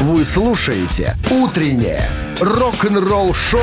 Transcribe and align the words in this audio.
Вы 0.00 0.24
слушаете 0.24 1.14
«Утреннее 1.30 2.08
рок-н-ролл-шоу» 2.40 3.60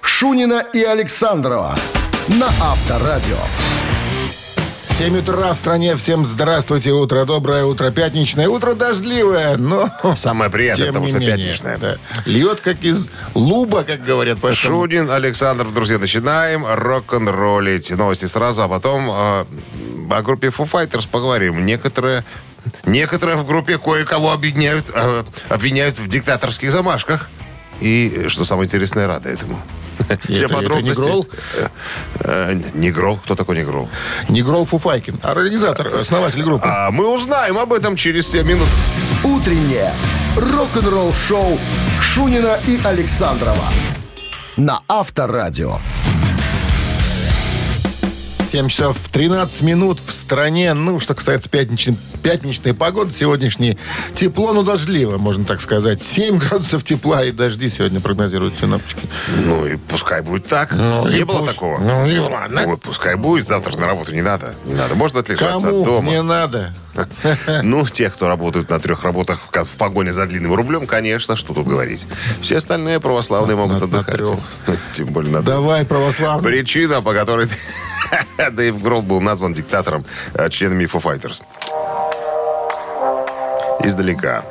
Шунина 0.00 0.64
и 0.74 0.82
Александрова 0.82 1.76
на 2.26 2.48
Авторадио. 2.48 3.36
7 4.98 5.18
утра 5.18 5.52
в 5.52 5.58
стране. 5.58 5.94
Всем 5.94 6.24
здравствуйте. 6.24 6.90
Утро 6.90 7.24
доброе, 7.24 7.64
утро 7.66 7.92
пятничное, 7.92 8.48
утро 8.48 8.74
дождливое, 8.74 9.56
но... 9.58 9.88
Самое 10.16 10.50
приятное, 10.50 10.88
потому 10.88 11.06
что 11.06 11.20
менее, 11.20 11.36
пятничное. 11.36 11.78
да. 11.78 11.98
Льет, 12.24 12.60
как 12.60 12.82
из 12.82 13.08
луба, 13.34 13.84
как 13.84 14.02
говорят. 14.04 14.38
Поэтому... 14.42 14.78
Шунин, 14.78 15.08
Александр, 15.08 15.68
друзья, 15.68 16.00
начинаем 16.00 16.66
рок-н-роллить. 16.66 17.92
Новости 17.92 18.26
сразу, 18.26 18.62
а 18.62 18.68
потом 18.68 19.08
э, 19.08 19.44
о 20.10 20.22
группе 20.22 20.48
Foo 20.48 20.68
Fighters 20.68 21.06
поговорим. 21.08 21.64
Некоторые, 21.64 22.24
некоторые 22.84 23.36
в 23.36 23.46
группе 23.46 23.78
кое-кого 23.78 24.32
обвиняют, 24.32 24.86
э, 24.94 25.24
обвиняют 25.48 25.98
в 25.98 26.08
диктаторских 26.08 26.70
замашках. 26.70 27.28
И, 27.80 28.26
что 28.28 28.44
самое 28.44 28.66
интересное, 28.66 29.06
рада 29.06 29.28
этому. 29.28 29.60
Все 30.24 30.44
это 30.46 30.54
подробности. 30.54 31.00
Негрол? 31.00 31.28
Э, 31.54 31.68
э, 32.20 32.60
Негрол? 32.74 33.18
Кто 33.18 33.34
такой 33.34 33.58
Негрол? 33.58 33.88
Негрол 34.28 34.66
Фуфайкин, 34.66 35.20
организатор, 35.22 35.88
основатель 35.88 36.42
группы. 36.42 36.66
А 36.70 36.90
мы 36.90 37.12
узнаем 37.12 37.58
об 37.58 37.72
этом 37.72 37.96
через 37.96 38.28
7 38.30 38.46
минут. 38.46 38.68
«Утреннее 39.24 39.92
рок-н-ролл-шоу» 40.36 41.58
Шунина 42.00 42.58
и 42.66 42.78
Александрова 42.84 43.64
на 44.56 44.80
Авторадио. 44.88 45.78
7 48.50 48.68
часов 48.68 48.96
13 49.12 49.62
минут 49.62 50.00
в 50.04 50.12
стране. 50.12 50.72
Ну, 50.72 51.00
что 51.00 51.14
касается 51.14 51.50
пятничной, 51.50 51.96
пятничной 52.30 52.74
погоды, 52.74 53.12
сегодняшней 53.12 53.78
тепло, 54.16 54.52
но 54.52 54.64
дождливо, 54.64 55.16
можно 55.16 55.44
так 55.44 55.60
сказать. 55.60 56.02
7 56.02 56.38
градусов 56.40 56.82
тепла 56.82 57.24
и 57.24 57.30
дожди 57.30 57.68
сегодня 57.68 58.00
прогнозируют 58.00 58.56
синоптики. 58.56 59.08
Ну 59.44 59.64
и 59.64 59.76
пускай 59.76 60.22
будет 60.22 60.48
так. 60.48 60.72
Ну, 60.72 61.06
не 61.06 61.24
было 61.24 61.38
пусть- 61.42 61.52
такого. 61.52 61.78
Ну 61.78 62.04
и 62.04 62.18
ладно. 62.18 62.64
Ой, 62.66 62.78
пускай 62.78 63.14
будет. 63.14 63.46
Завтра 63.46 63.70
же 63.70 63.78
на 63.78 63.86
работу 63.86 64.12
не 64.12 64.22
надо. 64.22 64.56
Не 64.64 64.74
надо. 64.74 64.96
Можно 64.96 65.20
отлежаться 65.20 65.68
Кому 65.68 65.80
от 65.82 65.86
дома. 65.86 66.10
не 66.10 66.20
надо? 66.20 66.74
Ну, 67.62 67.86
те, 67.86 68.10
кто 68.10 68.26
работают 68.26 68.70
на 68.70 68.80
трех 68.80 69.04
работах 69.04 69.38
в 69.52 69.76
погоне 69.76 70.12
за 70.12 70.26
длинным 70.26 70.52
рублем, 70.54 70.88
конечно, 70.88 71.36
что 71.36 71.54
тут 71.54 71.68
говорить. 71.68 72.08
Все 72.42 72.56
остальные 72.56 72.98
православные 72.98 73.56
могут 73.56 73.80
отдыхать. 73.84 74.20
Тем 74.90 75.06
более 75.06 75.30
на 75.32 75.42
трех. 75.44 75.56
Давай, 75.58 75.84
православный. 75.84 76.42
Причина, 76.50 77.02
по 77.02 77.14
которой 77.14 77.48
Дэйв 78.50 78.82
Гролл 78.82 79.02
был 79.02 79.20
назван 79.20 79.54
диктатором 79.54 80.04
э, 80.34 80.48
членами 80.50 80.84
Foo 80.86 81.00
Fighters. 81.00 81.42
Издалека. 83.82 84.42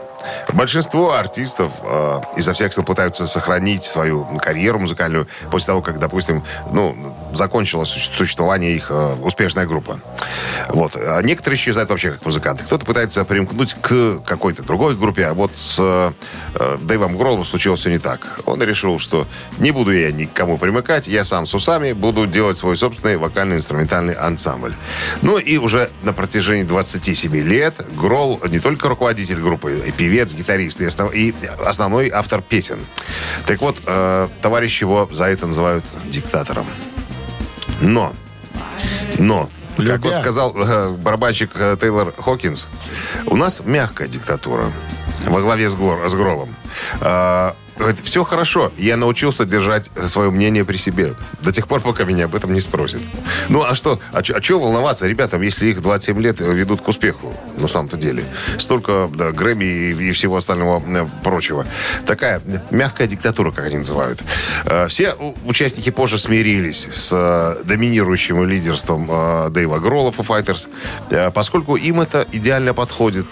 Большинство 0.54 1.14
артистов 1.14 1.72
э, 1.84 2.22
изо 2.38 2.54
всех 2.54 2.74
сил 2.74 2.84
пытаются 2.84 3.28
сохранить 3.28 3.84
свою 3.84 4.26
карьеру 4.40 4.80
музыкальную 4.80 5.28
после 5.52 5.68
того, 5.68 5.82
как, 5.82 6.00
допустим, 6.00 6.44
ну, 6.72 6.96
закончилось 7.34 7.90
суще- 7.90 8.12
существование 8.12 8.76
их 8.76 8.88
э, 8.90 9.16
успешная 9.22 9.66
группа. 9.68 10.00
Вот. 10.70 10.96
А 10.96 11.22
некоторые 11.22 11.58
исчезают 11.58 11.90
вообще 11.90 12.12
как 12.12 12.26
музыканты. 12.26 12.64
Кто-то 12.66 12.86
пытается 12.86 13.24
примкнуть 13.26 13.76
к 13.76 14.20
какой-то 14.26 14.64
другой 14.64 14.96
группе, 14.96 15.26
а 15.28 15.34
вот 15.34 15.56
с 15.56 15.78
э, 15.80 16.78
Дэйвом 16.82 17.18
Гроллом 17.18 17.46
случилось 17.46 17.80
все 17.82 17.90
не 17.90 18.00
так. 18.00 18.40
Он 18.46 18.62
решил, 18.62 19.00
что 19.00 19.28
не 19.58 19.72
буду 19.72 19.92
я 19.92 20.12
никому 20.12 20.58
примыкать, 20.58 21.08
я 21.08 21.24
сам 21.24 21.46
с 21.46 21.54
усами 21.54 21.94
буду 21.94 22.28
делать 22.28 22.58
свой 22.58 22.78
собственный 22.78 23.18
вокально-инструментальный 23.18 24.14
ансамбль. 24.14 24.74
Ну 25.22 25.38
и 25.38 25.58
уже 25.58 25.90
на 26.04 26.14
протяжении 26.14 26.64
27 26.64 27.36
лет 27.38 27.76
Гролл 27.96 28.42
не 28.50 28.60
только 28.60 28.90
руководитель 28.90 29.42
группы, 29.42 29.82
и 29.86 29.92
певец, 29.92 30.34
гитарист, 30.34 30.82
и, 30.82 30.86
основ- 30.86 31.14
и 31.14 31.34
основной 31.66 32.10
автор 32.10 32.42
песен. 32.42 32.80
Так 33.46 33.62
вот, 33.62 33.82
э, 33.86 34.28
товарищ 34.42 34.82
его 34.82 35.10
за 35.12 35.26
это 35.26 35.48
называют 35.48 35.86
диктатором. 36.06 36.66
Но, 37.82 38.14
но, 39.20 39.50
как 39.78 39.86
Любя. 39.86 40.10
вот 40.10 40.16
сказал 40.16 40.54
э, 40.56 40.90
барабанщик 40.92 41.52
э, 41.56 41.78
Тейлор 41.80 42.14
Хокинс, 42.18 42.68
у 43.28 43.36
нас 43.36 43.62
мягкая 43.64 44.08
диктатура 44.08 44.72
во 45.28 45.42
главе 45.42 45.70
с, 45.70 45.76
Глор- 45.76 46.08
с 46.08 46.14
Гролом. 46.14 46.56
Все 48.04 48.24
хорошо, 48.24 48.72
я 48.78 48.98
научился 48.98 49.46
держать 49.46 49.92
свое 50.08 50.32
мнение 50.32 50.64
при 50.66 50.78
себе. 50.78 51.14
До 51.42 51.52
тех 51.52 51.68
пор, 51.68 51.82
пока 51.82 52.04
меня 52.04 52.26
об 52.26 52.36
этом 52.36 52.54
не 52.54 52.62
спросят. 52.62 53.02
Ну, 53.50 53.64
а 53.64 53.76
что? 53.76 54.00
А 54.12 54.24
что 54.24 54.60
волноваться 54.60 55.08
ребятам, 55.08 55.42
если 55.42 55.68
их 55.68 55.82
27 55.82 56.22
лет 56.22 56.40
ведут 56.40 56.82
к 56.82 56.88
успеху, 56.88 57.34
на 57.58 57.68
самом-то 57.68 57.98
деле? 57.98 58.24
Столько 58.58 59.10
да, 59.14 59.32
Грэмми 59.32 59.66
и, 59.66 60.10
и 60.10 60.12
всего 60.12 60.38
остального 60.38 60.82
э, 60.86 61.08
прочего. 61.24 61.66
Такая 62.06 62.42
мягкая 62.72 63.08
диктатура, 63.08 63.52
как 63.52 63.66
они 63.66 63.78
называют. 63.78 64.24
Э, 64.66 64.88
все 64.88 65.16
участники 65.46 65.90
позже 65.90 66.18
смирились 66.18 66.88
с 66.94 67.12
э, 67.12 67.64
доминирующим 67.66 68.44
лидерством 68.44 69.10
э, 69.10 69.50
Дэйва 69.50 69.80
Гролла 69.80 70.12
Foo 70.12 70.26
Fighters, 70.26 70.68
э, 71.10 71.32
поскольку 71.32 71.76
им 71.76 72.02
это 72.02 72.26
идеально 72.32 72.74
подходит. 72.74 73.26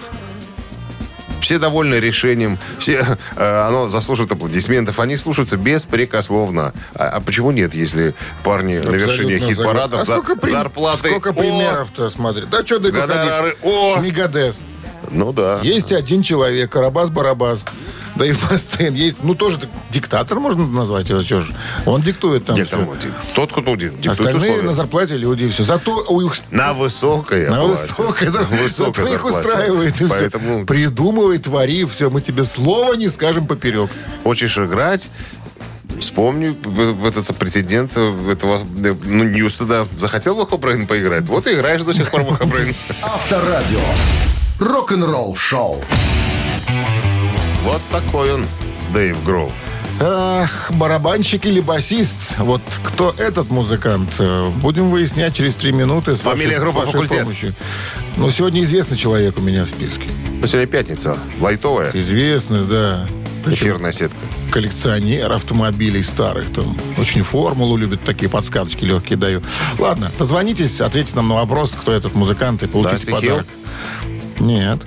Все 1.44 1.60
довольны 1.60 1.96
решением, 1.96 2.58
все, 2.80 3.18
э, 3.36 3.62
оно 3.68 3.90
заслуживает 3.90 4.32
аплодисментов, 4.32 5.02
они 5.02 5.18
слушаются 5.18 5.58
беспрекословно. 5.58 6.72
А, 6.96 7.10
а 7.10 7.20
почему 7.20 7.52
нет, 7.52 7.76
если 7.76 8.16
парни 8.46 8.78
на 8.78 8.92
вершине 8.92 9.36
Абсолютно 9.36 9.48
хит-парадов 9.50 10.00
а 10.00 10.06
сколько, 10.06 10.36
при- 10.38 10.52
зарплаты... 10.52 11.10
Сколько 11.10 11.34
примеров-то, 11.34 12.10
смотри. 12.10 12.46
Да 12.50 12.66
что 12.66 12.80
далеко 12.80 13.02
ходить? 13.08 13.58
О! 13.62 13.98
Мегадес. 13.98 14.62
Ну 15.12 15.34
да. 15.34 15.60
Есть 15.62 15.92
один 15.92 16.24
человек, 16.24 16.74
Карабас-Барабас. 16.74 17.66
Да 18.16 18.26
и 18.28 18.34
Мастейн 18.52 18.94
есть. 18.94 19.24
Ну, 19.24 19.34
тоже 19.36 19.60
диктатор 19.90 20.40
можно 20.40 20.66
назвать 20.68 21.10
его. 21.10 21.24
Что 21.24 21.42
же? 21.42 21.54
Он 21.86 22.02
диктует 22.02 22.46
там 22.46 22.56
Нет, 22.56 22.68
все. 22.68 22.78
там. 22.78 22.88
Тот, 23.34 23.52
кто 23.52 23.62
один. 23.74 23.92
диктует 23.96 24.08
Остальные 24.20 24.52
условия. 24.52 24.62
на 24.68 24.74
зарплате 24.74 25.18
люди 25.18 25.44
и 25.46 25.50
все. 25.50 25.64
Зато 25.64 26.06
у 26.10 26.22
их 26.22 26.34
На 26.52 26.74
высокой 26.74 27.50
на 27.50 27.64
высокой 27.64 28.26
На 28.28 28.32
зарплате. 28.32 28.64
высокой 28.64 29.04
Зато 29.04 29.16
их 29.16 29.26
устраивает. 29.26 30.00
И 30.02 30.06
Поэтому 30.08 30.58
все. 30.58 30.66
Придумывай, 30.66 31.38
твори, 31.40 31.86
все. 31.86 32.10
Мы 32.10 32.22
тебе 32.22 32.44
слова 32.44 32.94
не 32.96 33.10
скажем 33.10 33.48
поперек. 33.48 33.90
хочешь 34.24 34.58
играть, 34.58 35.10
Вспомни, 36.00 36.50
в- 36.64 36.94
в 36.94 37.06
этот 37.06 37.36
прецедент 37.38 37.96
этого 37.96 38.60
э, 38.84 38.96
ну, 39.06 39.24
Ньюстеда 39.24 39.88
захотел 39.94 40.36
в 40.36 40.50
Echobrain 40.50 40.88
поиграть. 40.88 41.26
Вот 41.26 41.46
и 41.48 41.54
играешь 41.54 41.84
до 41.84 41.94
сих 41.94 42.10
пор 42.10 42.22
в 42.24 42.36
Echobrain. 42.38 42.76
Авторадио. 43.02 43.80
Рок-н-ролл 44.60 45.36
шоу. 45.36 45.84
Вот 47.64 47.82
такой 47.92 48.34
он, 48.34 48.46
Дэйв 48.94 49.24
Гролл. 49.24 49.52
Ах, 50.00 50.72
барабанщик 50.72 51.46
или 51.46 51.60
басист? 51.62 52.38
Вот 52.40 52.62
кто 52.84 53.14
этот 53.18 53.52
музыкант? 53.52 54.16
Э, 54.20 54.50
Будем 54.62 54.90
выяснять 54.90 55.36
через 55.36 55.56
три 55.56 55.72
минуты. 55.72 56.16
С 56.18 56.22
Фамилия, 56.22 56.48
вашей- 56.58 56.60
группа, 56.60 56.80
вашей 56.80 56.92
факультет. 56.94 57.22
помощью. 57.22 57.54
Ну, 58.18 58.32
сегодня 58.32 58.64
известный 58.64 58.98
человек 58.98 59.38
у 59.38 59.42
меня 59.42 59.66
в 59.66 59.70
списке. 59.70 60.10
Ну, 60.42 60.48
сегодня 60.48 60.68
пятница, 60.68 61.18
лайтовая, 61.40 61.92
Известный, 61.94 62.66
да. 62.66 63.08
Причем 63.46 63.66
эфирная 63.68 63.92
сетка. 63.92 64.18
коллекционер 64.52 65.32
автомобилей 65.32 66.02
старых. 66.04 66.52
Там 66.52 66.76
очень 66.98 67.24
формулу 67.24 67.78
любит, 67.78 68.04
такие 68.04 68.30
подсказочки 68.30 68.84
легкие 68.86 69.18
даю. 69.18 69.44
Ладно, 69.78 70.12
дозвонитесь, 70.18 70.82
ответьте 70.82 71.16
нам 71.16 71.28
на 71.28 71.36
вопрос, 71.36 71.74
кто 71.80 71.92
этот 71.92 72.16
музыкант, 72.16 72.64
и 72.64 72.68
получите 72.68 72.96
Дасти 72.98 73.12
подарок. 73.12 73.46
Нет. 74.40 74.82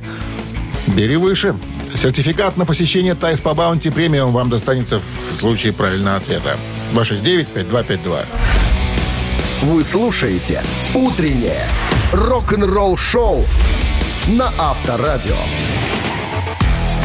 Бери 0.89 1.17
выше. 1.17 1.55
Сертификат 1.97 2.59
на 2.59 2.67
посещение 2.67 3.15
Тайс 3.15 3.41
по 3.41 3.55
Баунти 3.55 3.91
премиум 3.91 4.33
вам 4.33 4.51
достанется 4.51 4.99
в 4.99 5.35
случае 5.35 5.73
правильного 5.73 6.17
ответа. 6.17 6.57
269-5252. 6.95 8.25
Вы 9.63 9.83
слушаете 9.83 10.63
«Утреннее 10.95 11.67
рок-н-ролл 12.13 12.99
шоу» 12.99 13.47
на 14.27 14.53
Авторадио. 14.59 15.37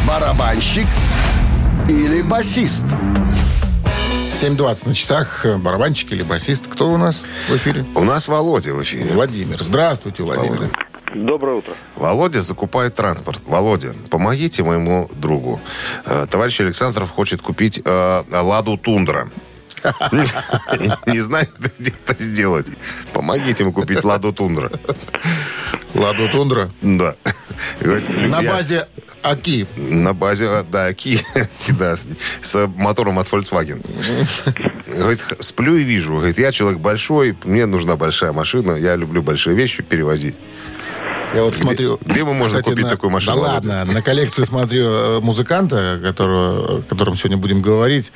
Барабанщик 0.06 0.88
или 1.88 2.22
басист? 2.22 2.86
7.20 4.42 4.90
на 4.90 4.94
часах. 4.94 5.46
Барабанщик 5.60 6.12
или 6.12 6.24
басист. 6.24 6.68
Кто 6.68 6.92
у 6.92 6.98
нас 6.98 7.24
в 7.48 7.56
эфире? 7.56 7.86
У 7.96 8.04
нас 8.04 8.28
Володя 8.28 8.74
в 8.74 8.84
эфире. 8.84 9.12
Владимир. 9.14 9.64
Здравствуйте, 9.64 10.24
Владимир. 10.24 10.58
Володя. 10.58 10.91
Доброе 11.14 11.58
утро. 11.58 11.74
Володя 11.96 12.42
закупает 12.42 12.96
транспорт. 12.96 13.42
Володя, 13.46 13.94
помогите 14.10 14.64
моему 14.64 15.10
другу. 15.14 15.60
Э, 16.06 16.26
Товарищ 16.30 16.62
Александров 16.62 17.10
хочет 17.10 17.42
купить 17.42 17.82
э, 17.84 18.24
«Ладу 18.32 18.78
Тундра». 18.78 19.30
Не 21.08 21.20
знает, 21.20 21.50
где 21.80 21.92
это 22.06 22.22
сделать. 22.24 22.72
Помогите 23.14 23.64
ему 23.64 23.74
купить 23.74 24.04
«Ладу 24.04 24.32
Тундра». 24.32 24.72
Ладу 25.94 26.30
Тундра. 26.30 26.70
Да. 26.82 27.16
На 27.82 28.42
базе 28.42 28.88
АКИ. 29.22 29.68
На 29.76 30.14
базе, 30.14 30.46
э, 30.46 30.64
да, 30.70 30.94
Ки, 30.94 31.20
да, 31.70 31.96
с, 31.96 32.08
с 32.42 32.68
мотором 32.76 33.20
от 33.20 33.28
Volkswagen. 33.28 33.82
Говорит, 34.88 35.20
сплю 35.40 35.76
и 35.76 35.84
вижу. 35.84 36.16
Говорит, 36.16 36.40
я 36.40 36.52
человек 36.52 36.80
большой, 36.80 37.38
мне 37.44 37.66
нужна 37.66 37.98
большая 37.98 38.32
машина, 38.32 38.72
я 38.74 38.96
люблю 38.96 39.22
большие 39.22 39.56
вещи 39.56 39.84
перевозить. 39.84 40.36
Я 41.34 41.44
вот 41.44 41.56
смотрю... 41.56 41.98
где 42.06 42.24
мы 42.26 42.34
можем 42.34 42.62
купить 42.62 42.90
такую 42.90 43.10
машину, 43.10 43.38
Да 43.38 43.42
Володя? 43.42 43.70
ладно, 43.70 43.94
на 43.94 44.02
коллекцию 44.02 44.46
смотрю 44.46 44.84
э, 44.86 45.20
музыканта, 45.22 46.00
которого, 46.04 46.80
о 46.80 46.82
котором 46.82 47.16
сегодня 47.16 47.38
будем 47.38 47.62
говорить. 47.62 48.12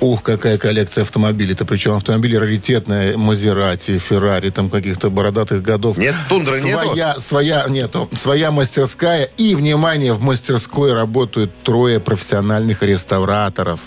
Ух, 0.00 0.22
какая 0.22 0.58
коллекция 0.58 1.02
автомобилей-то. 1.02 1.64
Причем 1.64 1.94
автомобили 1.94 2.36
раритетные. 2.36 3.16
Мазерати, 3.16 3.98
Феррари, 3.98 4.50
там 4.50 4.70
каких-то 4.70 5.10
бородатых 5.10 5.62
годов. 5.62 5.96
Нет, 5.96 6.14
«Тундры» 6.28 6.60
нету? 6.60 6.82
своя, 6.84 7.18
Своя, 7.18 7.64
нету. 7.68 8.08
Своя 8.12 8.52
мастерская. 8.52 9.24
И, 9.36 9.54
внимание, 9.56 10.12
в 10.12 10.22
мастерской 10.22 10.92
работают 10.92 11.50
трое 11.64 11.98
профессиональных 11.98 12.82
реставраторов 12.82 13.80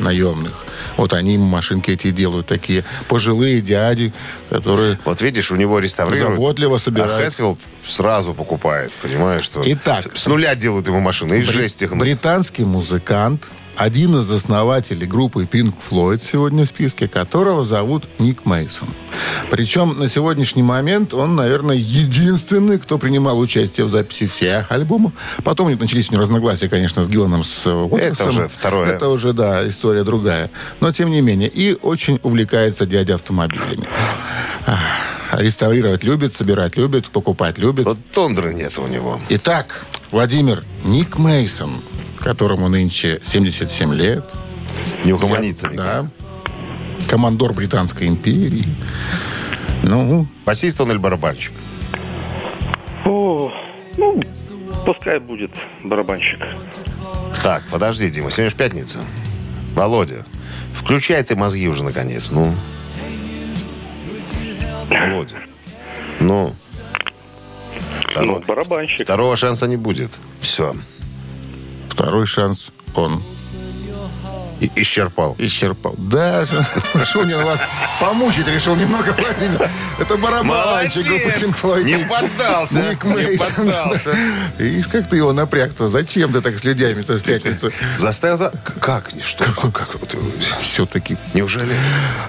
наемных. 0.00 0.66
Вот 0.96 1.12
они 1.12 1.38
машинки 1.38 1.90
эти 1.90 2.10
делают, 2.10 2.46
такие 2.46 2.84
пожилые 3.08 3.60
дяди, 3.60 4.12
которые... 4.48 4.98
Вот 5.04 5.20
видишь, 5.22 5.50
у 5.50 5.56
него 5.56 5.78
реставрируют. 5.78 6.36
Заботливо 6.36 6.78
собирают. 6.78 7.12
А 7.12 7.24
Хэтфилд 7.24 7.58
сразу 7.84 8.34
покупает, 8.34 8.92
понимаешь, 9.02 9.44
что... 9.44 9.62
Итак. 9.64 10.16
С 10.16 10.26
нуля 10.26 10.54
делают 10.54 10.86
ему 10.86 11.00
машины, 11.00 11.34
из 11.34 11.46
Бри- 11.48 11.52
жести 11.54 11.84
их. 11.84 11.96
Британский 11.96 12.64
музыкант, 12.64 13.48
один 13.80 14.14
из 14.20 14.30
основателей 14.30 15.06
группы 15.06 15.44
Pink 15.50 15.72
Floyd 15.90 16.20
сегодня 16.22 16.66
в 16.66 16.68
списке, 16.68 17.08
которого 17.08 17.64
зовут 17.64 18.04
Ник 18.18 18.44
Мейсон. 18.44 18.88
Причем 19.50 19.98
на 19.98 20.06
сегодняшний 20.06 20.62
момент 20.62 21.14
он, 21.14 21.34
наверное, 21.34 21.76
единственный, 21.76 22.78
кто 22.78 22.98
принимал 22.98 23.38
участие 23.38 23.86
в 23.86 23.88
записи 23.88 24.26
всех 24.26 24.70
альбомов. 24.70 25.12
Потом 25.44 25.68
у 25.68 25.70
них 25.70 25.80
начались 25.80 26.10
разногласия, 26.10 26.68
конечно, 26.68 27.02
с 27.02 27.08
Гилланом, 27.08 27.42
с 27.42 27.66
Уотерсом. 27.66 28.28
уже 28.28 28.48
второе. 28.48 28.90
Это 28.92 29.08
уже, 29.08 29.32
да, 29.32 29.66
история 29.66 30.04
другая. 30.04 30.50
Но, 30.80 30.92
тем 30.92 31.10
не 31.10 31.22
менее, 31.22 31.48
и 31.48 31.74
очень 31.80 32.20
увлекается 32.22 32.84
дядя 32.84 33.14
автомобилями. 33.14 33.88
Реставрировать 35.32 36.04
любит, 36.04 36.34
собирать 36.34 36.76
любит, 36.76 37.08
покупать 37.08 37.56
любит. 37.56 37.86
Вот 37.86 37.98
тундры 38.12 38.52
нет 38.52 38.76
у 38.76 38.86
него. 38.86 39.18
Итак, 39.30 39.86
Владимир, 40.10 40.64
Ник 40.84 41.16
Мейсон, 41.16 41.80
которому 42.20 42.68
нынче 42.68 43.20
77 43.22 43.94
лет. 43.94 44.24
Не 45.04 45.12
угомонится 45.12 45.68
никак. 45.68 46.04
Да. 46.04 46.10
Командор 47.08 47.52
Британской 47.52 48.06
империи. 48.06 48.66
Ну, 49.82 50.26
Басист 50.44 50.80
он 50.80 50.90
или 50.92 50.98
барабанщик? 50.98 51.52
О, 53.06 53.50
ну, 53.96 54.22
пускай 54.84 55.18
будет 55.18 55.50
барабанщик. 55.82 56.38
Так, 57.42 57.64
подожди, 57.70 58.10
Дима, 58.10 58.30
сегодня 58.30 58.50
же 58.50 58.56
пятница. 58.56 58.98
Володя, 59.74 60.26
включай 60.74 61.22
ты 61.22 61.34
мозги 61.34 61.66
уже, 61.68 61.82
наконец, 61.82 62.30
ну. 62.30 62.54
Володя. 64.90 65.36
Ну. 66.20 66.54
Ну, 68.12 68.12
Второго, 68.12 68.40
барабанщик. 68.40 69.02
второго 69.06 69.36
шанса 69.36 69.66
не 69.66 69.76
будет. 69.76 70.10
Все. 70.40 70.74
Второй 71.90 72.26
шанс 72.26 72.70
он 72.94 73.22
И- 74.60 74.70
исчерпал. 74.76 75.34
исчерпал. 75.38 75.94
Да, 75.98 76.44
Шунин 77.12 77.42
вас 77.42 77.60
помучить 78.00 78.46
решил 78.46 78.76
немного, 78.76 79.14
Владимир. 79.18 79.70
Это 79.98 80.16
барабанщик 80.16 81.04
группы 81.06 81.28
Pink. 81.38 81.82
Не 81.84 82.04
поддался. 82.04 82.82
Ник 82.90 83.04
Не 83.04 83.36
поддался. 83.38 84.14
Видишь, 84.58 84.86
как 84.86 85.08
ты 85.08 85.16
его 85.16 85.32
напряг-то? 85.32 85.88
Зачем 85.88 86.32
ты 86.32 86.40
так 86.40 86.58
с 86.58 86.64
людьми-то 86.64 87.14
в 87.18 87.22
пятницу? 87.22 87.70
Заставил 87.98 88.36
за... 88.36 88.50
Как? 88.80 89.10
Что? 89.24 89.44
Как? 89.44 89.72
как? 89.72 89.88
Ты- 90.08 90.18
Все-таки 90.60 91.16
Неужели? 91.34 91.74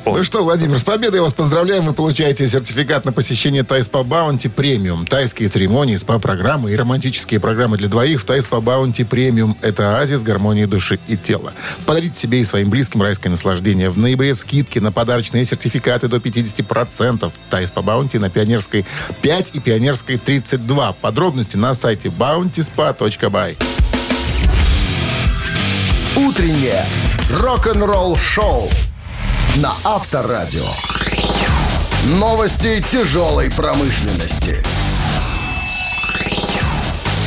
Он- 0.05 0.17
Ну 0.17 0.23
что, 0.23 0.43
Владимир, 0.43 0.79
с 0.79 0.83
победой 0.83 1.21
вас 1.21 1.33
поздравляем. 1.33 1.85
Вы 1.85 1.93
получаете 1.93 2.47
сертификат 2.47 3.05
на 3.05 3.11
посещение 3.11 3.63
Тай-спа 3.63 4.03
Баунти 4.03 4.47
премиум. 4.47 5.05
Тайские 5.05 5.49
церемонии, 5.49 5.95
СПА-программы 5.97 6.71
и 6.71 6.75
романтические 6.75 7.39
программы 7.39 7.77
для 7.77 7.87
двоих 7.87 8.21
в 8.21 8.25
Тай-спа 8.25 8.61
Баунти 8.61 9.03
премиум. 9.03 9.57
Это 9.61 9.97
оазис 9.97 10.21
гармонии 10.23 10.65
души 10.65 10.99
и 11.07 11.17
тела. 11.17 11.53
Подарите 11.85 12.20
себе 12.21 12.41
и 12.41 12.45
своим 12.45 12.69
близким 12.69 13.01
райское 13.01 13.31
наслаждение. 13.31 13.89
В 13.89 13.97
ноябре 13.97 14.33
скидки 14.35 14.79
на 14.79 14.91
подарочные 14.91 15.45
сертификаты 15.45 16.07
до 16.07 16.17
50%. 16.17 17.31
Тай-спа 17.49 17.81
Баунти 17.81 18.17
на 18.17 18.29
Пионерской 18.29 18.85
5 19.21 19.51
и 19.53 19.59
Пионерской 19.59 20.17
32. 20.17 20.93
Подробности 20.93 21.57
на 21.57 21.73
сайте 21.73 22.09
bountyspa.by. 22.09 23.57
Утреннее 26.15 26.85
рок-н-ролл-шоу 27.39 28.69
на 29.57 29.73
Авторадио. 29.83 30.67
Новости 32.05 32.83
тяжелой 32.91 33.51
промышленности. 33.51 34.63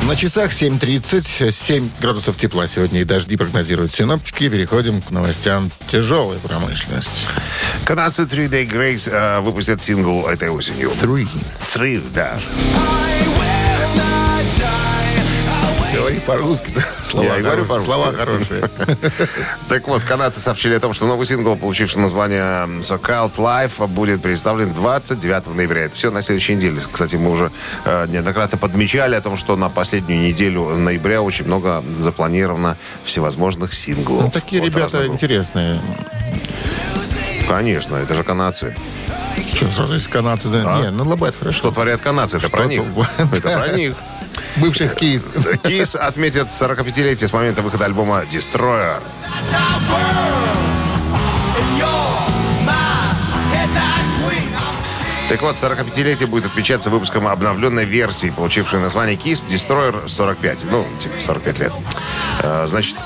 На 0.06 0.16
часах 0.16 0.52
7.30, 0.52 1.50
7 1.50 1.90
градусов 1.98 2.36
тепла 2.36 2.66
сегодня 2.66 3.00
и 3.00 3.04
дожди 3.04 3.38
прогнозируют 3.38 3.94
синоптики. 3.94 4.50
Переходим 4.50 5.00
к 5.00 5.10
новостям 5.10 5.70
тяжелой 5.86 6.38
промышленности. 6.38 7.26
Канадцы 7.84 8.24
Three 8.24 8.50
Day 8.50 8.68
Grace 8.70 9.10
э, 9.10 9.40
выпустят 9.40 9.80
сингл 9.80 10.26
этой 10.26 10.50
осенью. 10.50 10.90
Three. 10.90 11.26
Three, 11.58 12.02
да. 12.14 12.38
Говори 16.14 16.20
по-русски, 16.26 16.70
да? 16.74 16.82
Слова, 17.02 17.24
Я 17.36 17.42
говорю 17.42 17.64
по-русски. 17.64 17.88
слова 17.90 18.12
хорошие. 18.12 18.62
Так 19.68 19.88
вот, 19.88 20.02
канадцы 20.02 20.40
сообщили 20.40 20.74
о 20.74 20.80
том, 20.80 20.94
что 20.94 21.06
новый 21.06 21.26
сингл, 21.26 21.56
получивший 21.56 21.98
название 21.98 22.40
So 22.80 23.00
Called 23.00 23.34
Life, 23.36 23.86
будет 23.88 24.22
представлен 24.22 24.72
29 24.72 25.46
ноября. 25.54 25.82
Это 25.86 25.96
все 25.96 26.10
на 26.10 26.22
следующей 26.22 26.54
неделе. 26.54 26.80
Кстати, 26.92 27.16
мы 27.16 27.30
уже 27.30 27.50
э, 27.84 28.06
неоднократно 28.08 28.58
подмечали 28.58 29.14
о 29.16 29.20
том, 29.20 29.36
что 29.36 29.56
на 29.56 29.68
последнюю 29.68 30.20
неделю 30.20 30.68
ноября 30.76 31.22
очень 31.22 31.46
много 31.46 31.82
запланировано 31.98 32.76
всевозможных 33.04 33.72
синглов. 33.74 34.24
Ну, 34.24 34.30
такие 34.30 34.62
ребята 34.62 35.06
интересные. 35.06 35.80
Конечно, 37.48 37.96
это 37.96 38.14
же 38.14 38.22
канадцы. 38.24 38.76
Что, 39.54 39.70
сразу 39.70 39.94
из 39.96 40.08
канадцы? 40.08 40.48
за- 40.48 40.58
Не, 40.62 40.90
ну 40.90 41.04
Лобайт 41.04 41.34
хорошо. 41.38 41.56
Что 41.56 41.70
творят 41.70 42.00
канадцы? 42.00 42.38
Это 42.38 42.48
про 42.48 42.66
них. 42.66 42.82
Это 43.18 43.40
про 43.58 43.68
них. 43.76 43.94
Бывших 44.56 44.94
кейс. 44.94 45.28
Кис 45.62 45.94
отметит 45.94 46.48
45-летие 46.48 47.28
с 47.28 47.32
момента 47.32 47.62
выхода 47.62 47.84
альбома 47.84 48.22
Destroyer. 48.30 49.00
Так 55.28 55.40
вот, 55.40 55.56
45-летие 55.56 56.26
будет 56.26 56.46
отмечаться 56.46 56.90
выпуском 56.90 57.26
обновленной 57.26 57.84
версии, 57.86 58.28
получившей 58.30 58.78
название 58.78 59.16
KISS 59.16 59.46
Destroyer 59.48 60.06
45. 60.06 60.66
Ну, 60.70 60.86
типа 60.98 61.14
45 61.18 61.58
лет. 61.60 61.72
Э, 62.42 62.66
Значит, 62.66 62.96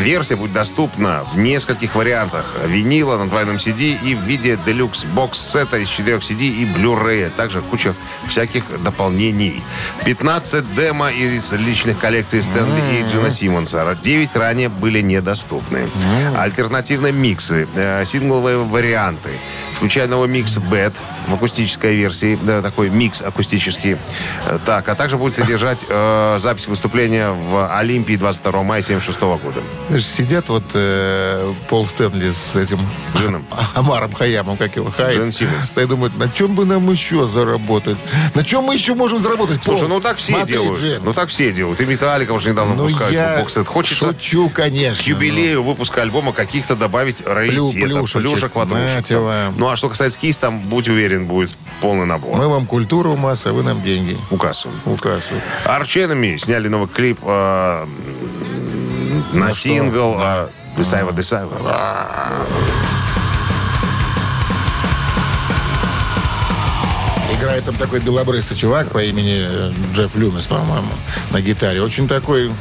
версия 0.00 0.36
будет 0.36 0.52
доступна 0.52 1.24
в 1.32 1.38
нескольких 1.38 1.94
вариантах. 1.94 2.44
Винила 2.66 3.16
на 3.16 3.28
двойном 3.28 3.56
CD 3.56 3.98
и 4.02 4.14
в 4.14 4.22
виде 4.22 4.58
делюкс 4.66 5.04
бокс-сета 5.04 5.78
из 5.78 5.88
4 5.88 6.18
CD 6.18 6.48
и 6.48 6.64
Blu-ray. 6.64 7.30
Также 7.36 7.60
куча 7.62 7.94
всяких 8.26 8.64
дополнений. 8.82 9.62
15 10.04 10.74
демо 10.74 11.10
из 11.10 11.52
личных 11.52 11.98
коллекций 11.98 12.42
Стэнли 12.42 13.00
и 13.00 13.10
Джина 13.10 13.30
Симмонса. 13.30 13.96
9 14.00 14.36
ранее 14.36 14.68
были 14.68 15.00
недоступны. 15.00 15.88
Альтернативные 16.36 17.12
миксы, 17.12 17.68
э, 17.74 18.04
сингловые 18.04 18.58
варианты 18.58 19.30
новый 19.80 20.28
микс 20.28 20.56
Bad 20.56 20.92
в 21.28 21.34
акустической 21.34 21.94
версии, 21.94 22.38
да, 22.42 22.62
такой 22.62 22.88
микс 22.90 23.22
акустический. 23.22 23.96
Э, 24.46 24.58
Так, 24.64 24.88
а 24.88 24.94
также 24.94 25.16
будет 25.16 25.34
содержать 25.34 25.84
э, 25.88 26.36
запись 26.38 26.66
выступления 26.68 27.30
в 27.30 27.76
Олимпии 27.76 28.16
22 28.16 28.62
мая 28.62 28.82
76 28.82 29.20
года. 29.20 29.60
Сидят 30.00 30.48
вот 30.48 30.64
э, 30.74 31.52
Пол 31.68 31.86
Стэнли 31.86 32.30
с 32.32 32.56
этим 32.56 32.80
Джином. 33.16 33.44
Амаром 33.74 34.12
Хаямом, 34.12 34.56
как 34.56 34.76
его, 34.76 34.90
Хайт. 34.90 35.14
Джин 35.14 35.32
Симмонс. 35.32 35.70
Да 35.74 35.82
и 35.82 35.86
думают, 35.86 36.16
на 36.16 36.28
чем 36.28 36.54
бы 36.54 36.64
нам 36.64 36.90
еще 36.90 37.26
заработать? 37.26 37.98
На 38.34 38.44
чем 38.44 38.64
мы 38.64 38.74
еще 38.74 38.94
можем 38.94 39.20
заработать? 39.20 39.62
Слушай, 39.64 39.80
Пол, 39.82 39.88
ну 39.90 40.00
так 40.00 40.16
все 40.18 40.32
смотри, 40.32 40.54
делают. 40.54 40.80
Джин. 40.80 41.02
Ну 41.04 41.12
так 41.12 41.28
все 41.28 41.52
делают. 41.52 41.80
И 41.80 41.84
Металлика 41.86 42.32
уже 42.32 42.50
недавно 42.50 42.74
Ну, 42.74 42.84
выпускают 42.84 43.12
я 43.12 43.38
боксет. 43.38 43.66
Хочется 43.66 44.06
шучу, 44.12 44.48
конечно. 44.48 45.02
к 45.02 45.06
юбилею 45.06 45.62
выпуска 45.62 46.02
альбома 46.02 46.32
каких-то 46.32 46.76
добавить 46.76 47.22
раритетов, 47.26 47.72
плюшечек, 47.72 48.22
плюшек, 48.22 48.54
ватрушек. 48.54 49.10
вам. 49.10 49.54
Ну 49.66 49.72
а 49.72 49.74
что 49.74 49.88
касается 49.88 50.20
кис, 50.20 50.38
там, 50.38 50.60
будь 50.60 50.88
уверен, 50.88 51.26
будет 51.26 51.50
полный 51.80 52.06
набор. 52.06 52.36
Мы 52.36 52.46
вам 52.46 52.66
культуру 52.66 53.16
масса, 53.16 53.52
вы 53.52 53.64
нам 53.64 53.82
деньги. 53.82 54.16
Указ. 54.30 54.64
Указ. 54.84 55.30
Арченами 55.64 56.36
сняли 56.36 56.68
новый 56.68 56.86
клип 56.86 57.18
э, 57.24 57.86
на, 59.32 59.46
что? 59.52 59.54
сингл 59.62 60.14
э, 60.20 60.48
Десайва 60.78 61.12
Десайва. 61.12 61.56
Играет 67.36 67.64
там 67.64 67.74
такой 67.74 67.98
белобрысый 67.98 68.56
чувак 68.56 68.90
по 68.92 69.02
имени 69.02 69.44
э, 69.48 69.72
Джефф 69.94 70.14
Люмис, 70.14 70.46
по-моему, 70.46 70.92
на 71.32 71.40
гитаре. 71.40 71.82
Очень 71.82 72.06
такой 72.06 72.52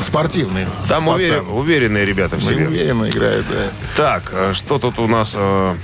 спортивный. 0.00 0.66
Там 0.88 1.04
пацан. 1.04 1.14
уверен- 1.20 1.48
уверенные 1.50 2.04
ребята 2.06 2.36
в 2.36 2.42
себе. 2.42 2.66
Уверенно 2.68 3.04
играет, 3.06 3.44
да. 3.50 3.56
Так, 3.96 4.30
э, 4.32 4.52
что 4.54 4.78
тут 4.78 4.98
у 4.98 5.06
нас? 5.06 5.34
э, 5.36 5.74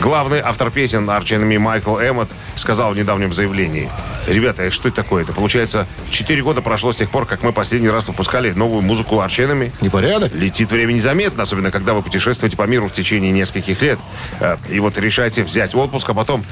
Главный 0.00 0.38
автор 0.38 0.70
песен 0.70 1.08
Enemy 1.10 1.58
Майкл 1.58 1.98
Эммот 1.98 2.28
сказал 2.54 2.92
в 2.92 2.96
недавнем 2.96 3.32
заявлении. 3.32 3.90
Ребята, 4.28 4.64
а 4.64 4.70
что 4.70 4.88
это 4.88 4.98
такое? 5.02 5.24
Это 5.24 5.32
получается 5.32 5.86
4 6.10 6.40
года 6.42 6.62
прошло 6.62 6.92
с 6.92 6.96
тех 6.96 7.10
пор, 7.10 7.26
как 7.26 7.42
мы 7.42 7.52
последний 7.52 7.88
раз 7.88 8.06
выпускали 8.06 8.52
новую 8.52 8.82
музыку 8.82 9.18
арченами. 9.20 9.72
Непорядок? 9.80 10.32
Летит 10.34 10.70
время 10.70 10.92
незаметно, 10.92 11.42
особенно 11.42 11.70
когда 11.72 11.94
вы 11.94 12.02
путешествуете 12.02 12.56
по 12.56 12.62
миру 12.62 12.86
в 12.88 12.92
течение 12.92 13.32
нескольких 13.32 13.82
лет. 13.82 13.98
Э, 14.38 14.56
И 14.70 14.78
вот 14.78 14.96
решаете 14.98 15.42
взять 15.42 15.74
отпуск, 15.74 16.08
а 16.10 16.14
потом 16.14 16.44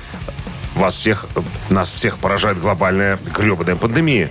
вас 0.77 0.95
всех, 0.95 1.27
нас 1.71 1.91
всех 1.91 2.19
поражает 2.19 2.61
глобальная 2.61 3.19
гребаная 3.37 3.77
пандемия. 3.77 4.31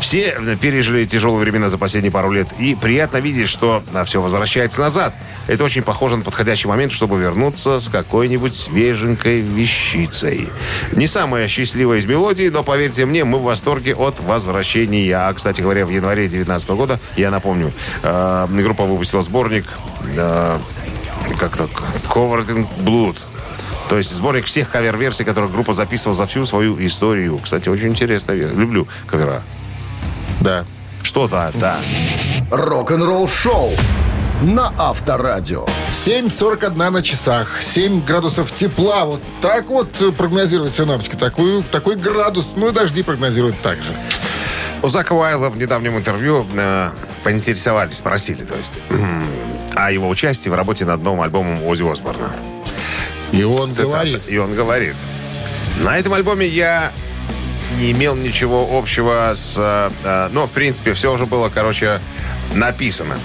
Все 0.00 0.36
э, 0.36 0.56
пережили 0.56 1.04
тяжелые 1.04 1.40
времена 1.40 1.68
за 1.68 1.78
последние 1.78 2.10
пару 2.10 2.30
лет. 2.30 2.48
И 2.58 2.74
приятно 2.74 3.18
видеть, 3.18 3.48
что 3.48 3.82
все 4.04 4.20
возвращается 4.20 4.80
назад. 4.80 5.14
Это 5.46 5.64
очень 5.64 5.82
похоже 5.82 6.16
на 6.16 6.22
подходящий 6.22 6.68
момент, 6.68 6.92
чтобы 6.92 7.18
вернуться 7.18 7.80
с 7.80 7.88
какой-нибудь 7.88 8.54
свеженькой 8.54 9.40
вещицей. 9.40 10.48
Не 10.92 11.06
самая 11.06 11.48
счастливая 11.48 11.98
из 11.98 12.06
мелодий, 12.06 12.50
но, 12.50 12.62
поверьте 12.62 13.06
мне, 13.06 13.24
мы 13.24 13.38
в 13.38 13.42
восторге 13.42 13.94
от 13.94 14.20
возвращения. 14.20 15.14
А, 15.16 15.32
кстати 15.32 15.60
говоря, 15.60 15.86
в 15.86 15.90
январе 15.90 16.22
2019 16.22 16.70
года, 16.70 17.00
я 17.16 17.30
напомню, 17.30 17.72
э, 18.02 18.46
группа 18.50 18.84
выпустила 18.84 19.22
сборник 19.22 19.66
э, 20.16 20.58
как 21.38 21.56
так, 21.56 21.70
Covered 22.08 22.46
in 22.48 22.66
Blood. 22.84 23.16
То 23.94 23.98
есть 23.98 24.12
сборник 24.12 24.46
всех 24.46 24.70
кавер-версий, 24.70 25.24
которые 25.24 25.48
группа 25.48 25.72
записывала 25.72 26.16
за 26.16 26.26
всю 26.26 26.44
свою 26.44 26.76
историю. 26.84 27.38
Кстати, 27.38 27.68
очень 27.68 27.90
интересно. 27.90 28.32
Я 28.32 28.48
люблю 28.48 28.88
кавера. 29.06 29.40
Да. 30.40 30.64
Что 31.04 31.28
да. 31.28 31.52
Рок-н-ролл 32.50 33.28
шоу 33.28 33.70
на 34.42 34.72
Авторадио. 34.78 35.68
7.41 35.92 36.90
на 36.90 37.02
часах. 37.04 37.62
7 37.62 38.04
градусов 38.04 38.50
тепла. 38.50 39.04
Вот 39.04 39.20
так 39.40 39.66
вот 39.66 39.92
прогнозируют 40.16 40.74
синоптики. 40.74 41.14
Такой, 41.14 41.62
такой 41.62 41.94
градус. 41.94 42.54
Ну 42.56 42.70
и 42.70 42.72
дожди 42.72 43.04
прогнозируют 43.04 43.60
так 43.60 43.76
же. 43.76 43.94
У 44.82 44.88
Зака 44.88 45.14
Уайла 45.14 45.50
в 45.50 45.56
недавнем 45.56 45.96
интервью 45.96 46.44
э, 46.52 46.90
поинтересовались, 47.22 47.98
спросили, 47.98 48.42
то 48.42 48.56
есть, 48.56 48.80
о 49.76 49.92
его 49.92 50.08
участии 50.08 50.48
в 50.48 50.54
работе 50.54 50.84
над 50.84 51.00
новым 51.00 51.20
альбомом 51.20 51.64
Ози 51.64 51.88
Осборна. 51.88 52.32
И 53.34 53.42
он 53.42 53.74
Цитата. 53.74 53.90
говорит. 53.90 54.22
И 54.28 54.38
он 54.38 54.54
говорит. 54.54 54.94
На 55.80 55.98
этом 55.98 56.12
альбоме 56.14 56.46
я 56.46 56.92
не 57.78 57.90
имел 57.90 58.14
ничего 58.14 58.78
общего 58.78 59.32
с... 59.34 59.56
э, 59.56 60.28
ну, 60.32 60.46
в 60.46 60.50
принципе, 60.52 60.92
все 60.92 61.12
уже 61.12 61.26
было, 61.26 61.48
короче, 61.48 62.00
написано. 62.54 63.18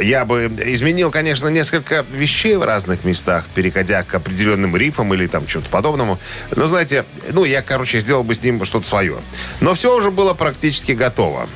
Я 0.00 0.24
бы 0.24 0.46
изменил, 0.64 1.10
конечно, 1.10 1.48
несколько 1.48 2.06
вещей 2.10 2.56
в 2.56 2.62
разных 2.62 3.04
местах, 3.04 3.44
переходя 3.54 4.02
к 4.02 4.14
определенным 4.14 4.76
рифам 4.76 5.12
или 5.12 5.26
там 5.26 5.46
чему-то 5.46 5.68
подобному. 5.68 6.18
Но, 6.56 6.66
знаете, 6.66 7.04
ну, 7.30 7.44
я, 7.44 7.60
короче, 7.60 8.00
сделал 8.00 8.24
бы 8.24 8.34
с 8.34 8.42
ним 8.42 8.64
что-то 8.64 8.86
свое. 8.86 9.18
Но 9.60 9.74
все 9.74 9.94
уже 9.94 10.10
было 10.10 10.32
практически 10.32 10.92
готово. 10.92 11.48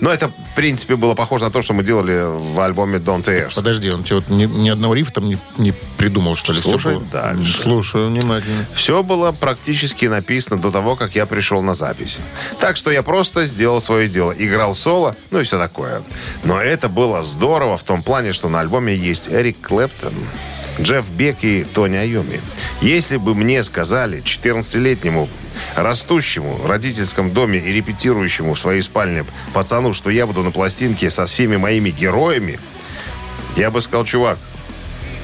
Но 0.00 0.10
это, 0.10 0.28
в 0.28 0.54
принципе, 0.54 0.96
было 0.96 1.14
похоже 1.14 1.44
на 1.44 1.50
то, 1.50 1.62
что 1.62 1.72
мы 1.72 1.82
делали 1.82 2.22
в 2.24 2.60
альбоме 2.60 2.98
Don't 2.98 3.24
Tears. 3.24 3.54
Подожди, 3.54 3.90
он 3.90 4.04
тебе 4.04 4.16
вот 4.16 4.28
ни, 4.28 4.44
ни 4.44 4.68
одного 4.68 4.94
рифа 4.94 5.12
там 5.12 5.26
не, 5.26 5.38
не 5.58 5.72
придумал, 5.96 6.36
что 6.36 6.52
ли? 6.52 6.58
Слушай 6.58 6.94
было? 6.94 7.04
дальше. 7.12 7.60
Слушаю 7.60 8.08
внимательно. 8.08 8.66
Все 8.74 9.02
было 9.02 9.32
практически 9.32 10.06
написано 10.06 10.60
до 10.60 10.70
того, 10.70 10.96
как 10.96 11.14
я 11.14 11.26
пришел 11.26 11.62
на 11.62 11.74
запись. 11.74 12.18
Так 12.60 12.76
что 12.76 12.90
я 12.90 13.02
просто 13.02 13.46
сделал 13.46 13.80
свое 13.80 14.08
дело. 14.08 14.32
Играл 14.36 14.74
соло, 14.74 15.16
ну 15.30 15.40
и 15.40 15.44
все 15.44 15.58
такое. 15.58 16.02
Но 16.44 16.60
это 16.60 16.88
было 16.88 17.22
здорово 17.22 17.76
в 17.76 17.82
том 17.82 18.02
плане, 18.02 18.32
что 18.32 18.48
на 18.48 18.60
альбоме 18.60 18.94
есть 18.94 19.28
Эрик 19.28 19.60
Клэптон, 19.60 20.14
Джефф 20.80 21.10
Бек 21.10 21.38
и 21.42 21.64
Тони 21.64 21.96
Айоми. 21.96 22.40
Если 22.80 23.16
бы 23.16 23.34
мне 23.34 23.62
сказали, 23.62 24.22
14-летнему, 24.22 25.28
растущему 25.74 26.56
в 26.56 26.66
родительском 26.66 27.32
доме 27.32 27.58
и 27.58 27.72
репетирующему 27.72 28.54
в 28.54 28.58
своей 28.58 28.82
спальне 28.82 29.24
пацану, 29.54 29.92
что 29.92 30.10
я 30.10 30.26
буду 30.26 30.42
на 30.42 30.50
пластинке 30.50 31.10
со 31.10 31.26
всеми 31.26 31.56
моими 31.56 31.90
героями, 31.90 32.60
я 33.56 33.70
бы 33.70 33.80
сказал, 33.80 34.04
чувак, 34.04 34.38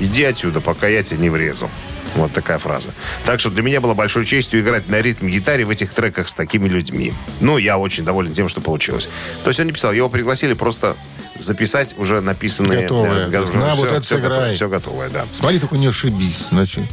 иди 0.01 0.25
отсюда, 0.25 0.61
пока 0.61 0.89
я 0.89 1.03
тебе 1.03 1.21
не 1.21 1.31
врезал. 1.31 1.71
Вот 2.15 2.33
такая 2.33 2.59
фраза. 2.59 2.91
Так 3.25 3.41
что 3.41 3.51
для 3.51 3.63
меня 3.63 3.81
было 3.81 3.95
большой 3.95 4.25
честью 4.27 4.61
играть 4.61 4.89
на 4.89 5.01
ритм-гитаре 5.01 5.65
в 5.65 5.71
этих 5.71 5.93
треках 5.93 6.29
с 6.29 6.35
такими 6.35 6.69
людьми. 6.69 7.15
Ну, 7.41 7.59
я 7.59 7.79
очень 7.79 8.05
доволен 8.05 8.33
тем, 8.33 8.49
что 8.49 8.61
получилось. 8.61 9.09
То 9.45 9.51
есть 9.51 9.61
он 9.61 9.67
не 9.67 9.73
писал, 9.73 9.93
его 9.93 10.09
пригласили 10.09 10.53
просто 10.53 10.97
записать 11.39 11.95
уже 11.99 12.21
написанные... 12.21 12.83
Готовое. 12.83 13.29
э, 13.31 13.41
уже 13.43 13.59
На, 13.59 13.69
всё- 13.71 13.77
вот 13.77 13.87
это 13.93 14.01
всё 14.03 14.17
готово, 14.19 14.35
сыграй. 14.35 14.55
Все 14.55 14.69
готовое, 14.69 15.09
да. 15.09 15.25
Смотри, 15.33 15.59
только 15.59 15.77
не 15.77 15.87
ошибись, 15.87 16.49
иначе 16.51 16.87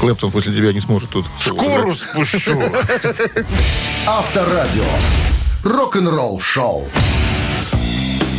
Клэптон 0.00 0.30
после 0.30 0.52
тебя 0.52 0.72
не 0.72 0.80
сможет 0.80 1.10
тут... 1.10 1.26
Шкуру 1.40 1.94
спущу. 1.94 2.60
Авторадио. 4.06 4.84
Рок-н-ролл 5.64 6.40
шоу. 6.40 6.88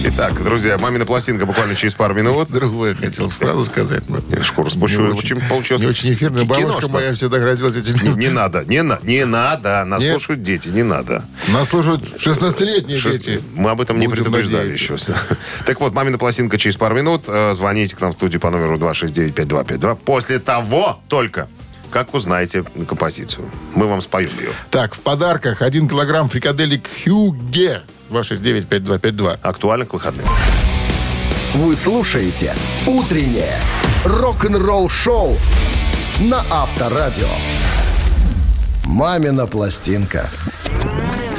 Итак, 0.01 0.41
друзья, 0.41 0.77
мамина 0.77 1.05
пластинка 1.05 1.45
буквально 1.45 1.75
через 1.75 1.93
пару 1.93 2.13
минут. 2.13 2.49
Другое 2.49 2.95
хотел 2.95 3.29
сразу 3.31 3.65
сказать. 3.65 4.03
но 4.07 4.19
Шкуру 4.41 4.69
спущу. 4.69 5.01
не 5.07 5.13
Очень 5.13 5.41
получилось. 5.41 5.81
Не 5.81 5.89
очень 5.89 6.13
эфирная. 6.13 6.45
Бабушка 6.45 6.87
моя 6.89 7.13
всегда 7.13 7.37
грозила 7.39 7.69
Не, 7.71 7.79
этим. 7.79 8.17
не 8.17 8.29
надо, 8.29 8.63
не, 8.65 8.81
на, 8.81 8.97
не 9.03 9.25
надо. 9.25 9.83
Нас 9.85 10.01
Нет. 10.01 10.11
слушают 10.11 10.41
дети, 10.41 10.69
не 10.69 10.83
надо. 10.83 11.25
Нас 11.49 11.67
слушают 11.67 12.01
16-летние 12.17 12.97
Шест- 12.97 13.19
дети. 13.19 13.43
Мы 13.55 13.71
об 13.71 13.81
этом 13.81 13.99
не 13.99 14.07
Будем 14.07 14.23
предупреждали 14.23 14.69
надеяться. 14.69 14.93
еще. 15.11 15.15
Так 15.65 15.81
вот, 15.81 15.93
мамина 15.93 16.17
пластинка 16.17 16.57
через 16.57 16.77
пару 16.77 16.95
минут. 16.95 17.25
Э, 17.27 17.53
Звоните 17.53 17.95
к 17.95 18.01
нам 18.01 18.11
в 18.11 18.13
студию 18.13 18.39
по 18.39 18.49
номеру 18.51 18.77
269-5252. 18.77 19.95
После 19.97 20.39
того 20.39 20.99
только, 21.09 21.49
как 21.91 22.13
узнаете 22.13 22.63
композицию. 22.87 23.49
Мы 23.75 23.85
вам 23.87 23.99
споем 24.01 24.31
ее. 24.39 24.51
Так, 24.71 24.95
в 24.95 24.99
подарках 25.01 25.61
1 25.61 25.89
килограмм 25.89 26.29
фрикаделек 26.29 26.87
Хьюге. 27.03 27.81
269-5252. 28.09 29.39
Актуально 29.41 29.85
к 29.85 29.93
выходным. 29.93 30.25
Вы 31.53 31.75
слушаете 31.75 32.53
«Утреннее 32.85 33.57
рок-н-ролл-шоу» 34.05 35.37
на 36.19 36.43
Авторадио. 36.49 37.27
«Мамина 38.85 39.47
пластинка». 39.47 40.29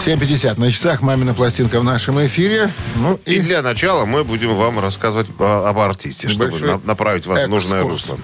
7.50 0.04 0.58
на 0.58 0.72
часах. 0.72 1.02
Мамина 1.02 1.34
пластинка 1.34 1.78
в 1.78 1.84
нашем 1.84 2.24
эфире. 2.26 2.72
Ну 2.96 3.20
И 3.26 3.34
и 3.34 3.40
для 3.40 3.60
начала 3.60 4.06
мы 4.06 4.24
будем 4.24 4.56
вам 4.56 4.78
рассказывать 4.80 5.26
а, 5.38 5.68
об 5.68 5.78
артисте, 5.78 6.28
чтобы 6.28 6.58
на- 6.58 6.78
направить 6.84 7.26
вас 7.26 7.44
в 7.44 7.48
нужное 7.48 7.80
экскурс. 7.80 8.08
русло. 8.08 8.18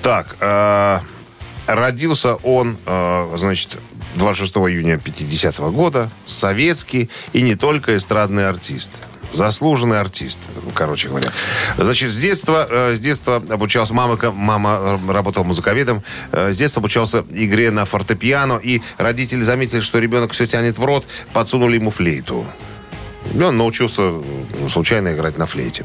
Так, 0.00 0.36
э, 0.40 0.98
родился 1.66 2.36
он, 2.36 2.78
э, 2.86 3.34
значит, 3.36 3.76
26 4.16 4.56
июня 4.56 4.96
50 4.98 5.58
года, 5.72 6.10
советский 6.26 7.10
и 7.32 7.42
не 7.42 7.54
только 7.54 7.96
эстрадный 7.96 8.48
артист. 8.48 8.90
Заслуженный 9.32 10.00
артист, 10.00 10.40
короче 10.74 11.08
говоря. 11.08 11.30
Значит, 11.76 12.10
с 12.10 12.18
детства, 12.18 12.66
э, 12.68 12.96
с 12.96 13.00
детства 13.00 13.36
обучался, 13.36 13.94
мама, 13.94 14.18
мама 14.32 14.98
э, 15.06 15.12
работала 15.12 15.44
музыковедом, 15.44 16.02
э, 16.32 16.50
с 16.52 16.58
детства 16.58 16.80
обучался 16.80 17.24
игре 17.30 17.70
на 17.70 17.84
фортепиано, 17.84 18.60
и 18.60 18.82
родители 18.98 19.42
заметили, 19.42 19.80
что 19.80 20.00
ребенок 20.00 20.32
все 20.32 20.46
тянет 20.46 20.78
в 20.78 20.84
рот, 20.84 21.06
подсунули 21.32 21.76
ему 21.76 21.92
флейту. 21.92 22.44
И 23.32 23.42
он 23.42 23.56
научился 23.56 24.02
э, 24.02 24.68
случайно 24.68 25.12
играть 25.12 25.38
на 25.38 25.46
флейте. 25.46 25.84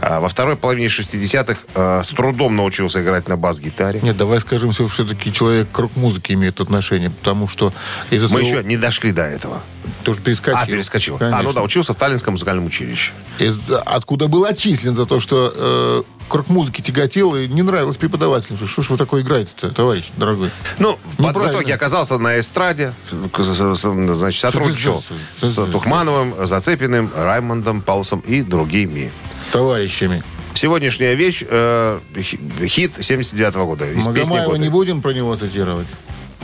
А 0.00 0.20
во 0.20 0.28
второй 0.28 0.56
половине 0.56 0.88
60-х 0.88 1.56
э, 1.74 2.02
с 2.04 2.08
трудом 2.10 2.56
научился 2.56 3.02
играть 3.02 3.28
на 3.28 3.36
бас-гитаре. 3.36 4.00
Нет, 4.02 4.16
давай 4.16 4.40
скажем, 4.40 4.72
что 4.72 4.88
все-таки 4.88 5.32
человек 5.32 5.70
к 5.70 5.78
рок-музыке 5.78 6.34
имеет 6.34 6.60
отношение, 6.60 7.10
потому 7.10 7.48
что 7.48 7.72
из-за 8.10 8.24
Мы 8.24 8.40
своего... 8.40 8.58
еще 8.58 8.68
не 8.68 8.76
дошли 8.76 9.12
до 9.12 9.22
этого. 9.22 9.62
Тоже 10.02 10.20
перескочил. 10.20 10.58
А, 10.58 10.66
перескочил. 10.66 11.16
А, 11.16 11.18
Конечно. 11.18 11.42
ну 11.42 11.52
да, 11.52 11.62
учился 11.62 11.94
в 11.94 11.96
Таллинском 11.96 12.34
музыкальном 12.34 12.66
училище. 12.66 13.12
Из- 13.38 13.70
откуда 13.70 14.28
был 14.28 14.44
отчислен 14.44 14.94
за 14.94 15.06
то, 15.06 15.20
что 15.20 15.52
э, 15.54 16.02
к 16.28 16.34
рок-музыке 16.34 16.82
тяготел 16.82 17.34
и 17.36 17.46
не 17.46 17.62
нравилось 17.62 17.96
преподавателю. 17.96 18.56
Что 18.66 18.82
ж 18.82 18.90
вы 18.90 18.96
такое 18.96 19.22
играете-то, 19.22 19.70
товарищ 19.70 20.06
дорогой? 20.16 20.50
Ну, 20.78 20.98
в- 21.18 21.50
итоге 21.50 21.74
оказался 21.74 22.18
на 22.18 22.40
эстраде, 22.40 22.94
значит, 23.10 24.40
сотрудничал 24.40 25.02
с 25.40 25.54
Тухмановым, 25.54 26.46
Зацепиным, 26.46 27.10
Раймондом 27.14 27.82
Паусом 27.82 28.20
и 28.20 28.42
другими. 28.42 29.12
Товарищами. 29.52 30.22
Сегодняшняя 30.54 31.14
вещь 31.14 31.42
э, 31.46 32.00
хи- 32.16 32.38
хит 32.66 32.92
79 33.00 33.54
года. 33.56 33.90
Из 33.90 34.06
Магомаева 34.06 34.54
не 34.56 34.68
будем 34.68 35.02
про 35.02 35.10
него 35.12 35.34
цитировать? 35.36 35.88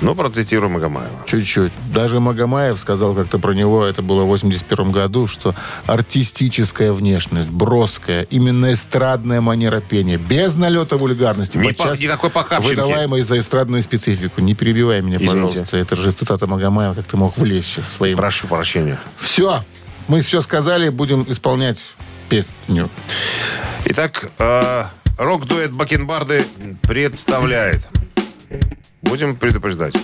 Ну, 0.00 0.14
процитируем 0.14 0.72
Магомаева. 0.72 1.10
Чуть-чуть. 1.26 1.72
Даже 1.92 2.20
Магомаев 2.20 2.78
сказал 2.80 3.14
как-то 3.14 3.38
про 3.38 3.52
него, 3.52 3.84
это 3.84 4.00
было 4.02 4.22
в 4.24 4.28
81 4.28 4.92
году, 4.92 5.26
что 5.26 5.54
артистическая 5.86 6.92
внешность, 6.92 7.48
броская, 7.48 8.22
именно 8.30 8.72
эстрадная 8.72 9.40
манера 9.40 9.80
пения, 9.80 10.16
без 10.16 10.56
налета 10.56 10.96
вульгарности, 10.96 11.62
подчас 11.62 11.98
по- 11.98 12.02
никакой 12.02 12.30
похабщинки. 12.30 12.76
выдаваемой 12.80 13.22
за 13.22 13.38
эстрадную 13.38 13.82
специфику. 13.82 14.40
Не 14.40 14.54
перебивай 14.54 15.02
меня, 15.02 15.16
Извините. 15.18 15.34
пожалуйста. 15.58 15.76
Это 15.76 15.96
же 15.96 16.10
цитата 16.12 16.46
Магомаева, 16.46 16.94
как 16.94 17.06
ты 17.06 17.16
мог 17.16 17.36
влезть 17.36 17.68
сейчас 17.68 17.92
своим. 17.92 18.16
Прошу 18.16 18.46
прощения. 18.48 18.98
Все. 19.18 19.62
Мы 20.08 20.22
все 20.22 20.40
сказали, 20.40 20.88
будем 20.88 21.24
исполнять 21.28 21.78
песню. 22.28 22.88
Итак, 23.84 24.30
э, 24.38 24.84
рок-дуэт 25.18 25.72
Бакенбарды 25.72 26.44
представляет 26.82 27.86
Будем 29.02 29.36
предупреждать. 29.36 29.96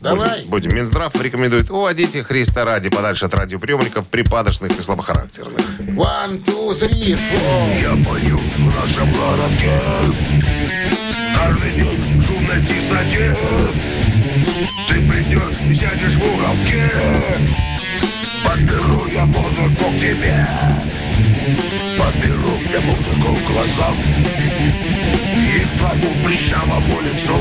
Давай. 0.00 0.40
Будем. 0.44 0.50
будем. 0.50 0.76
Минздрав 0.76 1.14
рекомендует 1.20 1.70
уводите 1.70 2.22
Христа 2.24 2.64
ради 2.64 2.90
подальше 2.90 3.26
от 3.26 3.34
радиоприемников 3.34 4.08
припадочных 4.08 4.78
и 4.78 4.82
слабохарактерных. 4.82 5.58
One, 5.80 6.44
two, 6.44 6.72
three, 6.72 7.16
four. 7.16 7.80
Я 7.80 8.04
пою 8.04 8.38
в 8.38 8.80
нашем 8.80 9.12
городке 9.12 9.80
Каждый 11.38 11.72
день 11.72 12.18
в 12.18 12.26
шумной 12.26 12.66
тесноте 12.66 13.36
Ты 14.88 15.08
придешь 15.08 15.54
и 15.68 15.74
сядешь 15.74 16.14
в 16.14 16.34
уголке 16.34 16.90
Подберу 18.44 19.06
я 19.06 19.24
музыку 19.26 19.84
к 19.90 19.98
тебе. 19.98 20.46
Подберу 21.98 22.58
я 22.72 22.80
музыку 22.80 23.36
к 23.36 23.50
глазам. 23.50 23.96
И 25.40 25.60
к 25.60 25.78
твоему 25.78 26.24
прыщавому 26.24 27.00
лицу. 27.00 27.36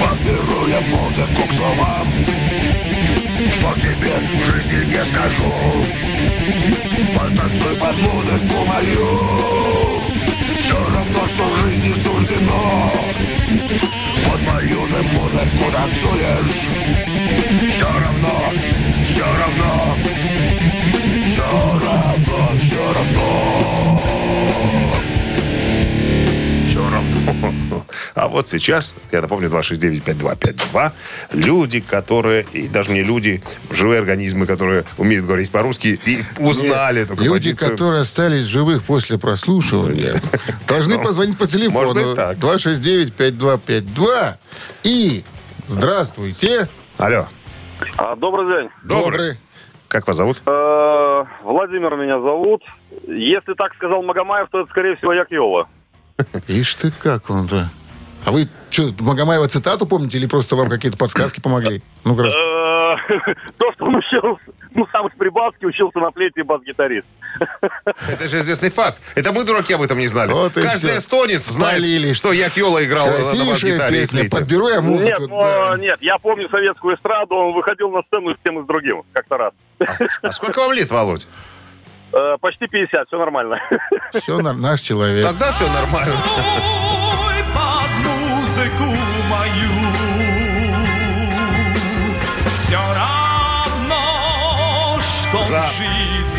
Подберу 0.00 0.68
я 0.68 0.80
музыку 0.80 1.48
к 1.48 1.52
словам. 1.52 2.08
Что 3.50 3.74
тебе 3.80 4.14
в 4.38 4.44
жизни 4.44 4.84
не 4.84 5.04
скажу. 5.04 5.52
Потанцуй 7.14 7.76
под 7.76 7.96
музыку 7.98 8.64
мою. 8.66 10.04
Все 10.58 10.76
равно, 10.76 11.26
что 11.26 11.44
в 11.44 11.56
жизни 11.60 11.92
суждено 11.92 12.92
Под 14.64 14.70
мою 14.70 14.86
ты 14.86 15.02
музыку 15.02 15.70
танцуешь 15.72 16.70
Все 17.68 17.84
равно, 17.84 18.50
все 19.04 19.24
равно 19.24 19.94
Все 21.22 21.42
равно, 21.42 22.58
все 22.58 22.92
равно 22.92 22.92
Все 22.92 22.92
равно. 22.92 25.03
А 28.14 28.28
вот 28.28 28.48
сейчас, 28.48 28.94
я 29.12 29.20
напомню, 29.22 29.48
269-5252, 29.48 30.92
люди, 31.32 31.80
которые, 31.80 32.46
и 32.52 32.68
даже 32.68 32.92
не 32.92 33.02
люди, 33.02 33.42
живые 33.70 33.98
организмы, 34.00 34.46
которые 34.46 34.84
умеют 34.98 35.26
говорить 35.26 35.50
по-русски, 35.50 35.98
и 36.06 36.22
узнали 36.38 37.02
эту 37.02 37.14
Люди, 37.14 37.26
композицию. 37.52 37.70
которые 37.70 38.00
остались 38.02 38.44
живых 38.44 38.84
после 38.84 39.18
прослушивания, 39.18 40.14
должны 40.68 40.98
позвонить 40.98 41.36
по 41.38 41.46
телефону 41.46 42.14
так. 42.14 42.36
269-5252 42.38 44.34
и 44.84 45.24
здравствуйте. 45.66 46.68
Алло, 46.98 47.26
А, 47.96 48.14
добрый 48.16 48.46
день. 48.62 48.70
добрый. 48.84 49.38
Как 49.88 50.06
вас 50.08 50.16
зовут? 50.16 50.42
Э, 50.46 51.24
Владимир 51.44 51.94
меня 51.96 52.18
зовут. 52.20 52.62
Если 53.06 53.54
так 53.54 53.74
сказал 53.74 54.02
Магомаев, 54.02 54.48
то 54.50 54.60
это, 54.62 54.70
скорее 54.70 54.96
всего, 54.96 55.12
Якьёла. 55.12 55.68
Ишь 56.48 56.74
ты 56.76 56.90
как 56.90 57.30
он-то. 57.30 57.68
А 58.24 58.32
вы 58.32 58.48
что, 58.70 58.90
Магомаева 59.00 59.46
цитату 59.48 59.86
помните 59.86 60.16
или 60.18 60.26
просто 60.26 60.56
вам 60.56 60.68
какие-то 60.70 60.96
подсказки 60.96 61.40
помогли? 61.40 61.82
Ну, 62.04 62.16
раз. 62.16 62.34
Э, 62.34 62.96
То, 63.58 63.72
что 63.74 63.84
он 63.84 63.96
учился, 63.96 64.40
ну, 64.74 64.86
сам 64.92 65.06
из 65.08 65.14
Прибалтики 65.18 65.66
учился 65.66 65.98
на 65.98 66.10
плете 66.10 66.40
и 66.40 66.42
бас-гитарист. 66.42 67.06
Это 68.08 68.28
же 68.28 68.38
известный 68.38 68.70
факт. 68.70 69.00
Это 69.14 69.32
мы, 69.32 69.44
дураки, 69.44 69.74
об 69.74 69.82
этом 69.82 69.98
не 69.98 70.06
знали. 70.06 70.32
Вот 70.32 70.54
Каждый 70.54 70.88
всё. 70.88 70.96
эстонец 70.98 71.42
знает, 71.44 71.78
Спалили. 71.78 72.12
что 72.14 72.32
Якьола 72.32 72.84
играл 72.84 73.06
на 73.08 73.44
бас-гитаре 73.44 74.00
песня. 74.00 74.28
Подберу 74.30 74.68
я 74.68 74.80
музыку. 74.80 75.20
Нет, 75.20 75.30
да. 75.30 75.74
э, 75.74 75.78
нет, 75.80 75.98
я 76.00 76.18
помню 76.18 76.48
советскую 76.48 76.96
эстраду, 76.96 77.34
он 77.34 77.54
выходил 77.54 77.90
на 77.90 78.02
сцену 78.04 78.34
с 78.34 78.38
тем 78.42 78.58
и 78.60 78.62
с 78.62 78.66
другим, 78.66 79.02
как-то 79.12 79.36
раз. 79.36 79.52
А 80.22 80.32
сколько 80.32 80.60
вам 80.60 80.72
лет, 80.72 80.90
Володь? 80.90 81.26
Э, 82.14 82.36
Почти 82.40 82.66
50, 82.68 83.08
все 83.08 83.18
нормально. 83.18 83.60
Все, 84.12 84.38
наш 84.38 84.80
человек. 84.80 85.26
Тогда 85.26 85.50
все 85.52 85.66
нормально. 85.68 86.14
Ой, 87.26 87.44
под 87.52 87.90
музыку 88.06 88.84
мою 89.28 89.70
Все 92.54 92.76
равно, 92.76 94.00
что 95.00 95.42
За 95.42 95.62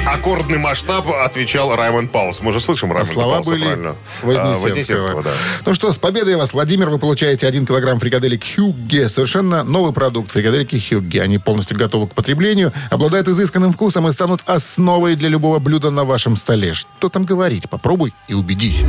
Аккордный 0.05 0.59
масштаб 0.59 1.07
отвечал 1.07 1.75
Раймонд 1.75 2.11
Паулс. 2.11 2.41
Мы 2.41 2.51
же 2.51 2.59
слышим 2.61 2.91
Раймонда 2.91 3.13
слова 3.13 3.33
Паулса, 3.35 3.49
были 3.49 3.63
правильно? 3.63 3.95
А, 4.21 4.25
Вознесенского. 4.25 4.69
Вознесенского, 4.69 5.23
да. 5.23 5.29
Ну 5.65 5.73
что, 5.73 5.91
с 5.91 5.97
победой 5.97 6.35
вас, 6.35 6.53
Владимир, 6.53 6.89
вы 6.89 6.99
получаете 6.99 7.47
1 7.47 7.65
килограмм 7.65 7.99
фрикаделек 7.99 8.43
Хюгге. 8.55 9.09
Совершенно 9.09 9.63
новый 9.63 9.93
продукт 9.93 10.31
фрикадельки 10.31 10.79
Хюгге. 10.79 11.23
Они 11.23 11.39
полностью 11.39 11.77
готовы 11.77 12.07
к 12.07 12.13
потреблению, 12.13 12.71
обладают 12.91 13.27
изысканным 13.27 13.73
вкусом 13.73 14.07
и 14.07 14.11
станут 14.11 14.41
основой 14.45 15.15
для 15.15 15.29
любого 15.29 15.57
блюда 15.57 15.89
на 15.89 16.03
вашем 16.03 16.35
столе. 16.35 16.73
Что 16.73 17.09
там 17.09 17.23
говорить? 17.23 17.67
Попробуй 17.69 18.13
и 18.27 18.35
убедись. 18.35 18.83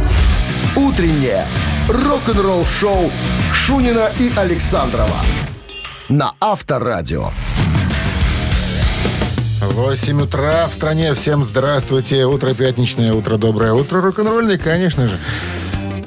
Утреннее 0.76 1.46
рок-н-ролл-шоу 1.88 3.10
Шунина 3.54 4.10
и 4.18 4.30
Александрова 4.36 5.16
на 6.08 6.32
Авторадио. 6.40 7.30
8 9.72 10.22
утра 10.22 10.66
в 10.68 10.74
стране. 10.74 11.14
Всем 11.14 11.44
здравствуйте. 11.44 12.24
Утро 12.26 12.54
пятничное, 12.54 13.12
утро 13.12 13.36
доброе. 13.36 13.72
Утро 13.72 14.00
рок-н-ролльное, 14.00 14.58
конечно 14.58 15.06
же. 15.06 15.18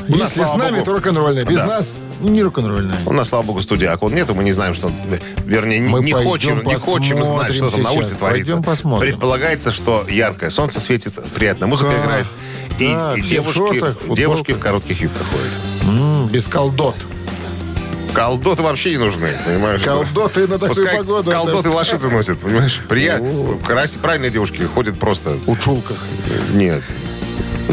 У 0.07 0.15
нас, 0.17 0.35
Если 0.35 0.43
с 0.43 0.53
нами, 0.55 0.75
богу. 0.79 0.85
то 0.85 0.93
рок-н-ролльное. 0.93 1.45
Без 1.45 1.57
Да. 1.59 1.65
нас 1.65 1.97
не 2.19 2.41
рок-н-ролльное. 2.41 2.97
У 3.05 3.13
нас, 3.13 3.29
слава 3.29 3.43
богу, 3.43 3.61
студии 3.61 3.85
окон 3.85 4.13
нету, 4.15 4.33
мы 4.33 4.43
не 4.43 4.51
знаем, 4.53 4.73
что... 4.73 4.91
Вернее, 5.45 5.79
не, 5.79 5.87
Мы 5.87 6.03
не 6.03 6.13
хочем, 6.13 6.65
не 6.65 6.75
хочем 6.75 7.23
знать, 7.23 7.53
что 7.53 7.69
там 7.69 7.81
на 7.83 7.91
улице 7.91 8.15
творится. 8.15 8.51
Пойдем 8.53 8.63
посмотрим. 8.63 9.09
Предполагается, 9.11 9.71
что 9.71 10.05
яркое 10.09 10.49
солнце 10.49 10.79
светит, 10.79 11.13
приятная 11.35 11.67
музыка 11.67 11.91
Да. 11.91 12.03
играет. 12.03 12.25
И, 12.79 12.93
Да, 12.93 13.13
и 13.15 13.21
девушки, 13.21 13.57
шортах, 13.57 13.95
девушки 14.15 14.53
в 14.53 14.59
коротких 14.59 15.01
юбках 15.01 15.27
ходят. 15.27 15.51
М, 15.83 16.27
без 16.27 16.47
колдот. 16.47 16.95
Колдоты 18.13 18.61
вообще 18.61 18.91
не 18.91 18.97
нужны, 18.97 19.29
понимаешь? 19.45 19.81
Колдоты 19.81 20.41
на 20.47 20.59
такую 20.59 20.69
Пускай 20.69 20.97
погоду. 20.97 21.31
колдоты 21.31 21.69
лошицы 21.69 22.09
носят, 22.09 22.39
понимаешь? 22.39 22.81
Приятно. 22.87 23.57
Красивые, 23.65 24.01
правильные 24.01 24.31
девушки 24.31 24.63
ходят 24.63 24.99
просто... 24.99 25.37
У 25.45 25.55
чулках. 25.55 25.97
Нет. 26.53 26.83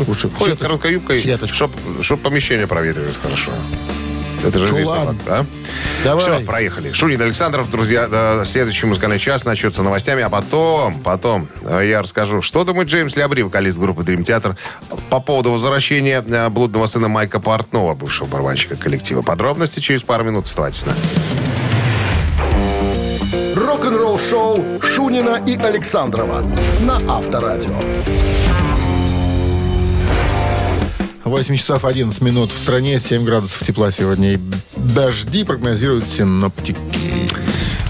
Лучше 0.06 0.28
Ходят 0.28 0.58
короткой 0.58 0.92
юбкой, 0.92 1.22
чтобы 1.52 2.22
помещение 2.22 2.66
проветривалось 2.66 3.18
хорошо. 3.18 3.50
Это 4.44 4.58
же 4.58 4.66
известный 4.66 4.84
Чулан. 4.84 5.06
факт, 5.06 5.20
да? 5.26 5.46
Давай. 6.04 6.24
Все, 6.24 6.40
проехали. 6.40 6.92
Шунин 6.92 7.20
Александров, 7.20 7.70
друзья, 7.70 8.06
да, 8.06 8.44
следующий 8.44 8.86
музыкальный 8.86 9.18
час 9.18 9.44
начнется 9.44 9.82
новостями, 9.82 10.22
а 10.22 10.28
потом, 10.28 11.00
потом 11.00 11.48
э, 11.62 11.86
я 11.88 12.02
расскажу, 12.02 12.42
что 12.42 12.64
думает 12.64 12.88
Джеймс 12.88 13.16
Лябри, 13.16 13.42
вокалист 13.42 13.78
группы 13.78 14.02
Dream 14.02 14.22
Theater, 14.22 14.56
по 15.10 15.20
поводу 15.20 15.52
возвращения 15.52 16.22
э, 16.26 16.48
блудного 16.48 16.86
сына 16.86 17.08
Майка 17.08 17.40
Портнова, 17.40 17.94
бывшего 17.94 18.26
барабанщика 18.26 18.76
коллектива. 18.76 19.22
Подробности 19.22 19.80
через 19.80 20.02
пару 20.02 20.24
минут. 20.24 20.46
Оставайтесь 20.46 20.80
с 20.80 20.86
нами. 20.86 20.98
Рок-н-ролл-шоу 23.56 24.80
Шунина 24.82 25.42
и 25.46 25.56
Александрова 25.56 26.42
на 26.80 27.00
Авторадио. 27.16 27.80
8 31.26 31.56
часов 31.56 31.84
11 31.84 32.22
минут 32.22 32.52
в 32.52 32.56
стране, 32.56 33.00
7 33.00 33.24
градусов 33.24 33.66
тепла 33.66 33.90
сегодня. 33.90 34.34
И 34.34 34.38
дожди 34.76 35.42
прогнозируют 35.42 36.08
синоптики. 36.08 36.76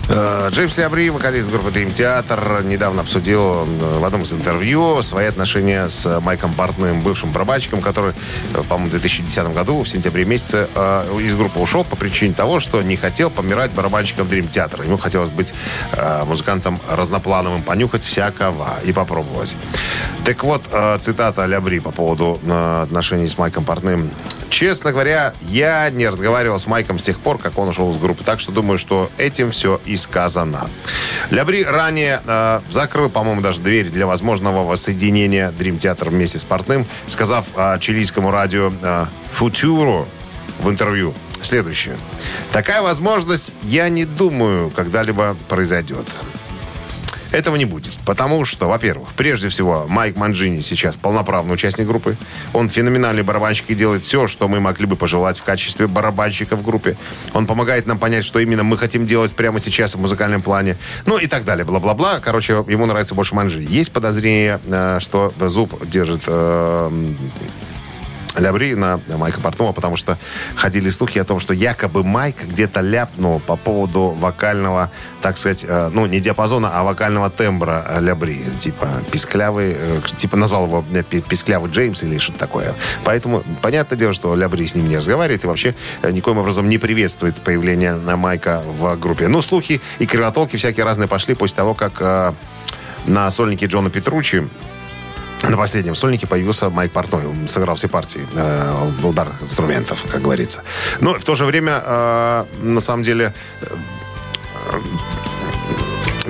Э, 0.09 0.51
Джеймс 0.53 0.77
Лябри, 0.77 1.11
вокалист 1.11 1.51
группы 1.51 1.71
Dream 1.71 1.93
Theater, 1.93 2.65
недавно 2.65 3.01
обсудил 3.01 3.65
э, 3.65 3.99
в 3.99 4.05
одном 4.05 4.23
из 4.23 4.33
интервью 4.33 5.03
свои 5.03 5.27
отношения 5.27 5.89
с 5.89 6.21
Майком 6.21 6.55
Портным, 6.55 7.01
бывшим 7.01 7.33
барабанщиком, 7.33 7.81
который, 7.81 8.13
э, 8.55 8.63
по-моему, 8.69 8.87
в 8.87 8.91
2010 8.91 9.53
году, 9.53 9.83
в 9.83 9.89
сентябре 9.89 10.25
месяце, 10.25 10.69
из 11.21 11.35
группы 11.35 11.59
ушел 11.59 11.85
по 11.85 11.97
причине 11.97 12.35
того, 12.35 12.61
что 12.61 12.81
не 12.83 12.97
хотел 12.97 13.31
помирать 13.31 13.73
барабанщиком 13.73 14.29
Dream 14.29 14.49
Theater. 14.49 14.85
Ему 14.85 14.97
хотелось 14.97 15.31
быть 15.31 15.53
музыкантом 16.27 16.81
разноплановым, 16.91 17.63
понюхать 17.63 18.05
всякого 18.05 18.79
и 18.85 18.93
попробовать. 18.93 19.57
Так 20.25 20.45
вот, 20.45 20.63
цитата 21.01 21.47
Лябри 21.47 21.81
по 21.81 21.91
поводу 21.91 22.41
отношений 22.83 23.29
с 23.29 23.39
Майком 23.39 23.65
Портным. 23.65 24.11
Честно 24.49 24.93
говоря, 24.93 25.35
я 25.43 25.91
не 25.91 26.09
разговаривал 26.09 26.59
с 26.59 26.67
Майком 26.67 26.99
с 26.99 27.03
тех 27.03 27.19
пор, 27.19 27.39
как 27.39 27.59
он 27.59 27.69
ушел 27.69 27.91
из 27.91 27.97
группы, 27.97 28.25
так 28.25 28.41
что 28.41 28.53
думаю, 28.53 28.79
что 28.79 29.11
этим 29.19 29.51
все 29.51 29.81
и 29.85 29.97
сказано. 29.97 30.71
Лябри 31.31 31.65
ранее 31.65 32.23
э, 32.25 32.61
закрыл, 32.71 33.11
по-моему, 33.11 33.41
даже 33.41 33.61
дверь 33.61 33.89
для 33.91 34.07
возможного 34.07 34.65
воссоединения 34.65 35.53
Dream 35.59 35.79
Theater 35.79 36.11
вместе 36.11 36.39
с 36.39 36.45
Портным, 36.45 36.87
сказав 37.07 37.47
э, 37.57 37.79
чилийскому 37.81 38.31
радио 38.31 38.73
э, 38.83 39.07
в 40.61 40.71
интервью 40.71 41.15
следующее. 41.43 41.97
Такая 42.53 42.83
возможность, 42.83 43.55
я 43.63 43.89
не 43.89 44.05
думаю, 44.05 44.71
когда-либо 44.71 45.37
произойдет. 45.49 46.07
Этого 47.37 47.57
не 47.57 47.67
будет. 47.67 47.93
Потому 48.07 48.47
что, 48.47 48.67
во-первых, 48.67 49.11
прежде 49.15 49.51
всего, 49.51 49.85
Майк 49.87 50.17
Манджини 50.17 50.61
сейчас 50.61 50.97
полноправный 50.97 51.53
участник 51.53 51.87
группы. 51.87 52.17
Он 52.55 52.71
феноменальный 52.71 53.23
барабанщик 53.23 53.69
и 53.69 53.75
делает 53.75 54.05
все, 54.05 54.27
что 54.27 54.49
мы 54.49 54.59
могли 54.59 54.87
бы 54.87 54.97
пожелать 54.97 55.39
в 55.39 55.43
качестве 55.43 55.87
барабанщика 55.87 56.57
в 56.57 56.63
группе. 56.63 56.97
Он 57.35 57.47
помогает 57.47 57.87
нам 57.87 57.99
понять, 57.99 58.25
что 58.25 58.39
именно 58.39 58.63
мы 58.63 58.79
хотим 58.79 59.05
делать 59.05 59.35
прямо 59.35 59.61
сейчас 59.61 59.97
в 59.97 60.01
музыкальном 60.01 60.41
плане. 60.41 60.79
Ну 61.05 61.19
и 61.19 61.27
так 61.27 61.45
далее. 61.45 61.67
Бла-бла-бла. 61.67 62.21
Короче, 62.21 62.65
ему 62.69 62.87
нравится 62.87 63.15
больше 63.15 63.35
Манджини. 63.35 63.67
Есть 63.69 63.93
подозрение, 63.93 64.59
э, 64.65 64.97
что 65.01 65.35
Зуб 65.39 65.87
держит 65.87 66.23
э, 66.27 66.91
Лябри 68.37 68.75
на 68.75 69.01
Майка 69.17 69.41
Портнова, 69.41 69.73
потому 69.73 69.97
что 69.97 70.19
ходили 70.55 70.91
слухи 70.91 71.19
о 71.19 71.25
том, 71.25 71.41
что 71.41 71.55
якобы 71.55 72.03
Майк 72.05 72.37
где-то 72.45 72.81
ляпнул 72.81 73.41
по 73.41 73.57
поводу 73.57 74.17
вокального, 74.19 74.91
так 75.23 75.39
сказать, 75.39 75.65
э, 75.67 75.91
ну, 75.93 76.07
не 76.07 76.21
диапазона, 76.21 76.71
а 76.73 76.85
вокального 76.85 77.31
тембра 77.31 77.85
Лябри. 78.01 78.41
Типа 78.59 78.89
писклявый, 79.11 79.75
э, 79.77 80.01
типа 80.17 80.37
назвал 80.37 80.67
его 80.67 80.85
э, 80.93 81.03
пи- 81.03 81.23
писклявый 81.23 81.71
Джеймс 81.71 82.03
или 82.03 82.19
что-то 82.19 82.39
такое. 82.39 82.75
Поэтому, 83.05 83.43
понятное 83.63 83.99
дело, 83.99 84.13
что 84.13 84.35
Лябри 84.35 84.67
с 84.67 84.75
ним 84.75 84.89
не 84.89 84.97
разговаривает 84.97 85.45
и 85.45 85.47
вообще 85.47 85.75
никоим 86.03 86.39
образом 86.39 86.69
не 86.69 86.79
приветствует 86.79 87.37
появление 87.37 87.95
Майка 87.95 88.63
в 88.67 88.97
группе. 88.97 89.29
Ну, 89.29 89.43
слухи 89.43 89.81
и 89.99 90.07
кривотолки 90.07 90.57
всякие 90.57 90.85
разные 90.85 91.09
пошли 91.09 91.35
после 91.35 91.57
того, 91.57 91.75
как 91.75 92.35
на 93.07 93.31
сольнике 93.31 93.67
Джона 93.67 93.91
Петручи 93.91 94.47
на 95.43 95.57
последнем 95.57 95.95
сольнике 95.95 96.27
появился 96.27 96.71
Майк 96.71 96.93
Портной. 96.93 97.27
Он 97.27 97.49
сыграл 97.49 97.77
все 97.77 97.89
партии 97.89 98.27
э, 98.35 98.91
ударных 99.03 99.43
инструментов, 99.43 100.05
как 100.11 100.23
говорится. 100.23 100.63
Но 101.01 101.15
в 101.15 101.25
то 101.25 101.35
же 101.35 101.45
время, 101.45 101.83
э, 101.85 102.45
на 102.63 102.81
самом 102.81 103.03
деле, 103.03 103.33
э, 103.61 103.67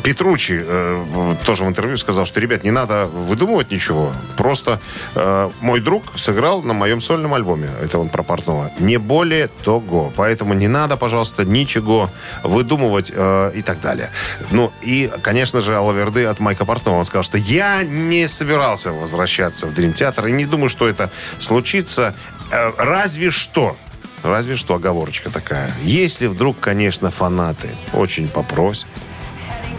Петручи 0.06 0.62
э, 0.64 1.34
тоже 1.44 1.64
в 1.64 1.68
интервью 1.68 1.96
сказал, 1.96 2.26
что, 2.26 2.38
ребят, 2.38 2.62
не 2.62 2.70
надо 2.70 3.06
выдумывать 3.06 3.72
ничего. 3.72 4.12
Просто 4.36 4.78
э, 5.16 5.50
мой 5.60 5.80
друг 5.80 6.04
сыграл 6.14 6.62
на 6.62 6.74
моем 6.74 7.00
сольном 7.00 7.34
альбоме. 7.34 7.68
Это 7.82 7.98
он 7.98 8.08
про 8.08 8.22
Портнова. 8.22 8.70
Не 8.78 8.98
более 8.98 9.48
того. 9.48 10.12
Поэтому 10.14 10.54
не 10.54 10.68
надо, 10.68 10.96
пожалуйста, 10.96 11.44
ничего 11.44 12.08
выдумывать 12.44 13.10
э, 13.12 13.50
и 13.56 13.62
так 13.62 13.80
далее. 13.80 14.10
Ну, 14.52 14.72
и, 14.80 15.10
конечно 15.22 15.60
же, 15.60 15.76
Алаверды 15.76 16.26
от 16.26 16.38
Майка 16.38 16.64
Портнова. 16.64 16.98
Он 16.98 17.04
сказал, 17.04 17.24
что 17.24 17.36
я 17.38 17.82
не 17.82 18.28
собирался 18.28 18.92
возвращаться 18.92 19.66
в 19.66 19.74
Дрим 19.74 19.92
Театр 19.92 20.28
и 20.28 20.30
не 20.30 20.44
думаю, 20.44 20.68
что 20.68 20.88
это 20.88 21.10
случится. 21.40 22.14
Э, 22.52 22.70
разве 22.78 23.32
что 23.32 23.76
Разве 24.22 24.56
что 24.56 24.74
оговорочка 24.74 25.30
такая. 25.30 25.72
Если 25.82 26.26
вдруг, 26.26 26.58
конечно, 26.58 27.10
фанаты 27.10 27.70
очень 27.92 28.28
попросят, 28.28 28.88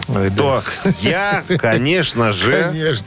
Ой, 0.08 0.30
да. 0.30 0.36
то 0.36 0.64
я, 1.00 1.44
конечно 1.58 2.32
же, 2.32 2.70
Конечно. 2.70 3.06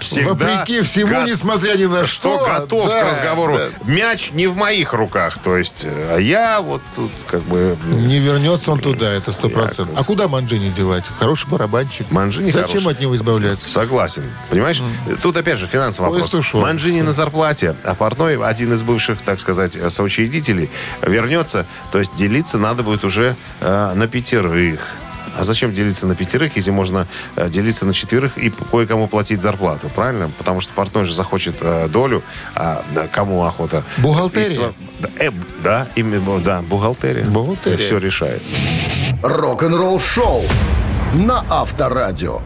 всегда 0.00 0.30
Вопреки 0.30 0.82
всему, 0.82 1.14
го- 1.22 1.22
несмотря 1.30 1.74
ни 1.76 1.86
на 1.86 2.06
что 2.06 2.36
что. 2.38 2.46
готов 2.46 2.88
да, 2.90 3.02
к 3.02 3.06
разговору. 3.10 3.56
да. 3.56 3.68
Мяч 3.90 4.32
не 4.32 4.46
в 4.46 4.54
моих 4.56 4.92
руках, 4.92 5.38
то 5.38 5.56
есть, 5.56 5.84
э, 5.86 6.14
а 6.16 6.18
я 6.18 6.60
вот 6.60 6.82
тут 6.94 7.10
как 7.26 7.42
бы... 7.44 7.78
ну, 7.84 7.98
Не 7.98 8.18
вернется 8.18 8.70
он 8.72 8.78
туда, 8.80 9.10
это 9.10 9.32
сто 9.32 9.48
процентов. 9.48 9.96
А 9.98 10.04
куда 10.04 10.28
Манджини 10.28 10.68
девать? 10.70 11.04
Хороший 11.18 11.48
барабанщик. 11.48 12.10
Манджини 12.10 12.50
Зачем 12.50 12.80
хороший. 12.80 12.92
от 12.92 13.00
него 13.00 13.16
избавляться? 13.16 13.68
Согласен. 13.70 14.24
Понимаешь? 14.50 14.82
Тут 15.22 15.36
опять 15.36 15.58
же 15.58 15.66
финансовый 15.66 16.08
Поезд 16.10 16.26
вопрос. 16.26 16.34
ушел. 16.46 16.60
Манжини 16.60 17.00
на 17.00 17.12
зарплате, 17.12 17.74
а 17.84 17.94
Портной, 17.94 18.36
один 18.44 18.72
из 18.74 18.82
бывших, 18.82 19.22
так 19.22 19.40
сказать, 19.40 19.78
соучредителей, 19.90 20.70
вернется. 21.02 21.66
То 21.90 21.98
есть 21.98 22.16
делиться 22.16 22.58
надо 22.58 22.82
будет 22.82 23.04
уже 23.04 23.34
э, 23.60 23.92
на 23.94 24.06
пятерых. 24.08 24.80
А 25.36 25.44
зачем 25.44 25.72
делиться 25.72 26.06
на 26.06 26.14
пятерых, 26.14 26.56
если 26.56 26.70
можно 26.70 27.06
э, 27.36 27.48
делиться 27.48 27.86
на 27.86 27.92
четверых 27.92 28.38
и 28.38 28.50
кое-кому 28.50 29.08
платить 29.08 29.42
зарплату, 29.42 29.90
правильно? 29.94 30.30
Потому 30.38 30.60
что 30.60 30.72
портной 30.74 31.04
же 31.04 31.14
захочет 31.14 31.56
э, 31.60 31.88
долю, 31.88 32.22
а 32.54 32.84
кому 33.12 33.44
охота? 33.44 33.84
Бухгалтерия. 33.98 34.74
И 35.20 35.24
э, 35.24 35.30
да, 35.62 35.86
именно, 35.94 36.38
да, 36.38 36.62
бухгалтерия. 36.62 37.24
Бухгалтерия. 37.24 37.78
Все 37.78 37.98
решает. 37.98 38.42
Рок-н-ролл 39.22 40.00
шоу 40.00 40.42
на 41.14 41.44
Авторадио. 41.50 42.40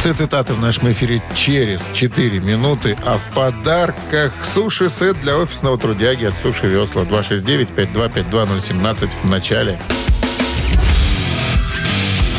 Цитаты 0.00 0.54
в 0.54 0.60
нашем 0.60 0.90
эфире 0.92 1.20
через 1.34 1.82
4 1.92 2.40
минуты. 2.40 2.96
А 3.04 3.18
в 3.18 3.34
подарках 3.34 4.32
суши-сет 4.42 5.20
для 5.20 5.36
офисного 5.36 5.76
трудяги 5.76 6.24
от 6.24 6.38
Суши 6.38 6.66
Весла 6.66 7.02
269-5252-017 7.02 9.10
в 9.22 9.28
начале. 9.28 9.78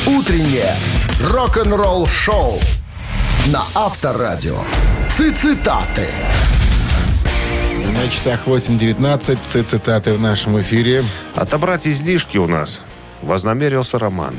Утреннее 0.07 0.75
рок-н-ролл 1.21 2.07
шоу 2.07 2.59
на 3.47 3.63
Авторадио. 3.75 4.59
Цитаты. 5.09 6.07
На 7.93 8.07
часах 8.09 8.47
8.19 8.47 9.63
цитаты 9.65 10.13
в 10.13 10.21
нашем 10.21 10.59
эфире. 10.61 11.03
Отобрать 11.35 11.85
излишки 11.87 12.37
у 12.37 12.47
нас 12.47 12.81
вознамерился 13.21 13.99
Роман. 13.99 14.35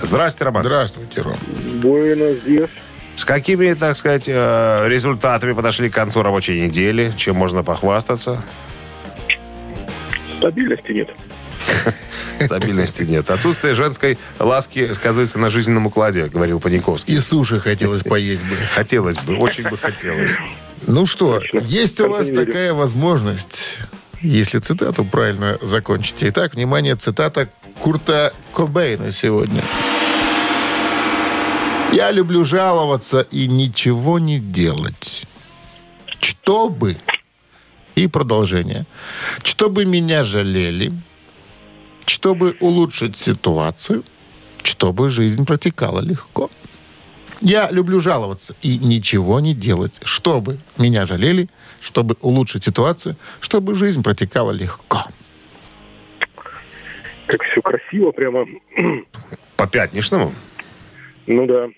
Здрасте, 0.00 0.44
Роман. 0.44 0.62
Здравствуйте, 0.62 1.20
Ром. 1.22 1.38
Буэнос 1.82 2.42
диас. 2.46 2.70
С 3.16 3.24
какими, 3.24 3.72
так 3.74 3.96
сказать, 3.96 4.28
э, 4.28 4.84
результатами 4.86 5.52
подошли 5.52 5.88
к 5.90 5.94
концу 5.94 6.22
рабочей 6.22 6.60
недели? 6.60 7.12
Чем 7.16 7.36
можно 7.36 7.64
похвастаться? 7.64 8.42
Стабильности 10.38 10.92
нет. 10.92 11.08
Стабильности 12.40 13.04
нет. 13.04 13.30
Отсутствие 13.30 13.74
женской 13.74 14.18
ласки 14.38 14.92
сказывается 14.92 15.38
на 15.38 15.50
жизненном 15.50 15.86
укладе, 15.86 16.26
говорил 16.26 16.60
Паниковский. 16.60 17.14
И 17.14 17.20
суши 17.20 17.60
хотелось 17.60 18.02
поесть 18.02 18.42
бы. 18.44 18.56
Хотелось 18.74 19.18
бы, 19.18 19.36
очень 19.36 19.68
бы 19.68 19.78
хотелось. 19.78 20.34
Ну 20.86 21.06
что, 21.06 21.40
есть 21.52 22.00
у 22.00 22.08
вас 22.08 22.28
такая 22.28 22.74
возможность, 22.74 23.78
если 24.20 24.58
цитату 24.58 25.04
правильно 25.04 25.58
закончите. 25.62 26.28
Итак, 26.28 26.54
внимание, 26.54 26.96
цитата 26.96 27.48
Курта 27.80 28.32
Кобейна 28.52 29.10
сегодня. 29.10 29.64
Я 31.92 32.10
люблю 32.10 32.44
жаловаться 32.44 33.20
и 33.20 33.46
ничего 33.46 34.18
не 34.18 34.38
делать. 34.38 35.26
Чтобы... 36.20 36.96
И 37.94 38.08
продолжение. 38.08 38.84
Чтобы 39.42 39.86
меня 39.86 40.22
жалели, 40.22 40.92
чтобы 42.06 42.56
улучшить 42.60 43.16
ситуацию, 43.16 44.04
чтобы 44.62 45.08
жизнь 45.10 45.44
протекала 45.44 46.00
легко. 46.00 46.50
Я 47.40 47.70
люблю 47.70 48.00
жаловаться 48.00 48.56
и 48.62 48.78
ничего 48.78 49.40
не 49.40 49.54
делать, 49.54 49.92
чтобы 50.02 50.56
меня 50.78 51.04
жалели, 51.04 51.48
чтобы 51.80 52.16
улучшить 52.22 52.64
ситуацию, 52.64 53.16
чтобы 53.40 53.74
жизнь 53.74 54.02
протекала 54.02 54.52
легко. 54.52 55.04
Как 57.26 57.42
все 57.42 57.60
красиво 57.60 58.12
прямо. 58.12 58.46
По 59.56 59.66
пятничному. 59.66 60.32
Ну 61.26 61.46
да. 61.46 61.68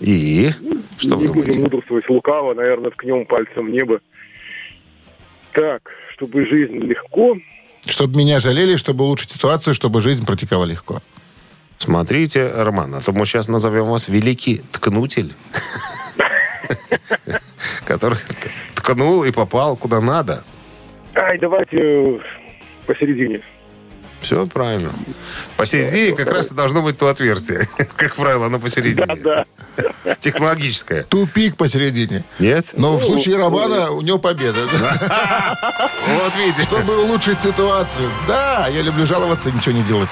И? 0.00 0.50
Что 0.98 1.16
вы 1.16 1.22
не 1.22 1.28
будем 1.28 1.44
думаете? 1.44 1.60
мудрствовать 1.60 2.08
лукаво, 2.08 2.54
наверное, 2.54 2.90
ткнем 2.90 3.26
пальцем 3.26 3.66
в 3.66 3.70
небо. 3.70 4.00
Так, 5.52 5.90
чтобы 6.14 6.46
жизнь 6.46 6.78
легко. 6.78 7.36
Чтобы 7.86 8.18
меня 8.18 8.40
жалели, 8.40 8.76
чтобы 8.76 9.04
улучшить 9.04 9.32
ситуацию, 9.32 9.74
чтобы 9.74 10.00
жизнь 10.00 10.24
протекала 10.24 10.64
легко. 10.64 11.02
Смотрите, 11.76 12.50
Роман, 12.50 12.94
а 12.94 13.00
то 13.00 13.12
мы 13.12 13.26
сейчас 13.26 13.48
назовем 13.48 13.86
вас 13.86 14.08
великий 14.08 14.62
ткнутель. 14.72 15.34
Который 17.84 18.18
ткнул 18.74 19.24
и 19.24 19.32
попал 19.32 19.76
куда 19.76 20.00
надо. 20.00 20.44
Ай, 21.14 21.38
давайте 21.38 21.76
э, 21.76 22.18
посередине. 22.86 23.42
Все 24.24 24.46
правильно. 24.46 24.90
Посередине 25.58 26.16
как 26.16 26.30
раз 26.32 26.50
и 26.50 26.54
должно 26.54 26.80
быть 26.80 26.96
то 26.96 27.08
отверстие. 27.08 27.68
Как 27.96 28.16
правило, 28.16 28.46
оно 28.46 28.58
посередине. 28.58 29.16
Да, 29.16 29.44
Технологическое. 30.18 31.02
Тупик 31.02 31.56
посередине. 31.56 32.24
Нет? 32.38 32.68
Но 32.72 32.96
в 32.96 33.02
случае 33.02 33.36
Романа 33.36 33.90
у 33.90 34.00
него 34.00 34.18
победа. 34.18 34.58
Вот 36.06 36.36
видите. 36.36 36.62
Чтобы 36.62 37.02
улучшить 37.02 37.40
ситуацию. 37.40 38.10
Да, 38.28 38.68
я 38.68 38.82
люблю 38.82 39.06
жаловаться 39.06 39.48
и 39.48 39.52
ничего 39.52 39.74
не 39.74 39.82
делать. 39.82 40.10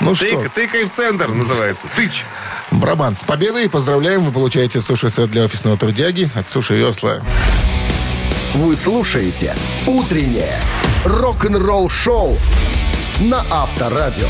Ну 0.00 0.14
что, 0.14 0.26
Тык, 0.26 0.50
тыкай 0.50 0.84
в 0.84 0.90
центр 0.90 1.28
называется. 1.28 1.86
Тыч. 1.94 2.24
Роман, 2.70 3.14
с 3.14 3.24
победой 3.24 3.68
поздравляем. 3.68 4.24
Вы 4.24 4.32
получаете 4.32 4.80
суши-сет 4.80 5.30
для 5.30 5.44
офисного 5.44 5.76
трудяги 5.76 6.30
от 6.34 6.48
Суши 6.48 6.74
Весла. 6.74 7.20
Вы 8.54 8.74
слушаете 8.76 9.54
«Утреннее 9.86 10.58
рок-н-ролл 11.04 11.88
шоу» 11.88 12.38
на 13.20 13.44
Авторадио. 13.50 14.28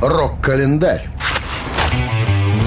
Рок-календарь. 0.00 1.08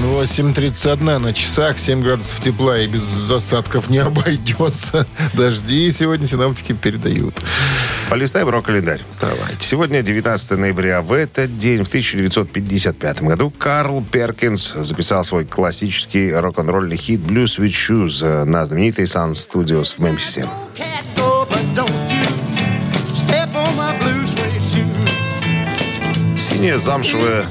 8.31 0.02 1.18
на 1.18 1.32
часах, 1.32 1.78
7 1.78 2.02
градусов 2.02 2.40
тепла 2.40 2.78
и 2.78 2.86
без 2.86 3.02
засадков 3.02 3.88
не 3.88 3.98
обойдется. 3.98 5.06
Дожди 5.34 5.90
сегодня 5.92 6.26
синаптики 6.26 6.72
передают. 6.72 7.40
Полистаем 8.10 8.48
рок-календарь. 8.48 9.00
Давайте. 9.20 9.56
Сегодня 9.60 10.02
19 10.02 10.58
ноября. 10.58 11.02
В 11.02 11.12
этот 11.12 11.56
день, 11.56 11.84
в 11.84 11.88
1955 11.88 13.22
году, 13.22 13.50
Карл 13.50 14.04
Перкинс 14.04 14.74
записал 14.74 15.24
свой 15.24 15.44
классический 15.44 16.32
рок-н-ролльный 16.32 16.96
хит 16.96 17.20
«Blues 17.20 17.58
with 17.58 17.70
Shoes» 17.70 18.44
на 18.44 18.66
знаменитой 18.66 19.04
Sun 19.04 19.32
Studios 19.32 19.94
в 19.96 19.98
Мемфисе. 20.00 20.46
Step 21.74 22.01
Синяя 26.52 26.76
замшевая 26.76 27.46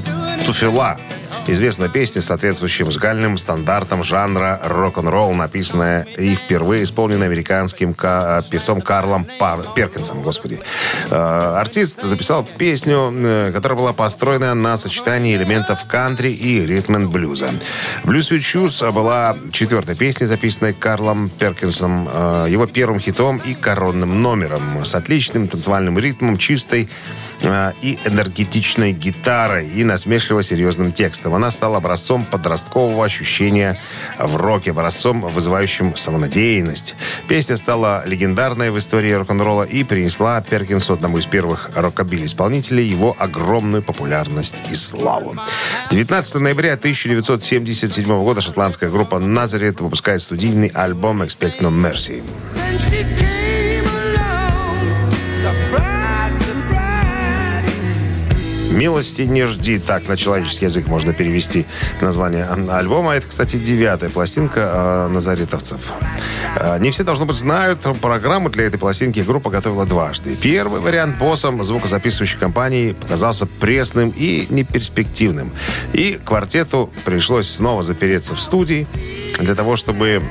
туфела. 0.46 0.96
Известна 1.48 1.88
песня 1.88 2.22
с 2.22 2.26
соответствующим 2.26 2.84
музыкальным 2.86 3.36
стандартом 3.36 4.04
жанра 4.04 4.60
рок-н-ролл, 4.64 5.34
написанная 5.34 6.04
и 6.04 6.36
впервые 6.36 6.84
исполненная 6.84 7.26
американским 7.26 7.94
ка- 7.94 8.44
певцом 8.48 8.80
Карлом 8.80 9.26
Пар- 9.40 9.66
Перкинсом, 9.74 10.22
господи. 10.22 10.60
Э, 11.10 11.56
Артист 11.58 12.00
записал 12.04 12.44
песню, 12.58 13.12
э, 13.12 13.50
которая 13.52 13.76
была 13.76 13.92
построена 13.92 14.54
на 14.54 14.76
сочетании 14.76 15.34
элементов 15.34 15.84
кантри 15.88 16.28
и 16.30 16.64
ритм 16.64 17.08
блюза. 17.10 17.50
«Blues 18.04 18.30
with 18.30 18.38
Shoes» 18.42 18.92
была 18.92 19.36
четвертой 19.50 19.96
песней, 19.96 20.28
записанной 20.28 20.74
Карлом 20.74 21.28
Перкинсом, 21.28 22.08
э, 22.08 22.46
его 22.50 22.66
первым 22.66 23.00
хитом 23.00 23.38
и 23.38 23.54
коронным 23.54 24.22
номером 24.22 24.84
с 24.84 24.94
отличным 24.94 25.48
танцевальным 25.48 25.98
ритмом, 25.98 26.38
чистой 26.38 26.84
э, 26.84 26.88
и 27.80 27.98
энергетичной 28.04 28.92
гитарой 28.92 29.68
и 29.68 29.84
насмешливо 29.84 30.42
серьезным 30.42 30.92
текстом. 30.92 31.34
Она 31.34 31.50
стала 31.50 31.78
образцом 31.78 32.24
подросткового 32.24 33.04
ощущения 33.04 33.80
в 34.18 34.36
роке, 34.36 34.70
образцом, 34.70 35.20
вызывающим 35.20 35.96
самонадеянность. 35.96 36.94
Песня 37.28 37.56
стала 37.56 38.02
легендарной 38.06 38.70
в 38.70 38.78
истории 38.78 39.12
рок-н-ролла 39.12 39.64
и 39.64 39.84
принесла 39.84 40.40
Перкинсу, 40.40 40.92
одному 40.92 41.18
из 41.18 41.26
первых 41.26 41.70
рокобили-исполнителей, 41.74 42.84
его 42.84 43.14
огромную 43.18 43.82
популярность 43.82 44.56
и 44.70 44.74
славу. 44.74 45.36
19 45.90 46.34
ноября 46.36 46.74
1977 46.74 48.06
года 48.06 48.40
шотландская 48.40 48.90
группа 48.90 49.18
«Назарет» 49.18 49.80
выпускает 49.80 50.22
студийный 50.22 50.68
альбом 50.68 51.22
«Expect 51.22 51.60
No 51.60 51.70
Mercy». 51.70 52.22
«Милости 58.72 59.22
не 59.22 59.46
жди». 59.46 59.78
Так 59.78 60.08
на 60.08 60.16
человеческий 60.16 60.64
язык 60.64 60.86
можно 60.86 61.12
перевести 61.12 61.66
название 62.00 62.46
альбома. 62.46 63.12
Это, 63.12 63.26
кстати, 63.26 63.56
девятая 63.56 64.10
пластинка 64.10 64.60
э, 64.60 65.08
назаретовцев. 65.08 65.92
Э, 66.56 66.78
не 66.78 66.90
все, 66.90 67.04
должно 67.04 67.26
быть, 67.26 67.36
знают. 67.36 67.80
Программу 68.00 68.50
для 68.50 68.64
этой 68.64 68.78
пластинки 68.78 69.20
группа 69.20 69.50
готовила 69.50 69.86
дважды. 69.86 70.36
Первый 70.36 70.80
вариант 70.80 71.18
боссом 71.18 71.62
звукозаписывающей 71.62 72.38
компании 72.38 72.92
показался 72.92 73.46
пресным 73.46 74.12
и 74.16 74.46
неперспективным. 74.50 75.52
И 75.92 76.18
квартету 76.24 76.90
пришлось 77.04 77.48
снова 77.48 77.82
запереться 77.82 78.34
в 78.34 78.40
студии 78.40 78.86
для 79.38 79.54
того, 79.54 79.76
чтобы 79.76 80.22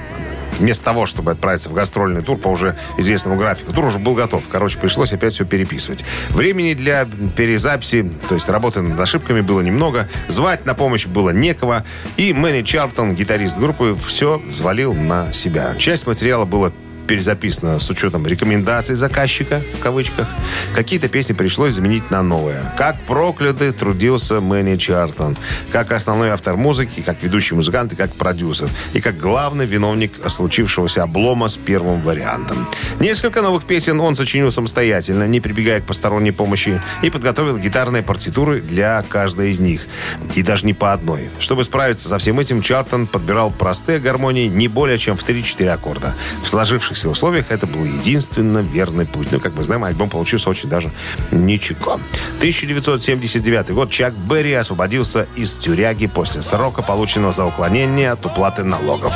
Вместо 0.61 0.85
того, 0.85 1.07
чтобы 1.07 1.31
отправиться 1.31 1.69
в 1.69 1.73
гастрольный 1.73 2.21
тур 2.21 2.37
по 2.37 2.47
уже 2.47 2.77
известному 2.97 3.35
графику, 3.35 3.73
тур 3.73 3.85
уже 3.85 3.97
был 3.97 4.13
готов. 4.13 4.43
Короче, 4.47 4.77
пришлось 4.77 5.11
опять 5.11 5.33
все 5.33 5.43
переписывать. 5.43 6.05
Времени 6.29 6.75
для 6.75 7.07
перезаписи, 7.35 8.11
то 8.29 8.35
есть 8.35 8.47
работы 8.47 8.81
над 8.81 8.99
ошибками 8.99 9.41
было 9.41 9.61
немного. 9.61 10.07
Звать 10.27 10.67
на 10.67 10.75
помощь 10.75 11.07
было 11.07 11.31
некого. 11.31 11.83
И 12.15 12.31
Мэнни 12.31 12.61
Чарптон, 12.61 13.15
гитарист 13.15 13.57
группы, 13.57 13.97
все 14.05 14.39
взвалил 14.47 14.93
на 14.93 15.33
себя. 15.33 15.73
Часть 15.79 16.05
материала 16.05 16.45
была 16.45 16.71
перезаписано 17.07 17.79
с 17.79 17.89
учетом 17.89 18.25
рекомендаций 18.25 18.95
заказчика, 18.95 19.61
в 19.77 19.79
кавычках. 19.79 20.27
Какие-то 20.75 21.07
песни 21.07 21.33
пришлось 21.33 21.73
заменить 21.73 22.11
на 22.11 22.21
новые. 22.21 22.59
Как 22.77 22.99
проклятый 23.01 23.71
трудился 23.71 24.41
Мэнни 24.41 24.77
Чартон. 24.77 25.37
Как 25.71 25.91
основной 25.91 26.29
автор 26.29 26.55
музыки, 26.55 27.01
как 27.01 27.21
ведущий 27.23 27.55
музыкант 27.55 27.93
и 27.93 27.95
как 27.95 28.13
продюсер. 28.13 28.69
И 28.93 29.01
как 29.01 29.17
главный 29.17 29.65
виновник 29.65 30.13
случившегося 30.27 31.03
облома 31.03 31.47
с 31.47 31.57
первым 31.57 32.01
вариантом. 32.01 32.67
Несколько 32.99 33.41
новых 33.41 33.65
песен 33.65 33.99
он 33.99 34.15
сочинил 34.15 34.51
самостоятельно, 34.51 35.27
не 35.27 35.39
прибегая 35.39 35.81
к 35.81 35.85
посторонней 35.85 36.31
помощи, 36.31 36.81
и 37.01 37.09
подготовил 37.09 37.57
гитарные 37.57 38.03
партитуры 38.03 38.61
для 38.61 39.03
каждой 39.09 39.51
из 39.51 39.59
них. 39.59 39.87
И 40.35 40.43
даже 40.43 40.65
не 40.65 40.73
по 40.73 40.93
одной. 40.93 41.29
Чтобы 41.39 41.63
справиться 41.63 42.07
со 42.07 42.17
всем 42.17 42.39
этим, 42.39 42.61
Чартон 42.61 43.07
подбирал 43.07 43.51
простые 43.51 43.99
гармонии 43.99 44.47
не 44.47 44.67
более 44.67 44.97
чем 44.97 45.17
в 45.17 45.23
3-4 45.23 45.69
аккорда. 45.69 46.15
В 46.43 46.47
сложившихся 46.95 47.09
условиях 47.09 47.45
это 47.49 47.67
был 47.67 47.83
единственно 47.83 48.59
верный 48.59 49.05
путь. 49.05 49.31
Ну, 49.31 49.39
как 49.39 49.55
мы 49.55 49.63
знаем, 49.63 49.83
альбом 49.83 50.09
получился 50.09 50.49
очень 50.49 50.69
даже 50.69 50.91
ничего. 51.31 51.99
1979 52.37 53.71
год 53.71 53.89
Чак 53.89 54.13
Берри 54.13 54.53
освободился 54.53 55.27
из 55.35 55.55
тюряги 55.55 56.07
после 56.07 56.41
срока, 56.41 56.81
полученного 56.81 57.31
за 57.31 57.45
уклонение 57.45 58.11
от 58.11 58.25
уплаты 58.25 58.63
налогов. 58.63 59.13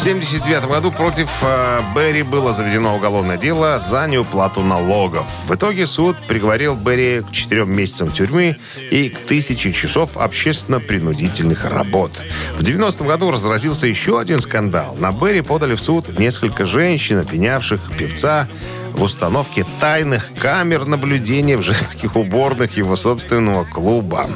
В 0.00 0.02
1979 0.02 0.70
году 0.70 0.90
против 0.90 1.28
э, 1.42 1.82
Берри 1.94 2.22
было 2.22 2.54
заведено 2.54 2.96
уголовное 2.96 3.36
дело 3.36 3.78
за 3.78 4.06
неуплату 4.06 4.62
налогов. 4.62 5.26
В 5.46 5.54
итоге 5.54 5.86
суд 5.86 6.16
приговорил 6.26 6.74
Берри 6.74 7.20
к 7.20 7.30
четырем 7.32 7.70
месяцам 7.70 8.10
тюрьмы 8.10 8.56
и 8.90 9.10
к 9.10 9.18
тысяче 9.18 9.74
часов 9.74 10.16
общественно-принудительных 10.16 11.66
работ. 11.66 12.12
В 12.56 12.62
90 12.62 13.04
году 13.04 13.30
разразился 13.30 13.86
еще 13.88 14.18
один 14.18 14.40
скандал. 14.40 14.96
На 14.98 15.12
Берри 15.12 15.42
подали 15.42 15.74
в 15.74 15.82
суд 15.82 16.18
несколько 16.18 16.64
женщин, 16.64 17.18
обвинявших 17.18 17.92
певца 17.98 18.48
в 18.92 19.02
установке 19.02 19.66
тайных 19.80 20.30
камер 20.40 20.86
наблюдения 20.86 21.58
в 21.58 21.62
женских 21.62 22.16
уборных 22.16 22.78
его 22.78 22.96
собственного 22.96 23.64
клуба. 23.64 24.30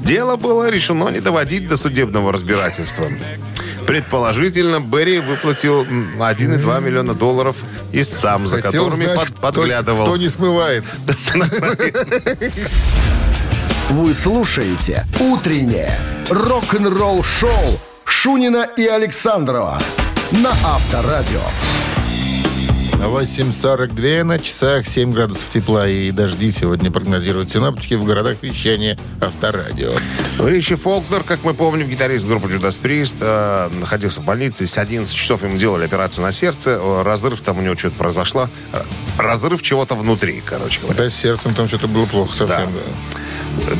Дело 0.00 0.36
было 0.36 0.70
решено 0.70 1.10
не 1.10 1.20
доводить 1.20 1.68
до 1.68 1.76
судебного 1.76 2.32
разбирательства. 2.32 3.08
Предположительно, 3.86 4.80
Берри 4.80 5.18
выплатил 5.20 5.82
м, 5.84 6.14
1,2 6.22 6.80
миллиона 6.80 7.14
долларов 7.14 7.56
истцам, 7.92 8.46
за 8.46 8.56
Хотел 8.62 8.84
которыми 8.86 9.04
знать, 9.04 9.18
под- 9.20 9.28
кто- 9.30 9.40
подглядывал. 9.40 10.04
Кто, 10.06 10.16
не 10.16 10.28
смывает. 10.28 10.84
Вы 13.90 14.14
слушаете 14.14 15.06
«Утреннее 15.20 15.98
рок-н-ролл-шоу» 16.30 17.78
Шунина 18.04 18.66
и 18.76 18.86
Александрова 18.86 19.78
на 20.32 20.50
Авторадио. 20.50 21.40
8.42 23.06 24.22
на 24.22 24.38
часах, 24.38 24.86
7 24.86 25.10
градусов 25.12 25.50
тепла 25.50 25.88
и 25.88 26.10
дожди 26.12 26.50
сегодня 26.52 26.90
прогнозируют 26.90 27.50
синаптики 27.50 27.94
в 27.94 28.04
городах 28.04 28.36
вещания 28.42 28.96
Авторадио. 29.20 29.90
Ричи 30.38 30.76
Фолкнер, 30.76 31.24
как 31.24 31.42
мы 31.42 31.52
помним, 31.52 31.88
гитарист 31.88 32.24
группы 32.26 32.46
Judas 32.48 32.78
Priest, 32.80 33.16
э, 33.20 33.70
находился 33.80 34.20
в 34.20 34.24
больнице. 34.24 34.66
С 34.66 34.78
11 34.78 35.12
часов 35.14 35.42
ему 35.42 35.58
делали 35.58 35.84
операцию 35.84 36.24
на 36.24 36.32
сердце. 36.32 36.78
Э, 36.80 37.02
Разрыв 37.02 37.40
там 37.40 37.58
у 37.58 37.60
него 37.62 37.76
что-то 37.76 37.96
произошло. 37.96 38.48
Э, 38.72 38.82
Разрыв 39.18 39.62
чего-то 39.62 39.94
внутри, 39.96 40.42
короче 40.44 40.80
говоря. 40.80 41.02
Да, 41.04 41.10
с 41.10 41.14
сердцем 41.14 41.54
там 41.54 41.66
что-то 41.68 41.88
было 41.88 42.06
плохо 42.06 42.34
совсем. 42.36 42.66
да. 42.72 43.18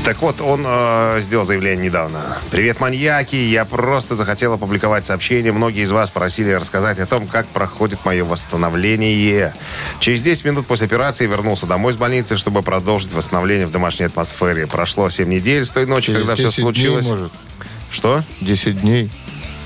Так 0.05 0.21
вот, 0.23 0.41
он 0.41 0.65
э, 0.67 1.19
сделал 1.21 1.45
заявление 1.45 1.87
недавно. 1.87 2.39
«Привет, 2.51 2.81
маньяки! 2.81 3.37
Я 3.37 3.65
просто 3.65 4.15
захотел 4.17 4.53
опубликовать 4.53 5.07
сообщение. 5.07 5.53
Многие 5.53 5.83
из 5.83 5.91
вас 5.91 6.11
просили 6.11 6.51
рассказать 6.53 6.99
о 6.99 7.07
том, 7.07 7.27
как 7.27 7.47
проходит 7.49 8.05
мое 8.05 8.25
восстановление. 8.25 9.55
Через 10.01 10.23
10 10.23 10.45
минут 10.45 10.67
после 10.67 10.87
операции 10.87 11.27
вернулся 11.27 11.67
домой 11.67 11.93
с 11.93 11.97
больницы, 11.97 12.37
чтобы 12.37 12.63
продолжить 12.63 13.13
восстановление 13.13 13.67
в 13.67 13.71
домашней 13.73 14.07
атмосфере. 14.07 14.67
Прошло 14.67 15.09
7 15.11 15.29
недель 15.29 15.65
с 15.65 15.71
той 15.71 15.87
ночи, 15.87 16.07
Через 16.07 16.19
когда 16.21 16.35
все 16.35 16.45
10 16.45 16.55
дней, 16.57 16.63
случилось. 16.65 17.07
может. 17.09 17.33
Что? 17.91 18.25
10 18.41 18.81
дней. 18.81 19.11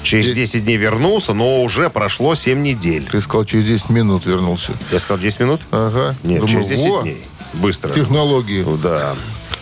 Через 0.02 0.28
Де- 0.28 0.34
10 0.34 0.64
дней 0.64 0.76
вернулся, 0.76 1.34
но 1.34 1.62
уже 1.62 1.90
прошло 1.90 2.34
7 2.34 2.62
недель. 2.62 3.08
Ты 3.10 3.20
сказал, 3.20 3.44
через 3.44 3.66
10 3.66 3.90
минут 3.90 4.24
вернулся. 4.24 4.72
Я 4.92 4.98
сказал 5.00 5.18
10 5.18 5.40
минут? 5.40 5.60
Ага. 5.72 6.14
Нет, 6.22 6.40
Думаю, 6.42 6.48
через 6.48 6.68
10 6.68 6.90
во, 6.90 7.02
дней. 7.02 7.24
Быстро. 7.54 7.92
Технологии. 7.92 8.64
Да. 8.82 9.14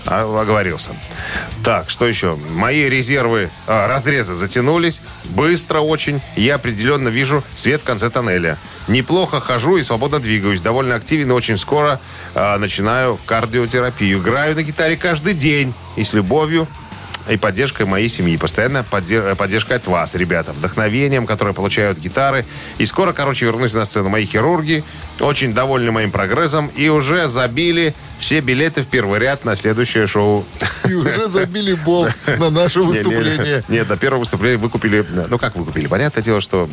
А, 0.07 0.23
оговорился. 0.41 0.97
Так, 1.63 1.89
что 1.89 2.07
еще? 2.07 2.37
Мои 2.51 2.89
резервы, 2.89 3.51
а, 3.67 3.87
разрезы 3.87 4.35
затянулись. 4.35 5.01
Быстро 5.25 5.81
очень. 5.81 6.21
Я 6.37 6.57
определенно 6.57 7.09
вижу 7.09 7.43
свет 7.55 7.81
в 7.81 7.85
конце 7.85 8.11
тоннеля. 8.11 8.59
Неплохо 8.87 9.41
хожу 9.41 9.77
и 9.77 9.83
свободно 9.83 10.19
двигаюсь. 10.19 10.63
Довольно 10.63 10.95
активен 10.95 11.31
и 11.31 11.35
очень 11.35 11.59
скоро 11.59 12.01
а, 12.35 12.59
начинаю 12.59 13.19
кардиотерапию. 13.27 14.19
Играю 14.19 14.55
на 14.55 14.63
гитаре 14.63 14.97
каждый 14.97 15.35
день. 15.35 15.73
И 15.97 16.05
с 16.05 16.13
любовью 16.13 16.69
и 17.29 17.37
поддержкой 17.37 17.87
моей 17.87 18.09
семьи. 18.09 18.37
Постоянно 18.37 18.85
э, 18.91 19.35
поддержка 19.35 19.77
от 19.77 19.87
вас, 19.87 20.15
ребята. 20.15 20.53
Вдохновением, 20.53 21.27
которое 21.27 21.55
получают 21.55 21.99
гитары. 21.99 22.45
И 22.79 22.87
скоро, 22.87 23.13
короче, 23.13 23.47
вернусь 23.47 23.75
на 23.75 23.85
сцену. 23.85 24.09
Мои 24.11 24.27
хирурги 24.27 24.85
очень 25.21 25.55
довольны 25.55 25.91
моим 25.91 26.11
прогрессом 26.11 26.71
и 26.77 26.89
уже 26.89 27.27
забили 27.27 27.95
все 28.19 28.41
билеты 28.41 28.83
в 28.83 28.87
первый 28.87 29.19
ряд 29.19 29.45
на 29.45 29.55
следующее 29.55 30.07
шоу. 30.07 30.45
И 30.89 30.95
уже 30.95 31.27
забили 31.29 31.75
болт 31.75 32.13
на 32.39 32.51
наше 32.51 32.81
выступление. 32.81 33.63
Нет, 33.69 33.89
на 33.89 33.97
первое 33.97 34.21
выступление 34.21 34.59
выкупили... 34.59 35.05
Ну, 35.29 35.39
как 35.39 35.57
выкупили? 35.57 35.87
Понятное 35.87 36.23
дело, 36.23 36.41
что 36.41 36.69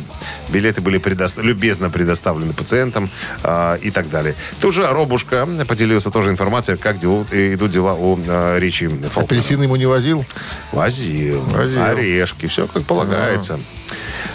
билеты 0.48 0.80
были 0.80 0.98
предо- 0.98 1.42
любезно 1.42 1.90
предоставлены 1.90 2.52
пациентам 2.52 3.10
а, 3.42 3.76
и 3.76 3.90
так 3.90 4.10
далее. 4.10 4.34
Тут 4.60 4.74
же 4.74 4.86
Робушка 4.86 5.46
поделился 5.68 6.10
тоже 6.10 6.30
информацией, 6.30 6.78
как 6.78 6.96
идут 6.96 7.70
дела 7.70 7.94
у 7.94 8.18
а, 8.26 8.58
Ричи 8.58 8.88
Фолкнера. 8.88 9.20
Апельсин 9.20 9.62
ему 9.62 9.76
не 9.76 9.86
возил? 9.86 10.24
Возил. 10.72 11.42
Возил. 11.42 11.82
Орешки. 11.82 12.46
Все 12.46 12.66
как 12.66 12.84
полагается. 12.84 13.60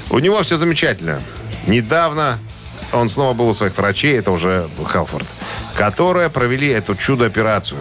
У 0.10 0.20
него 0.20 0.42
все 0.44 0.58
замечательно. 0.58 1.22
Недавно 1.66 2.40
он 2.94 3.10
снова 3.10 3.34
был 3.34 3.50
у 3.50 3.54
своих 3.54 3.78
врачей, 3.78 4.18
это 4.18 4.32
уже 4.32 4.68
Хелфорд. 4.92 5.28
которые 5.76 6.30
провели 6.30 6.70
эту 6.70 6.96
чудо-операцию. 6.96 7.80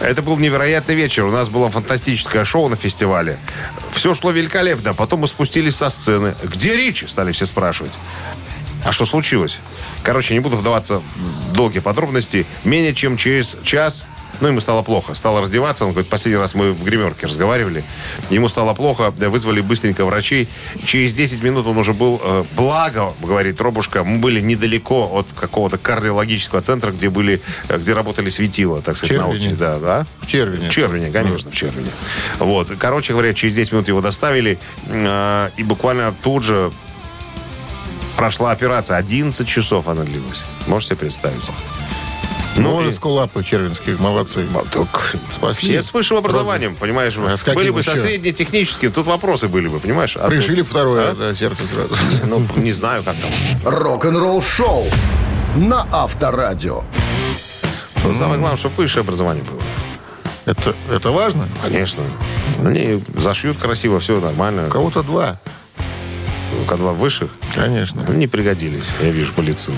Это 0.00 0.22
был 0.22 0.38
невероятный 0.38 0.94
вечер. 0.94 1.24
У 1.24 1.32
нас 1.32 1.48
было 1.48 1.70
фантастическое 1.70 2.44
шоу 2.44 2.68
на 2.68 2.76
фестивале. 2.76 3.38
Все 3.90 4.14
шло 4.14 4.30
великолепно. 4.30 4.94
Потом 4.94 5.20
мы 5.20 5.28
спустились 5.28 5.76
со 5.76 5.90
сцены. 5.90 6.34
Где 6.44 6.76
Ричи? 6.76 7.06
Стали 7.08 7.32
все 7.32 7.46
спрашивать. 7.46 7.98
А 8.84 8.92
что 8.92 9.06
случилось? 9.06 9.58
Короче, 10.04 10.34
не 10.34 10.40
буду 10.40 10.56
вдаваться 10.56 11.02
в 11.16 11.52
долгие 11.52 11.80
подробности. 11.80 12.46
Менее 12.62 12.94
чем 12.94 13.16
через 13.16 13.58
час 13.64 14.04
ну, 14.40 14.48
ему 14.48 14.60
стало 14.60 14.82
плохо. 14.82 15.14
Стал 15.14 15.40
раздеваться. 15.40 15.84
Он 15.84 15.92
говорит, 15.92 16.10
последний 16.10 16.38
раз 16.40 16.54
мы 16.54 16.72
в 16.72 16.84
гримерке 16.84 17.26
разговаривали. 17.26 17.84
Ему 18.30 18.48
стало 18.48 18.74
плохо. 18.74 19.10
Вызвали 19.10 19.60
быстренько 19.60 20.04
врачей. 20.04 20.48
Через 20.84 21.12
10 21.14 21.42
минут 21.42 21.66
он 21.66 21.76
уже 21.78 21.92
был... 21.94 22.20
э, 22.22 22.44
благо, 22.56 23.12
говорит 23.22 23.60
Робушка, 23.60 24.04
мы 24.04 24.18
были 24.18 24.40
недалеко 24.40 25.08
от 25.12 25.26
какого-то 25.38 25.78
кардиологического 25.78 26.60
центра, 26.62 26.90
где 26.92 27.10
были, 27.10 27.40
э, 27.68 27.78
где 27.78 27.92
работали 27.94 28.28
светила, 28.30 28.80
так 28.82 28.96
сказать, 28.96 29.18
науки. 29.18 29.56
Да, 29.58 29.78
да. 29.78 30.06
В 30.20 30.26
Червине. 30.26 30.68
В 30.68 30.72
Червине, 30.72 31.10
конечно, 31.10 31.50
в 31.50 31.54
Червине. 31.54 31.90
Вот. 32.38 32.68
Короче 32.78 33.12
говоря, 33.12 33.34
через 33.34 33.54
10 33.54 33.72
минут 33.72 33.88
его 33.88 34.00
доставили. 34.00 34.58
э, 34.86 35.50
И 35.56 35.62
буквально 35.62 36.14
тут 36.22 36.44
же 36.44 36.70
прошла 38.16 38.50
операция. 38.52 38.96
11 38.96 39.46
часов 39.46 39.88
она 39.88 40.02
длилась. 40.02 40.44
Можете 40.66 40.90
себе 40.94 40.98
представить? 40.98 41.50
Ну, 42.58 42.84
и- 42.84 42.88
и 42.88 42.90
скулапы 42.90 43.42
червинские, 43.44 43.96
молодцы. 43.98 44.46
так, 44.72 45.14
Спасли. 45.34 45.68
все 45.68 45.82
с 45.82 45.92
высшим 45.94 46.16
образованием, 46.18 46.74
понимаешь? 46.76 47.16
А 47.18 47.36
с 47.36 47.42
каким 47.42 47.60
были 47.60 47.70
бы 47.70 47.82
со 47.82 47.92
еще? 47.92 48.00
среднетехническим, 48.02 48.92
тут 48.92 49.06
вопросы 49.06 49.48
были 49.48 49.68
бы, 49.68 49.80
понимаешь? 49.80 50.16
А 50.16 50.28
Пришили 50.28 50.62
тут- 50.62 50.70
второе 50.70 51.10
А? 51.10 51.14
да, 51.14 51.34
сердце 51.34 51.66
сразу. 51.66 51.94
Ну, 52.24 52.46
не 52.56 52.72
знаю, 52.72 53.02
как 53.04 53.16
там. 53.20 53.30
Рок-н-ролл 53.64 54.42
шоу 54.42 54.86
на 55.56 55.86
Авторадио. 55.92 56.84
Но 58.04 58.14
самое 58.14 58.38
главное, 58.38 58.56
что 58.58 58.68
высшее 58.70 59.02
образование 59.02 59.44
было. 59.44 59.60
Это, 60.46 60.74
это 60.90 61.10
важно? 61.10 61.48
Конечно. 61.62 62.04
Они 62.64 63.02
зашьют 63.14 63.58
красиво, 63.58 64.00
все 64.00 64.18
нормально. 64.18 64.68
У 64.68 64.70
кого-то 64.70 65.02
два, 65.02 65.38
У 66.66 66.76
два 66.76 66.92
высших 66.92 67.30
конечно. 67.54 68.00
не 68.08 68.26
пригодились, 68.26 68.92
я 69.02 69.10
вижу 69.10 69.32
по 69.34 69.42
лицу. 69.42 69.72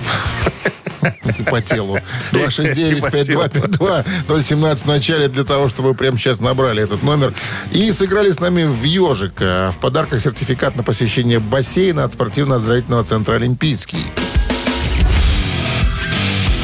По 1.50 1.60
телу. 1.60 1.96
И 2.32 2.36
по 2.36 2.46
269-5252 2.46 4.42
017 4.42 4.84
в 4.84 4.88
начале 4.88 5.28
для 5.28 5.44
того, 5.44 5.68
чтобы 5.68 5.90
вы 5.90 5.94
прямо 5.94 6.18
сейчас 6.18 6.40
набрали 6.40 6.82
этот 6.82 7.02
номер. 7.02 7.34
И 7.70 7.92
сыграли 7.92 8.30
с 8.30 8.40
нами 8.40 8.64
в 8.64 8.82
«Ежик». 8.84 9.34
А 9.40 9.70
В 9.72 9.78
подарках 9.78 10.20
сертификат 10.20 10.76
на 10.76 10.82
посещение 10.82 11.38
бассейна 11.38 12.04
от 12.04 12.12
спортивно-оздоровительного 12.12 13.04
центра 13.04 13.34
«Олимпийский». 13.34 14.06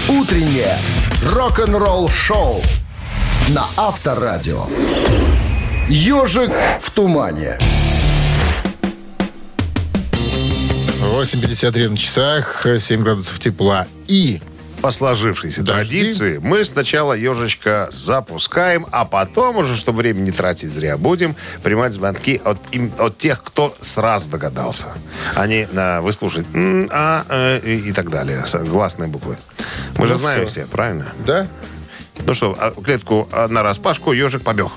Утреннее 0.09 0.79
рок-н-ролл 1.33 2.09
шоу 2.11 2.63
на 3.49 3.67
Авторадио. 3.77 4.67
Ежик 5.89 6.51
в 6.81 6.91
тумане. 6.91 7.59
8.53 11.17 11.89
на 11.89 11.97
часах, 11.97 12.67
7 12.81 13.03
градусов 13.03 13.39
тепла. 13.39 13.87
И 14.07 14.43
По 14.83 14.91
сложившейся 14.91 15.63
Дожди. 15.63 16.01
традиции 16.03 16.37
мы 16.37 16.63
сначала 16.67 17.15
ежечка 17.15 17.89
запускаем, 17.91 18.87
а 18.93 19.07
потом 19.07 19.57
уже, 19.57 19.77
чтобы 19.77 19.99
время 20.03 20.21
не 20.21 20.31
тратить 20.31 20.71
зря, 20.71 20.99
будем 20.99 21.35
принимать 21.63 21.95
звонки 21.95 22.39
от, 22.45 22.59
им- 22.73 22.93
от 22.99 23.17
тех, 23.17 23.43
кто 23.43 23.75
сразу 23.81 24.29
догадался. 24.29 24.89
Они 25.35 25.67
а, 25.75 26.03
выслушают 26.03 26.47
«м», 26.53 26.87
а, 26.93 27.25
э, 27.31 27.61
и, 27.65 27.89
и 27.89 27.93
так 27.93 28.11
далее. 28.11 28.45
Гласные 28.67 29.09
буквы. 29.09 29.39
Мы 29.97 30.07
же 30.07 30.17
знаем 30.17 30.47
все, 30.47 30.67
правильно? 30.67 31.07
да, 31.27 31.47
Ну 32.27 32.35
что, 32.35 32.55
а, 32.61 32.73
клетку 32.73 33.27
а, 33.33 33.49
на 33.49 33.63
распашку, 33.63 34.13
ежик 34.13 34.43
побег. 34.43 34.69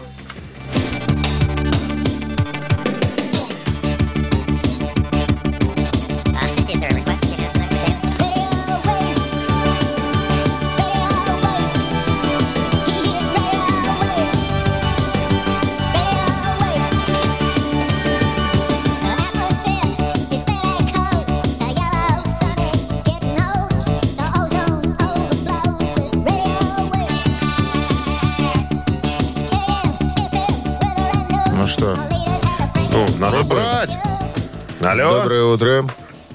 Утро. 35.50 35.86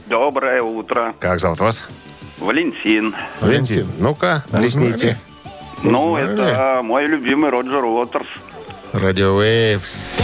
Доброе 0.06 0.62
утро. 0.62 1.14
Как 1.20 1.40
зовут 1.40 1.60
вас? 1.60 1.84
Валентин. 2.38 3.14
Валентин. 3.40 3.86
Ну-ка, 3.98 4.44
лесните. 4.52 5.18
Ну, 5.82 6.16
это 6.16 6.80
мой 6.82 7.06
любимый 7.06 7.50
Роджер 7.50 7.84
Уотерс. 7.84 8.26
Радио 8.92 9.40
Waves. 9.42 10.22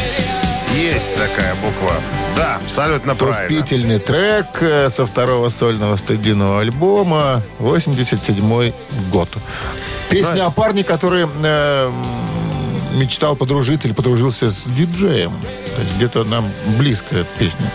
Есть 0.76 1.14
такая 1.16 1.54
буква. 1.56 1.96
Да, 2.36 2.56
абсолютно 2.62 3.14
правильно. 3.14 3.42
Вступительный 3.42 3.98
трек 3.98 4.46
э, 4.60 4.88
со 4.90 5.04
второго 5.04 5.48
сольного 5.48 5.96
студийного 5.96 6.60
альбома 6.60 7.42
87 7.58 8.72
год. 9.12 9.28
Песня 10.08 10.36
Да. 10.36 10.46
о 10.46 10.50
парне, 10.50 10.84
который 10.84 11.26
э, 11.42 11.92
мечтал 12.94 13.34
подружиться 13.36 13.88
или 13.88 13.94
подружился 13.94 14.50
с 14.50 14.64
диджеем. 14.64 15.32
Где-то 15.96 16.24
нам 16.24 16.44
близкая 16.78 17.24
песня. 17.38 17.70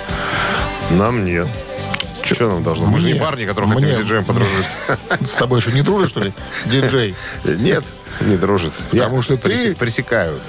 Нам 0.91 1.25
нет. 1.25 1.47
Что 2.23 2.49
нам 2.49 2.63
должно? 2.63 2.87
Мы 2.87 2.99
же 2.99 3.11
не 3.11 3.19
парни, 3.19 3.45
которые 3.45 3.71
хотим 3.71 3.93
с 3.93 3.97
диджеем 3.97 4.25
подружиться. 4.25 4.77
С 5.25 5.33
тобой 5.35 5.61
что, 5.61 5.71
не 5.71 5.81
дружишь, 5.83 6.09
что 6.09 6.21
ли? 6.23 6.33
Диджей. 6.65 7.13
Нет, 7.43 7.83
не 8.21 8.35
дружит. 8.35 8.73
Потому 8.91 9.21
что 9.21 9.37
ты- 9.37 9.49
пресек- 9.49 9.75
пресекаю 9.75 10.39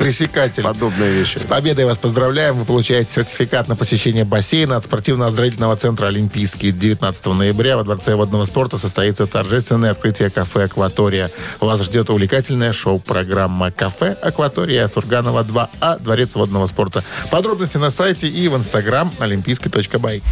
Пресекатель. 0.00 0.62
подобные 0.62 1.12
вещи. 1.12 1.36
С 1.36 1.44
победой 1.44 1.84
вас 1.84 1.98
поздравляем. 1.98 2.56
Вы 2.56 2.64
получаете 2.64 3.12
сертификат 3.12 3.68
на 3.68 3.76
посещение 3.76 4.24
бассейна 4.24 4.76
от 4.76 4.84
спортивно-оздоровительного 4.84 5.76
центра 5.76 6.06
«Олимпийский». 6.06 6.70
19 6.72 7.26
ноября 7.26 7.76
во 7.76 7.84
Дворце 7.84 8.14
водного 8.14 8.46
спорта 8.46 8.78
состоится 8.78 9.26
торжественное 9.26 9.90
открытие 9.90 10.30
кафе 10.30 10.64
«Акватория». 10.64 11.30
Вас 11.60 11.82
ждет 11.82 12.08
увлекательная 12.08 12.72
шоу-программа 12.72 13.70
«Кафе 13.70 14.16
Акватория» 14.22 14.86
Сурганова 14.86 15.44
2А, 15.44 16.02
Дворец 16.02 16.34
водного 16.34 16.64
спорта. 16.64 17.04
Подробности 17.30 17.76
на 17.76 17.90
сайте 17.90 18.26
и 18.26 18.48
в 18.48 18.56
инстаграм 18.56 19.12
олимпийский.бай. 19.18 20.22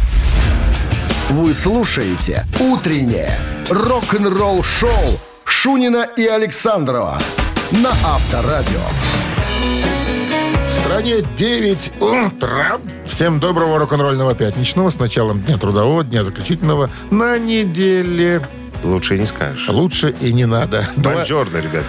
Вы 1.29 1.53
слушаете 1.53 2.47
«Утреннее 2.59 3.37
рок-н-ролл-шоу» 3.69 5.19
Шунина 5.45 6.07
и 6.17 6.25
Александрова 6.25 7.19
на 7.71 7.91
Авторадио. 7.91 8.81
Стране 10.89 11.21
9 11.21 11.91
утра. 11.99 12.79
Всем 13.05 13.39
доброго 13.39 13.77
рок-н-ролльного 13.77 14.33
пятничного 14.33 14.89
с 14.89 14.97
началом 14.97 15.39
дня 15.39 15.59
трудового, 15.59 16.03
дня 16.03 16.23
заключительного 16.23 16.89
на 17.11 17.37
неделе. 17.37 18.41
Лучше 18.83 19.15
и 19.15 19.19
не 19.19 19.27
скажешь. 19.27 19.69
Лучше 19.69 20.15
и 20.19 20.33
не 20.33 20.45
надо. 20.45 20.89
Бонжорно, 20.95 21.57
ребят. 21.57 21.83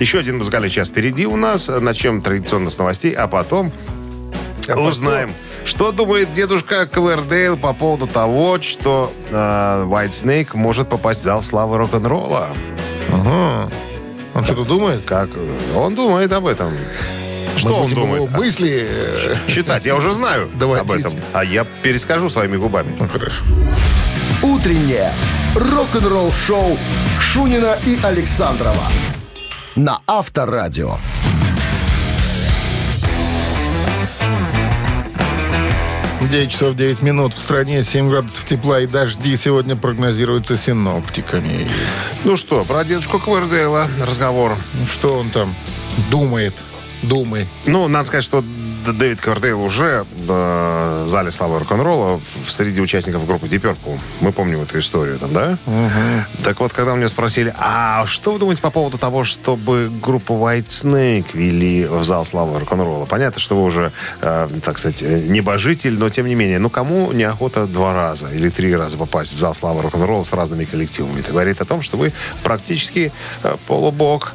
Еще 0.00 0.18
один 0.18 0.36
музыкальный 0.36 0.68
час 0.68 0.90
впереди 0.90 1.26
у 1.26 1.36
нас. 1.36 1.68
Начнем 1.68 2.20
традиционно 2.20 2.68
с 2.68 2.76
новостей, 2.76 3.12
а 3.12 3.26
потом 3.26 3.72
узнаем, 4.68 5.32
что 5.64 5.90
думает 5.90 6.34
дедушка 6.34 6.84
Квердейл 6.84 7.56
по 7.56 7.72
поводу 7.72 8.06
того, 8.06 8.60
что 8.60 9.14
э, 9.30 9.34
White 9.34 10.10
Snake 10.10 10.48
может 10.52 10.90
попасть 10.90 11.20
в 11.20 11.22
зал 11.22 11.40
славы 11.40 11.78
рок-н-ролла. 11.78 12.48
Ага. 13.10 13.72
Он 14.34 14.44
что-то 14.44 14.64
думает? 14.64 15.06
Как 15.06 15.30
э, 15.34 15.74
он 15.74 15.94
думает 15.94 16.30
об 16.34 16.46
этом? 16.46 16.74
Что 17.62 17.76
он 17.76 17.94
думает? 17.94 18.30
мысли... 18.32 18.86
э, 18.88 19.36
Читать 19.46 19.86
я 19.86 19.94
уже 19.94 20.12
знаю 20.12 20.50
об 20.60 20.90
этом. 20.90 21.12
А 21.32 21.44
я 21.44 21.64
перескажу 21.64 22.28
своими 22.28 22.56
губами. 22.56 22.94
Ну, 22.98 23.08
хорошо. 23.08 23.44
Утреннее 24.42 25.12
рок-н-ролл-шоу 25.54 26.76
Шунина 27.20 27.76
и 27.86 27.98
Александрова 28.02 28.82
на 29.76 30.00
Авторадио. 30.08 30.98
Девять 36.30 36.50
часов 36.50 36.76
9 36.76 37.02
минут. 37.02 37.34
В 37.34 37.38
стране 37.38 37.82
7 37.82 38.08
градусов 38.08 38.44
тепла 38.46 38.80
и 38.80 38.86
дожди 38.86 39.36
сегодня 39.36 39.76
прогнозируются 39.76 40.56
синоптиками. 40.56 41.68
Ну 42.24 42.36
что, 42.38 42.64
про 42.64 42.84
дедушку 42.84 43.18
Квердейла 43.18 43.86
разговор. 44.02 44.56
Ну, 44.74 44.86
Что 44.86 45.18
он 45.18 45.28
там 45.30 45.54
думает? 46.10 46.54
Думай. 47.02 47.46
Ну, 47.66 47.88
надо 47.88 48.06
сказать, 48.06 48.24
что 48.24 48.44
Дэвид 48.90 49.20
Квартейл 49.20 49.62
уже 49.62 50.04
э, 50.28 51.04
в 51.04 51.08
зале 51.08 51.30
славы 51.30 51.58
рок-н-ролла 51.60 52.20
среди 52.48 52.80
участников 52.80 53.26
группы 53.26 53.46
Deep 53.46 53.60
Purple. 53.60 53.98
Мы 54.20 54.32
помним 54.32 54.62
эту 54.62 54.78
историю 54.78 55.18
там, 55.18 55.32
да? 55.32 55.58
Так 56.42 56.60
вот, 56.60 56.72
когда 56.72 56.94
меня 56.94 57.08
спросили, 57.08 57.54
а 57.58 58.06
что 58.06 58.32
вы 58.32 58.38
думаете 58.38 58.62
по 58.62 58.70
поводу 58.70 58.98
того, 58.98 59.24
чтобы 59.24 59.90
группу 60.02 60.34
White 60.34 60.66
Snake 60.66 61.26
вели 61.34 61.86
в 61.86 62.02
зал 62.04 62.24
славы 62.24 62.58
рок-н-ролла? 62.58 63.06
Понятно, 63.06 63.40
что 63.40 63.56
вы 63.56 63.64
уже, 63.64 63.92
э, 64.20 64.48
так 64.64 64.78
сказать, 64.78 65.02
э, 65.02 65.24
небожитель, 65.26 65.96
но 65.98 66.08
тем 66.08 66.26
не 66.26 66.34
менее, 66.34 66.58
ну 66.58 66.70
кому 66.70 67.12
неохота 67.12 67.66
два 67.66 67.92
раза 67.94 68.28
или 68.32 68.48
три 68.48 68.74
раза 68.74 68.98
попасть 68.98 69.34
в 69.34 69.38
зал 69.38 69.54
славы 69.54 69.82
рок-н-ролла 69.82 70.22
с 70.22 70.32
разными 70.32 70.64
коллективами? 70.64 71.20
Это 71.20 71.32
говорит 71.32 71.60
о 71.60 71.64
том, 71.64 71.82
что 71.82 71.96
вы 71.96 72.12
практически 72.42 73.12
э, 73.42 73.56
полубог. 73.66 74.34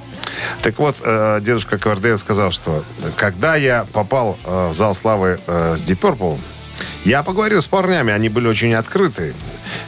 Так 0.62 0.78
вот, 0.80 0.98
э, 1.04 1.40
дедушка 1.42 1.78
Квардейл 1.78 2.18
сказал, 2.18 2.52
что 2.52 2.84
когда 3.16 3.56
я 3.56 3.86
попал 3.92 4.38
э, 4.46 4.70
в 4.72 4.76
зал 4.76 4.94
славы 4.94 5.40
э, 5.46 5.76
с 5.78 5.84
Deep 5.84 6.00
Purple, 6.00 6.40
я 7.06 7.24
поговорил 7.24 7.62
с 7.62 7.68
парнями, 7.68 8.12
они 8.12 8.30
были 8.30 8.48
очень 8.48 8.74
открыты. 8.74 9.34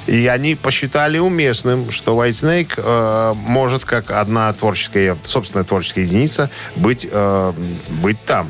И 0.08 0.28
они 0.28 0.56
посчитали 0.56 1.18
уместным, 1.18 1.92
что 1.92 2.14
Whitesnake 2.16 2.74
э, 2.78 3.34
может 3.36 3.86
как 3.86 4.12
одна 4.12 4.52
творческая, 4.54 5.18
собственная 5.24 5.66
творческая 5.66 6.02
единица 6.02 6.50
быть, 6.76 7.08
э, 7.10 7.54
быть 8.02 8.24
там. 8.26 8.50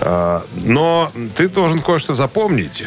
Э, 0.00 0.40
но 0.56 1.12
ты 1.34 1.48
должен 1.48 1.80
кое-что 1.80 2.14
запомнить. 2.14 2.84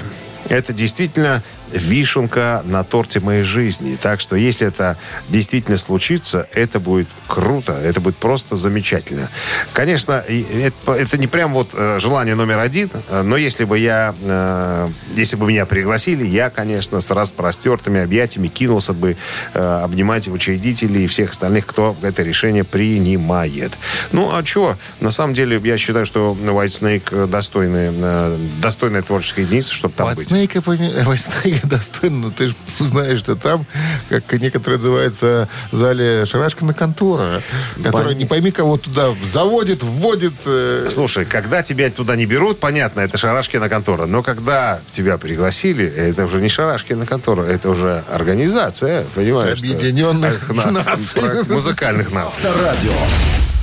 Это 0.49 0.73
действительно 0.73 1.41
вишенка 1.75 2.63
на 2.65 2.83
торте 2.83 3.19
моей 3.19 3.43
жизни. 3.43 3.97
Так 4.01 4.19
что, 4.19 4.35
если 4.35 4.67
это 4.67 4.97
действительно 5.29 5.77
случится, 5.77 6.47
это 6.53 6.79
будет 6.79 7.07
круто, 7.27 7.73
это 7.73 8.01
будет 8.01 8.17
просто 8.17 8.55
замечательно. 8.55 9.29
Конечно, 9.73 10.23
это, 10.27 10.91
это 10.93 11.17
не 11.17 11.27
прям 11.27 11.53
вот 11.53 11.71
э, 11.73 11.99
желание 11.99 12.35
номер 12.35 12.59
один, 12.59 12.89
э, 13.09 13.21
но 13.21 13.37
если 13.37 13.65
бы 13.65 13.77
я, 13.77 14.15
э, 14.19 14.87
если 15.15 15.35
бы 15.35 15.47
меня 15.47 15.65
пригласили, 15.65 16.25
я, 16.25 16.49
конечно, 16.49 17.01
с 17.01 17.11
распростертыми 17.11 18.01
объятиями 18.01 18.47
кинулся 18.47 18.93
бы 18.93 19.17
обнимать 19.53 20.27
учредителей 20.27 21.05
и 21.05 21.07
всех 21.07 21.31
остальных, 21.31 21.65
кто 21.65 21.95
это 22.01 22.23
решение 22.23 22.63
принимает. 22.63 23.73
Ну, 24.11 24.31
а 24.33 24.45
что? 24.45 24.77
На 24.99 25.11
самом 25.11 25.33
деле, 25.33 25.59
я 25.63 25.77
считаю, 25.77 26.05
что 26.05 26.35
White 26.39 26.67
Snake 26.67 27.27
достойная, 27.27 28.37
достойная 28.61 29.01
творческая 29.01 29.43
единица, 29.43 29.73
чтобы 29.73 29.93
там 29.95 30.09
быть. 30.09 30.17
Вайтснейка, 30.17 30.61
Вайтснейка 30.61 31.64
достойно, 31.69 32.17
но 32.27 32.29
ты 32.31 32.47
же 32.47 32.55
знаешь, 32.79 33.19
что 33.19 33.35
там, 33.35 33.65
как 34.09 34.31
некоторые 34.33 34.77
называются, 34.77 35.47
в 35.71 35.75
зале 35.75 36.25
шарашка 36.25 36.65
на 36.65 36.73
контора, 36.73 37.41
которая 37.83 38.13
не 38.15 38.25
пойми 38.25 38.51
кого 38.51 38.77
туда 38.77 39.09
заводит, 39.25 39.83
вводит. 39.83 40.33
э, 40.45 40.87
Слушай, 40.89 41.25
когда 41.25 41.61
тебя 41.63 41.89
туда 41.89 42.15
не 42.15 42.25
берут, 42.25 42.59
понятно, 42.59 43.01
это 43.01 43.17
Шарашкина 43.17 43.69
контора. 43.69 44.05
Но 44.05 44.23
когда 44.23 44.79
тебя 44.91 45.17
пригласили, 45.17 45.85
это 45.85 46.25
уже 46.25 46.41
не 46.41 46.49
Шарашкина 46.49 47.05
контора, 47.05 47.43
это 47.43 47.69
уже 47.69 48.03
организация, 48.11 49.03
понимаешь? 49.15 49.57
что- 49.59 49.67
Объединенных 49.67 50.49
на- 50.53 50.71
Наций. 50.71 51.21
Музыкальных 51.49 52.11
наций. 52.11 52.43
Авторадио. 52.45 52.91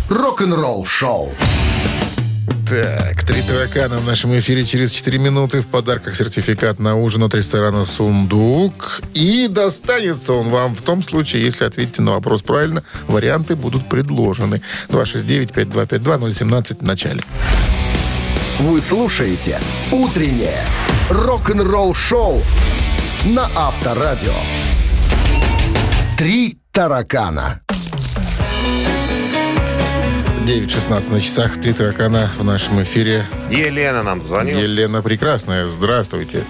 Рок-н-ролл 0.09 0.84
шоу. 0.84 1.32
Так, 2.68 3.24
три 3.24 3.42
таракана 3.42 3.98
в 3.98 4.06
нашем 4.06 4.38
эфире 4.38 4.64
через 4.64 4.92
4 4.92 5.18
минуты. 5.18 5.60
В 5.60 5.66
подарках 5.66 6.14
сертификат 6.14 6.78
на 6.78 6.96
ужин 6.96 7.24
от 7.24 7.34
ресторана 7.34 7.84
«Сундук». 7.84 9.00
И 9.14 9.48
достанется 9.48 10.32
он 10.32 10.48
вам 10.48 10.74
в 10.74 10.82
том 10.82 11.02
случае, 11.02 11.44
если 11.44 11.64
ответите 11.64 12.02
на 12.02 12.12
вопрос 12.12 12.42
правильно. 12.42 12.82
Варианты 13.08 13.56
будут 13.56 13.88
предложены. 13.88 14.62
269-5252-017 14.88 16.78
в 16.78 16.82
начале. 16.82 17.22
Вы 18.60 18.80
слушаете 18.80 19.58
«Утреннее 19.90 20.64
рок-н-ролл 21.10 21.94
шоу» 21.94 22.42
на 23.24 23.48
Авторадио. 23.56 24.34
Три 26.16 26.58
таракана. 26.70 27.60
9.16 30.47 31.12
на 31.12 31.20
часах. 31.20 31.61
Три 31.61 31.72
таракана 31.72 32.28
в 32.36 32.43
нашем 32.43 32.82
эфире. 32.82 33.26
Елена 33.49 34.03
нам 34.03 34.22
звонила. 34.22 34.59
Елена 34.59 35.01
Прекрасная. 35.01 35.68
Здравствуйте. 35.68 36.43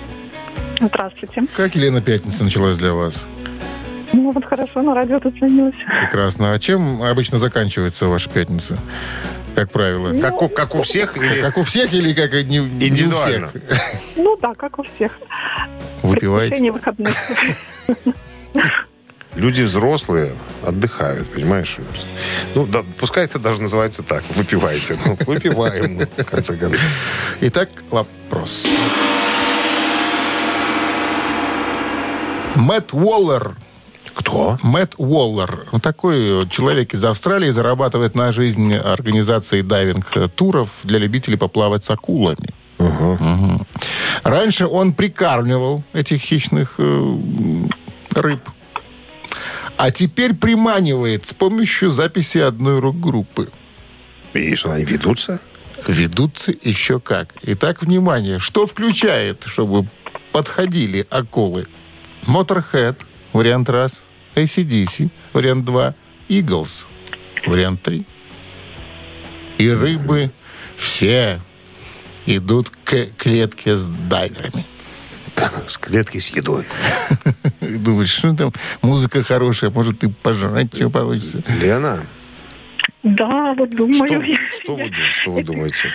Здравствуйте. 0.80 1.42
Как 1.54 1.74
Елена 1.74 2.00
Пятница 2.00 2.42
началась 2.42 2.78
для 2.78 2.94
вас? 2.94 3.26
Ну 4.14 4.32
вот 4.32 4.44
хорошо, 4.46 4.80
на 4.80 4.94
радио 4.94 5.20
тут 5.20 5.36
звонилась. 5.36 5.74
Прекрасно. 6.00 6.52
А 6.54 6.58
чем 6.58 7.02
обычно 7.02 7.38
заканчивается 7.38 8.06
ваша 8.06 8.30
пятница? 8.30 8.78
Как 9.54 9.70
правило. 9.70 10.18
Как 10.18 10.40
у, 10.40 10.48
как 10.48 10.74
у 10.74 10.82
всех 10.82 11.16
или... 11.18 11.42
Как 11.42 11.58
у 11.58 11.62
всех 11.62 11.92
или 11.92 12.14
как 12.14 12.32
не, 12.32 12.58
не 12.58 12.60
у 12.60 12.64
Индивидуально. 12.64 13.48
всех? 13.48 13.62
Ну 14.16 14.38
да, 14.40 14.54
как 14.54 14.78
у 14.78 14.84
всех. 14.84 15.12
Выпиваете? 16.02 16.72
Выходных. 16.72 17.14
Люди 19.34 19.62
взрослые 19.62 20.34
отдыхают, 20.62 21.32
понимаешь? 21.32 21.78
Ну, 22.54 22.66
да, 22.66 22.82
пускай 22.98 23.24
это 23.24 23.38
даже 23.38 23.62
называется 23.62 24.02
так. 24.02 24.22
Выпивайте. 24.34 24.98
Ну, 25.06 25.16
выпиваем, 25.26 25.96
ну, 25.96 26.24
в 26.24 26.30
конце 26.30 26.56
концов. 26.56 26.82
Итак, 27.40 27.70
вопрос. 27.90 28.68
Мэтт 32.54 32.92
Уоллер. 32.92 33.56
Кто? 34.14 34.58
Мэтт 34.62 34.94
Уоллер. 34.98 35.66
Такой 35.82 36.46
человек 36.50 36.92
из 36.92 37.02
Австралии, 37.02 37.50
зарабатывает 37.50 38.14
на 38.14 38.32
жизнь 38.32 38.74
организацией 38.74 39.62
дайвинг-туров 39.62 40.68
для 40.84 40.98
любителей 40.98 41.38
поплавать 41.38 41.84
с 41.84 41.90
акулами. 41.90 42.50
Мгм. 42.78 43.66
Раньше 44.24 44.66
он 44.66 44.92
прикармливал 44.92 45.82
этих 45.94 46.20
хищных 46.20 46.74
э, 46.78 47.16
рыб. 48.10 48.40
А 49.82 49.90
теперь 49.90 50.32
приманивает 50.32 51.26
с 51.26 51.32
помощью 51.32 51.90
записи 51.90 52.38
одной 52.38 52.78
рок-группы. 52.78 53.50
И 54.32 54.54
что, 54.54 54.70
они 54.70 54.84
ведутся? 54.84 55.40
Ведутся 55.88 56.54
еще 56.62 57.00
как. 57.00 57.34
Итак, 57.42 57.82
внимание, 57.82 58.38
что 58.38 58.68
включает, 58.68 59.42
чтобы 59.44 59.88
подходили 60.30 61.04
акулы? 61.10 61.66
Motorhead, 62.22 62.96
вариант 63.32 63.68
раз. 63.70 64.04
ACDC, 64.36 65.10
вариант 65.32 65.64
два. 65.64 65.96
Eagles, 66.28 66.84
вариант 67.44 67.82
три. 67.82 68.04
И 69.58 69.68
рыбы 69.68 70.30
все 70.76 71.40
идут 72.26 72.70
к 72.84 73.06
клетке 73.18 73.76
с 73.76 73.88
дайверами. 73.88 74.64
С 75.66 75.78
клетки 75.78 76.18
с 76.18 76.28
едой. 76.28 76.64
И 77.60 77.66
Думаешь, 77.76 78.10
что 78.10 78.34
там, 78.34 78.52
музыка 78.82 79.22
хорошая, 79.22 79.70
может, 79.70 80.00
ты 80.00 80.08
пожрать, 80.08 80.74
что 80.74 80.90
получится. 80.90 81.42
Лена, 81.60 82.04
Да, 83.02 83.54
вот 83.54 83.68
что, 83.68 83.76
думаю. 83.78 84.38
что, 84.60 84.76
вы, 84.76 84.92
что 85.10 85.32
вы 85.32 85.42
думаете? 85.44 85.88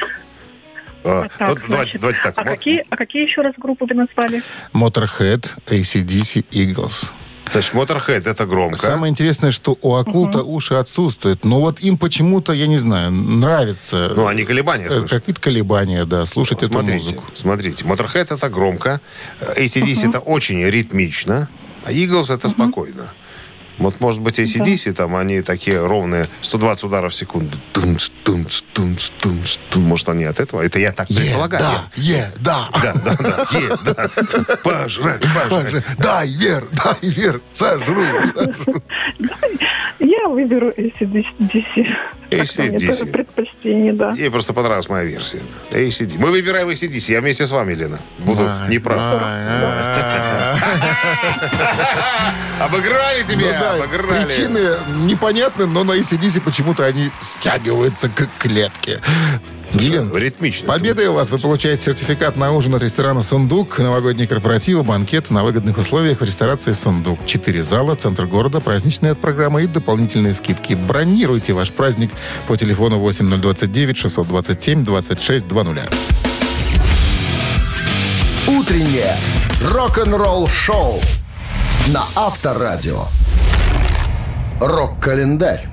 А, 1.04 1.28
Так, 1.38 1.62
ну, 1.64 1.70
давайте, 1.70 2.00
значит, 2.00 2.02
давайте 2.02 2.22
так. 2.22 2.34
А 2.38 2.44
вот, 2.44 2.50
какие, 2.50 2.86
а 2.90 2.98
какие 2.98 3.24
еще 3.28 3.42
раз 3.42 3.54
группы 3.58 3.86
вы 3.86 3.96
назвали? 3.96 4.44
Motorhead, 4.74 5.46
ACDC, 5.68 6.46
Eagles. 6.52 7.10
Значит, 7.52 7.74
Motorhead 7.74 8.30
это 8.30 8.46
громко. 8.46 8.78
Самое 8.78 9.12
интересное, 9.12 9.52
что 9.52 9.78
у 9.82 9.96
акул-то 9.96 10.44
уши 10.44 10.76
отсутствуют. 10.76 11.46
Но 11.46 11.60
вот 11.62 11.80
им 11.80 11.98
почему-то, 11.98 12.54
я 12.54 12.68
не 12.68 12.78
знаю, 12.78 13.12
нравится 13.12 14.12
Ну, 14.16 14.28
они 14.28 14.44
колебания 14.46 14.88
э, 14.88 14.92
слышат. 14.92 15.10
какие-то 15.22 15.42
колебания, 15.42 16.06
да, 16.06 16.26
слушать 16.26 16.60
эту 16.60 16.68
Смотрите, 16.72 17.04
музыку. 17.16 17.24
смотрите. 17.34 17.86
Motorhead 17.86 18.34
это 18.36 18.50
громко. 18.50 19.02
ACDC 19.42 20.10
это 20.10 20.20
очень 20.20 20.64
ритмично. 20.64 21.48
А 21.86 21.92
Eagles 21.92 22.34
это 22.34 22.50
спокойно. 22.50 23.14
Вот, 23.78 24.00
может 24.00 24.22
быть, 24.22 24.40
ACDC, 24.40 24.94
там 24.94 25.16
они 25.16 25.42
такие 25.42 25.86
ровные, 25.86 26.28
120 26.42 26.84
ударов 26.86 27.14
в 27.14 27.16
секунду. 27.16 27.58
Тунц, 27.74 28.10
тунц, 28.24 28.62
тунц, 28.74 29.10
тунц, 29.22 29.58
тун. 29.70 29.84
Может, 29.84 30.10
они 30.10 30.24
от 30.24 30.40
этого? 30.40 30.62
Это 30.62 30.80
я 30.80 30.92
так 30.92 31.08
предполагаю. 31.08 31.64
да, 31.64 31.90
е, 31.96 32.32
да. 32.40 32.68
Да, 32.82 32.94
да, 32.94 33.16
да, 33.16 33.48
е, 33.52 33.70
да. 33.84 34.56
Пожрать, 34.58 35.22
пожрать. 35.50 35.84
Дай 35.98 36.30
вер, 36.36 36.68
дай 36.72 37.10
вер, 37.10 37.42
сожру, 37.54 38.06
сожру. 38.26 38.82
Я 40.00 40.28
выберу 40.28 40.70
ACDC. 40.72 41.88
AC/DC. 42.30 43.04
Мне 43.04 43.14
предпочтение, 43.14 43.94
да. 43.94 44.12
Ей 44.12 44.30
просто 44.30 44.54
понравилась 44.54 44.90
моя 44.90 45.06
версия. 45.06 45.40
ACD. 45.72 46.16
Мы 46.18 46.32
выбираем 46.32 46.68
ACDC. 46.70 47.12
Я 47.12 47.22
вместе 47.22 47.46
с 47.46 47.52
вами, 47.52 47.74
Лена. 47.74 48.00
Буду 48.20 48.44
Ай, 48.48 48.70
неправ. 48.70 49.00
Обыграли 52.60 53.22
Ну 53.22 53.28
тебя, 53.28 53.60
да, 53.60 53.74
обыграли. 53.76 54.26
причины 54.26 54.60
непонятны, 55.06 55.68
но 55.68 55.84
на 55.84 55.92
ACDC 55.92 56.42
почему-то 56.42 56.86
они 56.86 57.12
стягиваются 57.22 58.10
к 58.10 58.28
клетке. 58.40 59.00
Елена, 59.74 60.16
ритмично. 60.16 60.66
с 60.66 60.68
Победой 60.68 61.08
у 61.08 61.14
вас 61.14 61.30
вы 61.30 61.40
получаете 61.40 61.84
сертификат 61.84 62.38
на 62.38 62.52
ужин 62.52 62.74
от 62.76 62.84
ресторана 62.84 63.22
«Сундук», 63.22 63.80
новогодний 63.80 64.28
корпоратив, 64.28 64.86
банкет 64.86 65.30
на 65.30 65.44
выгодных 65.44 65.78
условиях 65.78 66.22
в 66.22 66.24
ресторации 66.24 66.72
«Сундук». 66.72 67.20
Четыре 67.26 67.64
зала, 67.64 67.96
центр 67.96 68.26
города, 68.26 68.60
праздничная 68.62 69.14
программа 69.16 69.62
и 69.62 69.68
дополнительные 69.68 70.34
скидки. 70.34 70.74
Бронируйте 70.74 71.54
ваш 71.54 71.72
праздник 71.72 72.12
по 72.48 72.56
телефону 72.56 73.00
8029 73.00 73.98
627 73.98 74.84
26 74.84 75.52
00. 75.52 75.80
Утреннее 78.48 79.18
рок-н-ролл-шоу 79.62 81.02
на 81.88 82.06
Авторадио. 82.16 83.06
Рок-календарь. 84.60 85.70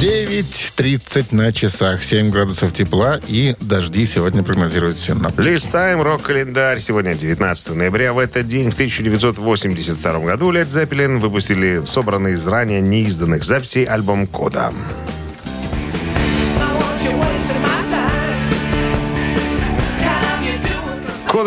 9.30 0.00 1.34
на 1.34 1.52
часах. 1.52 2.02
7 2.02 2.30
градусов 2.30 2.72
тепла 2.72 3.20
и 3.28 3.54
дожди 3.60 4.06
сегодня 4.06 4.42
прогнозируют 4.42 4.98
синоптики. 4.98 5.46
Листаем 5.46 6.00
рок-календарь. 6.00 6.80
Сегодня 6.80 7.14
19 7.14 7.74
ноября. 7.74 8.14
В 8.14 8.18
этот 8.18 8.48
день, 8.48 8.70
в 8.70 8.72
1982 8.72 10.20
году, 10.20 10.50
Led 10.52 10.68
Zeppelin 10.68 11.18
выпустили 11.18 11.82
собранный 11.84 12.32
из 12.32 12.46
ранее 12.46 12.80
неизданных 12.80 13.44
записей 13.44 13.84
альбом 13.84 14.26
«Кода». 14.26 14.72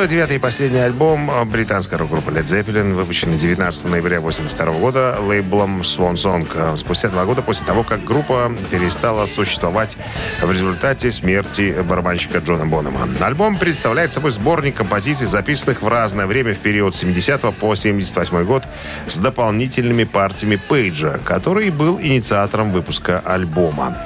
Кода, 0.03 0.15
девятый 0.15 0.35
и 0.35 0.39
последний 0.39 0.79
альбом 0.79 1.31
э, 1.31 1.45
британской 1.45 1.97
рок-группы 1.97 2.29
Led 2.29 2.43
Zeppelin, 2.43 2.93
выпущенный 2.93 3.37
19 3.37 3.85
ноября 3.85 4.17
1982 4.17 4.79
года 4.81 5.17
лейблом 5.21 5.79
Swan 5.79 6.15
Song, 6.15 6.45
э, 6.53 6.75
спустя 6.75 7.07
два 7.07 7.23
года 7.23 7.41
после 7.41 7.65
того, 7.65 7.83
как 7.83 8.03
группа 8.03 8.51
перестала 8.69 9.25
существовать 9.25 9.95
в 10.41 10.51
результате 10.51 11.09
смерти 11.09 11.73
барабанщика 11.87 12.39
Джона 12.39 12.65
Бонома. 12.65 13.07
Альбом 13.21 13.57
представляет 13.57 14.11
собой 14.11 14.31
сборник 14.31 14.75
композиций, 14.75 15.25
записанных 15.25 15.81
в 15.81 15.87
разное 15.87 16.25
время 16.25 16.53
в 16.53 16.59
период 16.59 16.95
с 16.95 16.99
70 16.99 17.55
по 17.55 17.73
78 17.73 18.43
год 18.43 18.63
с 19.07 19.17
дополнительными 19.19 20.03
партиями 20.03 20.57
Пейджа, 20.67 21.17
который 21.23 21.69
был 21.69 21.97
инициатором 22.01 22.73
выпуска 22.73 23.21
альбома. 23.23 24.03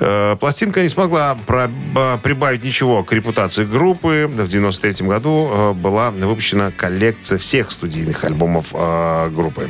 Э, 0.00 0.36
Пластинка 0.40 0.82
не 0.82 0.88
смогла 0.88 1.36
прибавить 2.22 2.64
ничего 2.64 3.04
к 3.04 3.12
репутации 3.12 3.64
группы. 3.64 4.28
В 4.28 4.48
93 4.48 5.06
году 5.06 5.50
э, 5.50 5.72
была 5.74 6.10
выпущена 6.10 6.70
коллекция 6.70 7.38
всех 7.38 7.70
студийных 7.70 8.24
альбомов 8.24 8.68
э, 8.72 9.30
группы, 9.30 9.68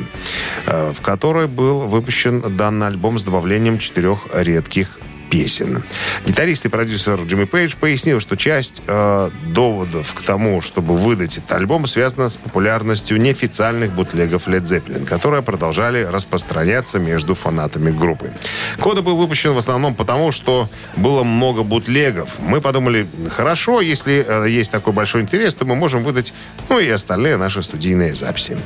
в 0.65 1.01
которой 1.01 1.47
был 1.47 1.81
выпущен 1.81 2.55
данный 2.55 2.87
альбом 2.87 3.19
с 3.19 3.23
добавлением 3.23 3.77
четырех 3.77 4.27
редких 4.33 4.99
песен. 5.31 5.81
Гитарист 6.25 6.65
и 6.65 6.69
продюсер 6.69 7.21
Джимми 7.21 7.45
Пейдж 7.45 7.75
пояснил, 7.79 8.19
что 8.19 8.35
часть 8.35 8.83
э, 8.85 9.29
доводов 9.47 10.13
к 10.13 10.21
тому, 10.21 10.61
чтобы 10.61 10.97
выдать 10.97 11.37
этот 11.37 11.53
альбом, 11.53 11.87
связана 11.87 12.29
с 12.29 12.35
популярностью 12.35 13.19
неофициальных 13.19 13.93
бутлегов 13.93 14.47
Led 14.47 14.63
Zeppelin, 14.63 15.05
которые 15.05 15.41
продолжали 15.41 16.03
распространяться 16.03 16.99
между 16.99 17.33
фанатами 17.33 17.91
группы. 17.91 18.33
Кода 18.79 19.01
был 19.01 19.15
выпущен 19.15 19.53
в 19.53 19.57
основном 19.57 19.95
потому, 19.95 20.31
что 20.31 20.69
было 20.97 21.23
много 21.23 21.63
бутлегов. 21.63 22.35
Мы 22.39 22.59
подумали, 22.59 23.07
хорошо, 23.35 23.79
если 23.79 24.25
э, 24.27 24.49
есть 24.49 24.71
такой 24.71 24.91
большой 24.91 25.21
интерес, 25.21 25.55
то 25.55 25.63
мы 25.63 25.75
можем 25.75 26.03
выдать, 26.03 26.33
ну 26.67 26.77
и 26.79 26.89
остальные 26.89 27.37
наши 27.37 27.63
студийные 27.63 28.13
записи. 28.13 28.57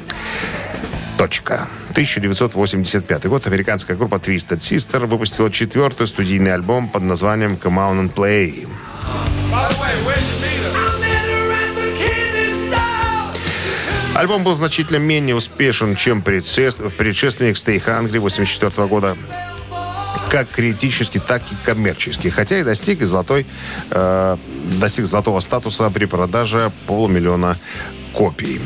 Точка. 1.17 1.67
1985 1.91 3.25
год. 3.27 3.47
Американская 3.47 3.95
группа 3.95 4.15
Twisted 4.15 4.59
Sister 4.59 5.05
выпустила 5.05 5.49
четвертый 5.49 6.07
студийный 6.07 6.53
альбом 6.53 6.89
под 6.89 7.03
названием 7.03 7.57
Come 7.61 7.77
On 7.77 8.09
and 8.09 8.13
Play. 8.13 8.67
Альбом 14.13 14.43
был 14.43 14.55
значительно 14.55 14.97
менее 14.97 15.35
успешен, 15.35 15.95
чем 15.95 16.19
предшес- 16.21 16.89
предшественник 16.89 17.55
Stay 17.55 17.83
Hungry 17.83 18.19
1984 18.19 18.87
года 18.87 19.17
как 20.29 20.49
критически, 20.49 21.19
так 21.25 21.41
и 21.51 21.55
коммерчески. 21.65 22.29
Хотя 22.29 22.59
и 22.59 22.63
достиг 22.63 23.01
золотой, 23.01 23.45
э, 23.91 24.37
достиг 24.79 25.05
золотого 25.05 25.39
статуса 25.39 25.89
при 25.89 26.05
продаже 26.05 26.71
полумиллиона 26.87 27.57
копий. 28.15 28.61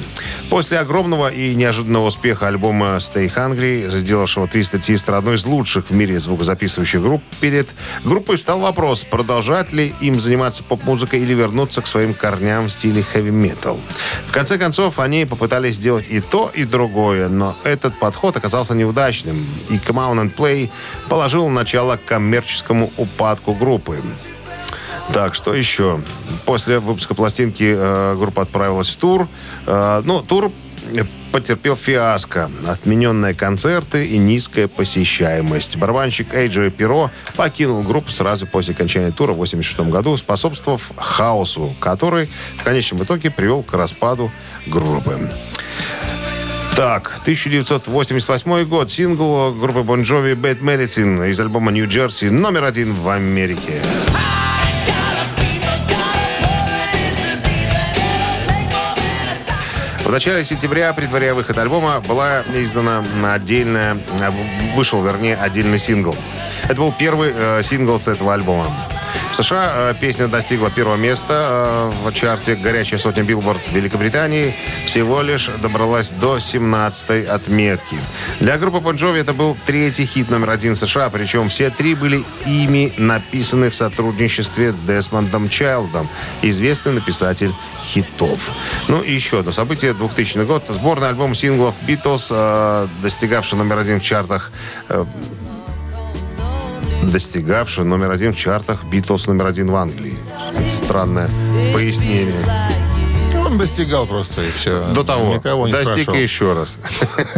После 0.50 0.80
огромного 0.80 1.32
и 1.32 1.54
неожиданного 1.56 2.08
успеха 2.08 2.48
альбома 2.48 2.98
Stay 2.98 3.32
Hungry, 3.34 3.90
сделавшего 3.98 4.46
Twisted 4.46 4.82
Sister 4.82 5.16
одной 5.16 5.36
из 5.36 5.46
лучших 5.46 5.90
в 5.90 5.94
мире 5.94 6.20
звукозаписывающих 6.20 7.02
групп, 7.02 7.24
перед 7.40 7.68
группой 8.04 8.38
встал 8.38 8.60
вопрос, 8.60 9.04
продолжать 9.04 9.74
ли 9.74 9.94
им 10.02 10.20
заниматься 10.20 10.64
поп-музыкой 10.64 11.20
или 11.20 11.34
вернуться 11.34 11.82
к 11.82 11.88
своим 11.88 12.14
корням 12.14 12.68
в 12.68 12.72
стиле 12.72 13.04
хэви-метал. 13.04 13.80
В 14.28 14.32
конце 14.32 14.58
концов, 14.58 15.00
они 15.00 15.26
попытались 15.26 15.76
сделать 15.76 16.08
и 16.10 16.20
то, 16.20 16.52
и 16.54 16.64
другое, 16.64 17.30
но 17.30 17.56
этот 17.64 17.98
подход 18.00 18.38
оказался 18.38 18.76
неудачным, 18.76 19.38
и 19.70 19.74
Come 19.74 20.14
On 20.14 20.24
and 20.24 20.36
Play 20.36 20.70
положил 21.10 21.50
начало 21.50 22.00
коммерческому 22.04 22.92
упадку 22.98 23.54
группы. 23.54 23.98
Так, 25.14 25.36
что 25.36 25.54
еще? 25.54 26.00
После 26.46 26.80
выпуска 26.80 27.16
пластинки 27.16 27.76
э, 27.76 28.16
группа 28.18 28.44
отправилась 28.44 28.90
в 28.90 28.98
тур. 28.98 29.28
Э, 29.66 30.02
ну, 30.06 30.22
тур 30.22 30.52
потерпел 31.32 31.76
фиаско. 31.76 32.52
Отмененные 32.68 33.34
концерты 33.34 34.06
и 34.06 34.18
низкая 34.18 34.68
посещаемость. 34.68 35.78
Барабанщик 35.78 36.34
Эйджи 36.34 36.70
Перо 36.72 37.12
покинул 37.36 37.84
группу 37.84 38.12
сразу 38.12 38.48
после 38.48 38.74
окончания 38.74 39.12
тура 39.12 39.32
в 39.32 39.42
1986 39.42 39.92
году, 39.92 40.18
способствовав 40.18 40.92
хаосу, 40.98 41.74
который 41.80 42.30
в 42.58 42.64
конечном 42.64 43.04
итоге 43.04 43.32
привел 43.32 43.64
к 43.64 43.74
распаду 43.74 44.32
группы. 44.68 45.32
Так, 46.76 47.20
1988 47.24 48.64
год. 48.66 48.90
Сингл 48.90 49.54
группы 49.54 49.80
Bon 49.80 50.02
Jovi 50.02 50.34
Bad 50.34 50.62
Medicine 50.62 51.30
из 51.30 51.40
альбома 51.40 51.72
New 51.72 51.86
Jersey 51.88 52.32
номер 52.32 52.64
один 52.64 52.94
в 52.94 53.10
Америке. 53.10 53.82
В 60.10 60.12
начале 60.12 60.44
сентября, 60.44 60.92
предваряя 60.92 61.36
выход 61.36 61.56
альбома, 61.60 62.02
была 62.02 62.42
издана 62.56 63.04
отдельная, 63.32 63.96
вышел, 64.76 65.04
вернее, 65.04 65.36
отдельный 65.36 65.78
сингл. 65.78 66.16
Это 66.64 66.74
был 66.78 66.92
первый 66.92 67.32
э, 67.32 67.62
сингл 67.62 68.00
с 68.00 68.08
этого 68.08 68.34
альбома. 68.34 68.74
В 69.32 69.36
США 69.36 69.92
э, 69.92 69.94
песня 70.00 70.28
достигла 70.28 70.72
первого 70.72 70.96
места 70.96 71.92
э, 72.04 72.10
в 72.10 72.14
чарте 72.14 72.56
«Горячая 72.56 73.00
сотня 73.00 73.24
Billboard» 73.24 73.62
Великобритании. 73.72 74.56
Всего 74.88 75.22
лишь 75.22 75.50
добралась 75.62 76.12
до 76.12 76.38
17-й 76.38 77.26
отметки. 77.26 77.98
Для 78.40 78.58
группы 78.58 78.78
Bon 78.78 78.96
Jovi 78.96 79.20
это 79.20 79.34
был 79.34 79.56
третий 79.68 80.06
хит 80.06 80.32
номер 80.32 80.50
один 80.50 80.76
США, 80.76 81.10
причем 81.12 81.50
все 81.50 81.70
три 81.70 81.94
были 81.94 82.24
ими 82.48 82.92
написаны 82.98 83.70
в 83.70 83.76
сотрудничестве 83.76 84.72
с 84.72 84.76
Десмондом 84.76 85.48
Чайлдом, 85.48 86.10
известный 86.42 86.94
написатель 86.94 87.54
хитов. 87.84 88.40
Ну 88.88 89.02
и 89.02 89.14
еще 89.14 89.40
одно 89.40 89.52
событие. 89.52 89.94
2000 89.94 90.40
год. 90.46 90.64
Сборный 90.70 91.08
альбом 91.08 91.36
синглов 91.36 91.76
Beatles, 91.88 92.28
э, 92.32 92.88
достигавший 93.04 93.60
номер 93.60 93.78
один 93.78 94.00
в 94.00 94.04
чартах 94.04 94.52
э, 97.02 97.06
достигавший 97.06 97.86
номер 97.86 98.12
один 98.12 98.34
в 98.34 98.38
чартах 98.38 98.84
Битлз 98.86 99.28
номер 99.28 99.48
один 99.48 99.70
в 99.72 99.76
Англии. 99.76 100.18
Это 100.58 100.70
странное 100.70 101.30
пояснение. 101.74 102.36
Он 103.46 103.58
достигал 103.58 104.06
просто, 104.06 104.44
и 104.44 104.52
все. 104.52 104.94
До 104.94 105.04
того. 105.04 105.36
Никого 105.36 105.66
не 105.66 105.74
Достиг 105.74 106.04
спрашивал. 106.04 106.18
еще 106.20 106.54
раз. 106.54 106.78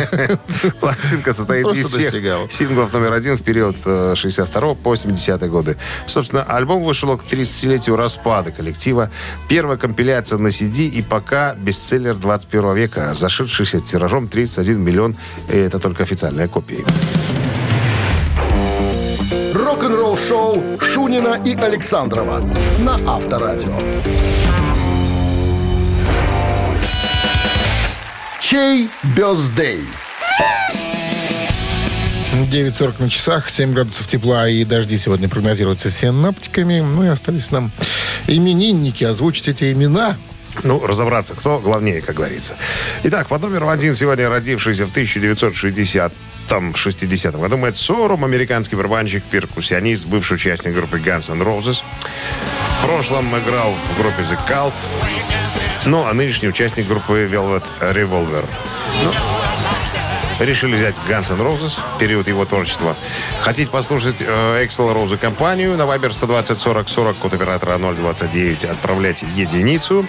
Пластинка 0.82 1.32
состоит 1.32 1.64
Просто 1.64 1.80
из 1.80 1.88
всех 1.88 2.12
достигал. 2.12 2.50
синглов 2.50 2.92
номер 2.92 3.14
один 3.14 3.38
в 3.38 3.42
период 3.44 3.78
э, 3.86 4.14
62 4.16 4.74
по 4.76 4.96
70 4.96 5.50
годы. 5.50 5.78
Собственно, 6.08 6.44
альбом 6.44 6.84
вышел 6.84 7.18
к 7.18 7.24
30-летию 7.24 7.96
распада 7.96 8.52
коллектива. 8.52 9.10
Первая 9.48 9.78
компиляция 9.78 10.38
на 10.40 10.48
CD 10.48 10.88
и 10.88 11.02
пока 11.02 11.56
бестселлер 11.56 12.16
21 12.16 12.74
века, 12.76 13.14
зашедшийся 13.16 13.80
тиражом 13.80 14.28
31 14.28 14.82
миллион. 14.82 15.16
И 15.50 15.56
это 15.58 15.80
только 15.80 16.04
официальные 16.04 16.50
копии. 19.82 19.92
Рок-н-ролл-шоу 19.92 20.80
Шунина 20.80 21.42
и 21.44 21.56
Александрова 21.56 22.42
на 22.80 22.96
Авторадио. 23.08 23.78
Чей 28.40 28.90
бездей? 29.16 29.80
9.40 32.34 32.94
на 33.00 33.10
часах, 33.10 33.50
7 33.50 33.74
градусов 33.74 34.08
тепла 34.08 34.48
и 34.48 34.64
дожди 34.64 34.98
сегодня 34.98 35.28
прогнозируются 35.28 35.90
синоптиками. 35.90 36.80
Ну 36.80 37.04
и 37.04 37.08
остались 37.08 37.52
нам 37.52 37.72
именинники 38.28 39.04
озвучить 39.04 39.48
эти 39.48 39.72
имена. 39.74 40.16
Ну, 40.64 40.86
разобраться, 40.86 41.36
кто 41.36 41.60
главнее, 41.60 42.02
как 42.02 42.16
говорится. 42.16 42.56
Итак, 43.04 43.28
под 43.28 43.42
номером 43.42 43.70
один 43.70 43.96
сегодня 43.96 44.30
родившийся 44.30 44.86
в 44.86 44.92
1960 44.92 46.14
там, 46.48 46.76
60 46.76 47.36
году 47.36 47.58
Мэтт 47.58 47.78
Сорум, 47.78 48.26
американский 48.26 48.76
барабанщик, 48.76 49.24
перкуссионист, 49.24 50.06
бывший 50.06 50.34
участник 50.34 50.76
группы 50.76 50.98
Guns 50.98 51.32
N' 51.32 51.42
Roses. 51.42 51.84
В 52.62 52.86
прошлом 52.86 53.38
играл 53.40 53.74
в 53.90 54.02
группе 54.02 54.24
The 54.24 54.38
Cult. 54.50 54.74
Ну, 55.86 56.06
а 56.06 56.14
нынешний 56.14 56.50
участник 56.50 56.88
группы 56.88 57.30
Velvet 57.32 57.64
Revolver. 57.80 58.46
Ну, 59.04 59.12
решили 60.46 60.76
взять 60.76 60.96
Guns 61.08 61.32
N' 61.32 61.40
Roses, 61.40 61.80
период 62.00 62.28
его 62.28 62.46
творчества. 62.46 62.96
Хотите 63.42 63.72
послушать 63.72 64.18
э, 64.20 64.66
Excel 64.66 64.94
Rose 64.94 65.18
компанию 65.18 65.78
на 65.78 65.84
Viber 65.84 66.12
120 66.12 66.60
40 66.60 66.90
40, 66.90 67.18
код 67.18 67.34
оператора 67.34 67.78
029, 67.78 68.66
отправляйте 68.66 69.26
единицу. 69.36 70.06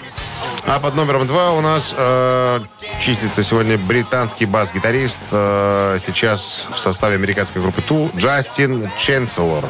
А 0.64 0.78
под 0.78 0.94
номером 0.94 1.26
два 1.26 1.52
у 1.52 1.60
нас 1.60 1.92
э, 1.96 2.60
числится 3.00 3.42
сегодня 3.42 3.76
британский 3.76 4.46
бас-гитарист, 4.46 5.20
э, 5.30 5.98
сейчас 5.98 6.68
в 6.72 6.78
составе 6.78 7.16
американской 7.16 7.60
группы 7.60 7.80
Tool, 7.80 8.10
Джастин 8.16 8.90
Ченселор. 8.98 9.64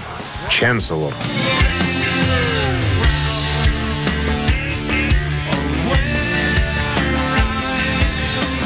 Ченселор. 0.48 1.14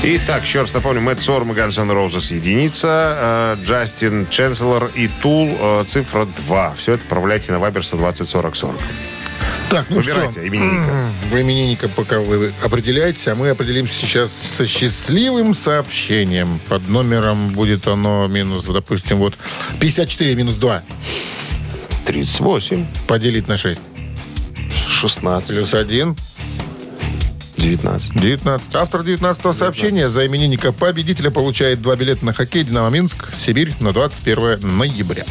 Итак, 0.08 0.44
еще 0.44 0.60
раз 0.60 0.72
напомню, 0.72 1.00
Мэтт 1.00 1.20
Сорм 1.20 1.50
и 1.50 1.56
Guns 1.56 1.80
N' 1.80 1.90
Roses 1.90 2.32
единица, 2.32 3.56
э, 3.58 3.64
Джастин 3.64 4.28
Ченселор 4.28 4.92
и 4.94 5.08
Тул 5.08 5.48
э, 5.50 5.84
цифра 5.88 6.26
2. 6.46 6.74
Все 6.74 6.92
это 6.92 7.02
отправляйте 7.02 7.50
на 7.50 7.56
Viber 7.56 7.82
120 7.82 8.28
40 8.28 8.54
40. 8.54 8.76
Так, 9.68 9.86
ну 9.90 9.96
Выбирайте 9.96 10.38
что? 10.38 10.46
именинника. 10.46 11.12
Вы 11.32 11.40
именинника 11.40 11.88
пока 11.88 12.20
вы 12.20 12.52
определяетесь, 12.62 13.26
а 13.26 13.34
мы 13.34 13.48
определимся 13.48 13.94
сейчас 13.98 14.30
со 14.30 14.64
счастливым 14.64 15.54
сообщением. 15.54 16.60
Под 16.68 16.88
номером 16.88 17.48
будет 17.48 17.88
оно 17.88 18.28
минус, 18.28 18.66
допустим, 18.66 19.18
вот 19.18 19.36
54 19.80 20.36
минус 20.36 20.54
2 20.54 20.84
38, 22.04 22.86
поделить 23.08 23.48
на 23.48 23.56
6. 23.56 23.80
16, 24.88 25.56
Плюс 25.56 25.74
1, 25.74 26.16
19. 27.56 28.14
19. 28.14 28.74
Автор 28.76 29.02
19 29.02 29.56
сообщения 29.56 30.08
за 30.08 30.26
именинника 30.26 30.72
победителя 30.72 31.30
получает 31.30 31.80
два 31.80 31.96
билета 31.96 32.24
на 32.24 32.32
хоккей 32.32 32.64
«Динамо 32.64 32.90
Минск», 32.90 33.28
Сибирь 33.34 33.72
на 33.80 33.92
21 33.92 34.76
ноября. 34.78 35.24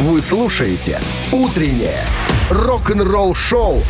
Вы 0.00 0.20
слушаете 0.20 1.00
«Утреннее 1.32 2.04
рок-н-ролл-шоу» 2.50 3.82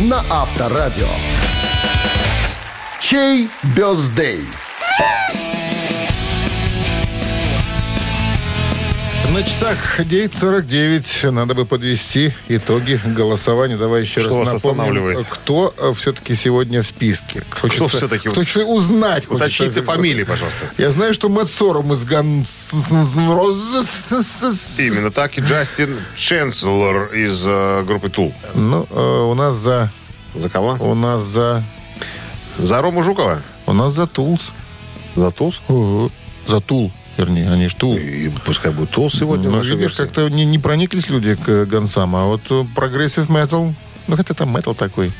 на 0.00 0.24
Авторадио. 0.30 1.08
Чей 3.00 3.48
бездей? 3.76 4.46
На 9.34 9.42
часах 9.42 10.00
9.49 10.00 11.30
надо 11.30 11.54
бы 11.54 11.66
подвести 11.66 12.32
итоги 12.48 12.98
голосования. 13.04 13.76
Давай 13.76 14.00
еще 14.00 14.20
Что 14.20 14.38
раз 14.38 14.52
вас 14.52 14.64
напомним, 14.64 15.24
кто 15.28 15.74
э, 15.76 15.92
все-таки 15.96 16.34
сегодня 16.34 16.82
в 16.82 16.86
списке. 16.86 17.42
Хочется, 17.50 17.98
все-таки? 17.98 18.30
Кто 18.30 18.40
хочет 18.40 18.64
узнать. 18.66 19.26
хочется. 19.26 19.46
Уточните 19.46 19.82
фамилии, 19.82 20.24
пожалуйста. 20.24 20.70
Я 20.78 20.90
знаю, 20.90 21.12
что 21.12 21.28
Мэтт 21.28 21.50
Сором 21.50 21.92
из 21.92 22.04
Ганс... 22.04 22.72
Именно 24.78 25.10
так 25.10 25.36
и 25.36 25.42
Джастин 25.42 26.00
Ченселор 26.16 27.12
из 27.14 27.44
э, 27.46 27.84
группы 27.84 28.08
Tool. 28.08 28.32
Ну, 28.54 28.86
э, 28.90 29.20
у 29.30 29.34
нас 29.34 29.56
за... 29.56 29.90
За 30.34 30.48
кого? 30.48 30.78
У 30.80 30.94
нас 30.94 31.22
за... 31.22 31.62
За 32.56 32.80
Рому 32.80 33.02
Жукова? 33.02 33.42
У 33.66 33.72
нас 33.74 33.92
за 33.92 34.06
Tools. 34.06 34.52
За 35.16 35.30
Tools? 35.30 35.60
Ого. 35.68 36.10
За 36.46 36.60
Tool, 36.60 36.90
вернее, 37.18 37.50
они 37.50 37.68
Tool. 37.68 37.96
И 37.96 38.30
пускай 38.44 38.72
будет 38.72 38.90
Tools 38.90 39.14
сегодня. 39.14 39.50
Ну, 39.50 39.60
видишь, 39.62 39.92
как-то 39.94 40.28
не, 40.28 40.44
не 40.44 40.58
прониклись 40.58 41.10
люди 41.10 41.34
к 41.34 41.66
гонсам, 41.66 42.16
а 42.16 42.24
вот 42.24 42.42
прогрессив 42.74 43.28
метал, 43.28 43.74
ну 44.06 44.16
хотя 44.16 44.34
там 44.34 44.54
метал 44.54 44.74
такой. 44.74 45.12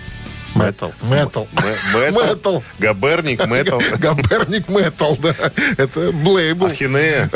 Метал. 0.54 0.92
Метал. 1.02 1.48
Метал. 1.94 2.64
Габерник, 2.78 3.46
Метал. 3.46 3.80
Габерник 3.98 4.68
метал, 4.68 5.16
да. 5.16 5.34
Это 5.76 6.10
лейбл. 6.10 6.66
Ахинея. 6.66 7.30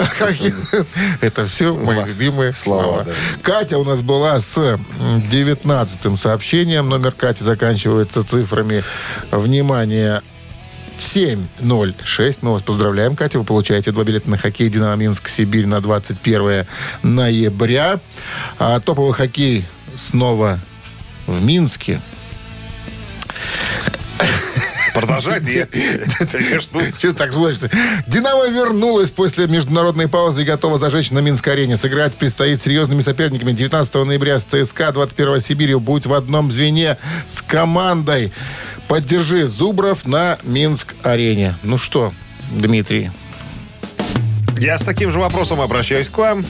Это 1.20 1.46
все 1.46 1.74
мои 1.74 2.04
любимые 2.04 2.52
Слова. 2.52 3.06
Катя 3.42 3.78
у 3.78 3.84
нас 3.84 4.00
была 4.00 4.40
с 4.40 4.78
19 5.30 6.18
сообщением. 6.18 6.88
Номер 6.88 7.12
Кати 7.12 7.44
заканчивается 7.44 8.24
цифрами. 8.24 8.82
Внимание, 9.30 10.22
706. 10.98 12.42
Мы 12.42 12.52
вас 12.52 12.62
поздравляем, 12.62 13.16
Катя. 13.16 13.38
Вы 13.38 13.44
получаете 13.44 13.92
два 13.92 14.04
билета 14.04 14.30
на 14.30 14.38
хоккей 14.38 14.68
«Динамо 14.68 14.96
Минск» 14.96 15.28
Сибирь 15.28 15.66
на 15.66 15.80
21 15.80 16.66
ноября. 17.02 18.00
А 18.58 18.80
топовый 18.80 19.12
хоккей 19.14 19.64
снова 19.96 20.60
в 21.26 21.42
Минске. 21.44 22.00
Продолжайте. 24.94 25.66
Я- 25.70 26.38
Я 26.52 26.60
жду. 26.60 26.80
Что 26.98 27.08
ты 27.08 27.12
так 27.14 27.32
смотришь? 27.32 27.58
Динамо 28.06 28.46
вернулась 28.48 29.10
после 29.10 29.46
международной 29.46 30.06
паузы 30.06 30.42
и 30.42 30.44
готова 30.44 30.76
зажечь 30.76 31.10
на 31.10 31.20
Минск-арене. 31.20 31.78
Сыграть 31.78 32.14
предстоит 32.14 32.60
серьезными 32.60 33.00
соперниками. 33.00 33.52
19 33.52 34.04
ноября 34.04 34.38
с 34.38 34.44
ЦСКА, 34.44 34.92
21 34.92 35.40
Сибирью. 35.40 35.80
Будь 35.80 36.04
в 36.04 36.12
одном 36.12 36.50
звене 36.52 36.98
с 37.26 37.40
командой. 37.40 38.32
Поддержи 38.92 39.46
Зубров 39.46 40.04
на 40.04 40.36
Минск-арене. 40.42 41.54
Ну 41.62 41.78
что, 41.78 42.12
Дмитрий? 42.50 43.10
Я 44.58 44.76
с 44.76 44.82
таким 44.82 45.10
же 45.10 45.18
вопросом 45.18 45.62
обращаюсь 45.62 46.10
к 46.10 46.18
вам. 46.18 46.44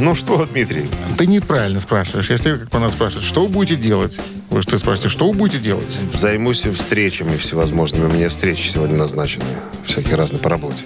Ну 0.00 0.16
что, 0.16 0.44
Дмитрий? 0.44 0.88
Ты 1.16 1.28
неправильно 1.28 1.78
спрашиваешь. 1.78 2.30
Я 2.30 2.38
тебе 2.38 2.56
как 2.56 2.74
она 2.74 2.90
спрашивает, 2.90 3.24
что 3.24 3.46
вы 3.46 3.52
будете 3.52 3.80
делать? 3.80 4.18
Вы 4.50 4.62
что 4.62 4.76
спрашиваете, 4.76 5.08
что 5.08 5.30
вы 5.30 5.38
будете 5.38 5.62
делать? 5.62 6.00
Займусь 6.12 6.62
встречами 6.62 7.36
всевозможными. 7.36 8.06
У 8.06 8.10
меня 8.10 8.28
встречи 8.28 8.68
сегодня 8.70 8.96
назначены. 8.96 9.44
Всякие 9.86 10.16
разные 10.16 10.40
по 10.40 10.48
работе. 10.48 10.82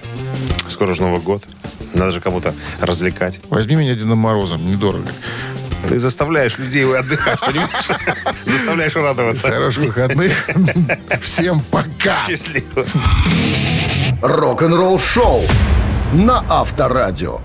Скоро 0.68 0.92
же 0.92 1.00
Новый 1.00 1.22
год. 1.22 1.42
Надо 1.94 2.12
же 2.12 2.20
кому-то 2.20 2.54
развлекать. 2.82 3.40
Возьми 3.48 3.76
меня 3.76 3.94
Дедом 3.94 4.18
Морозом, 4.18 4.66
недорого. 4.66 5.08
Ты 5.88 5.98
заставляешь 5.98 6.58
людей 6.58 6.84
отдыхать, 6.84 7.40
понимаешь? 7.40 7.88
Заставляешь 8.44 8.96
радоваться. 8.96 9.50
Хороших 9.50 9.84
выходных. 9.86 10.32
Всем 11.22 11.60
пока. 11.60 12.18
Счастливо. 12.26 12.86
Рок-н-ролл-шоу 14.22 15.42
на 16.12 16.44
Авторадио. 16.48 17.40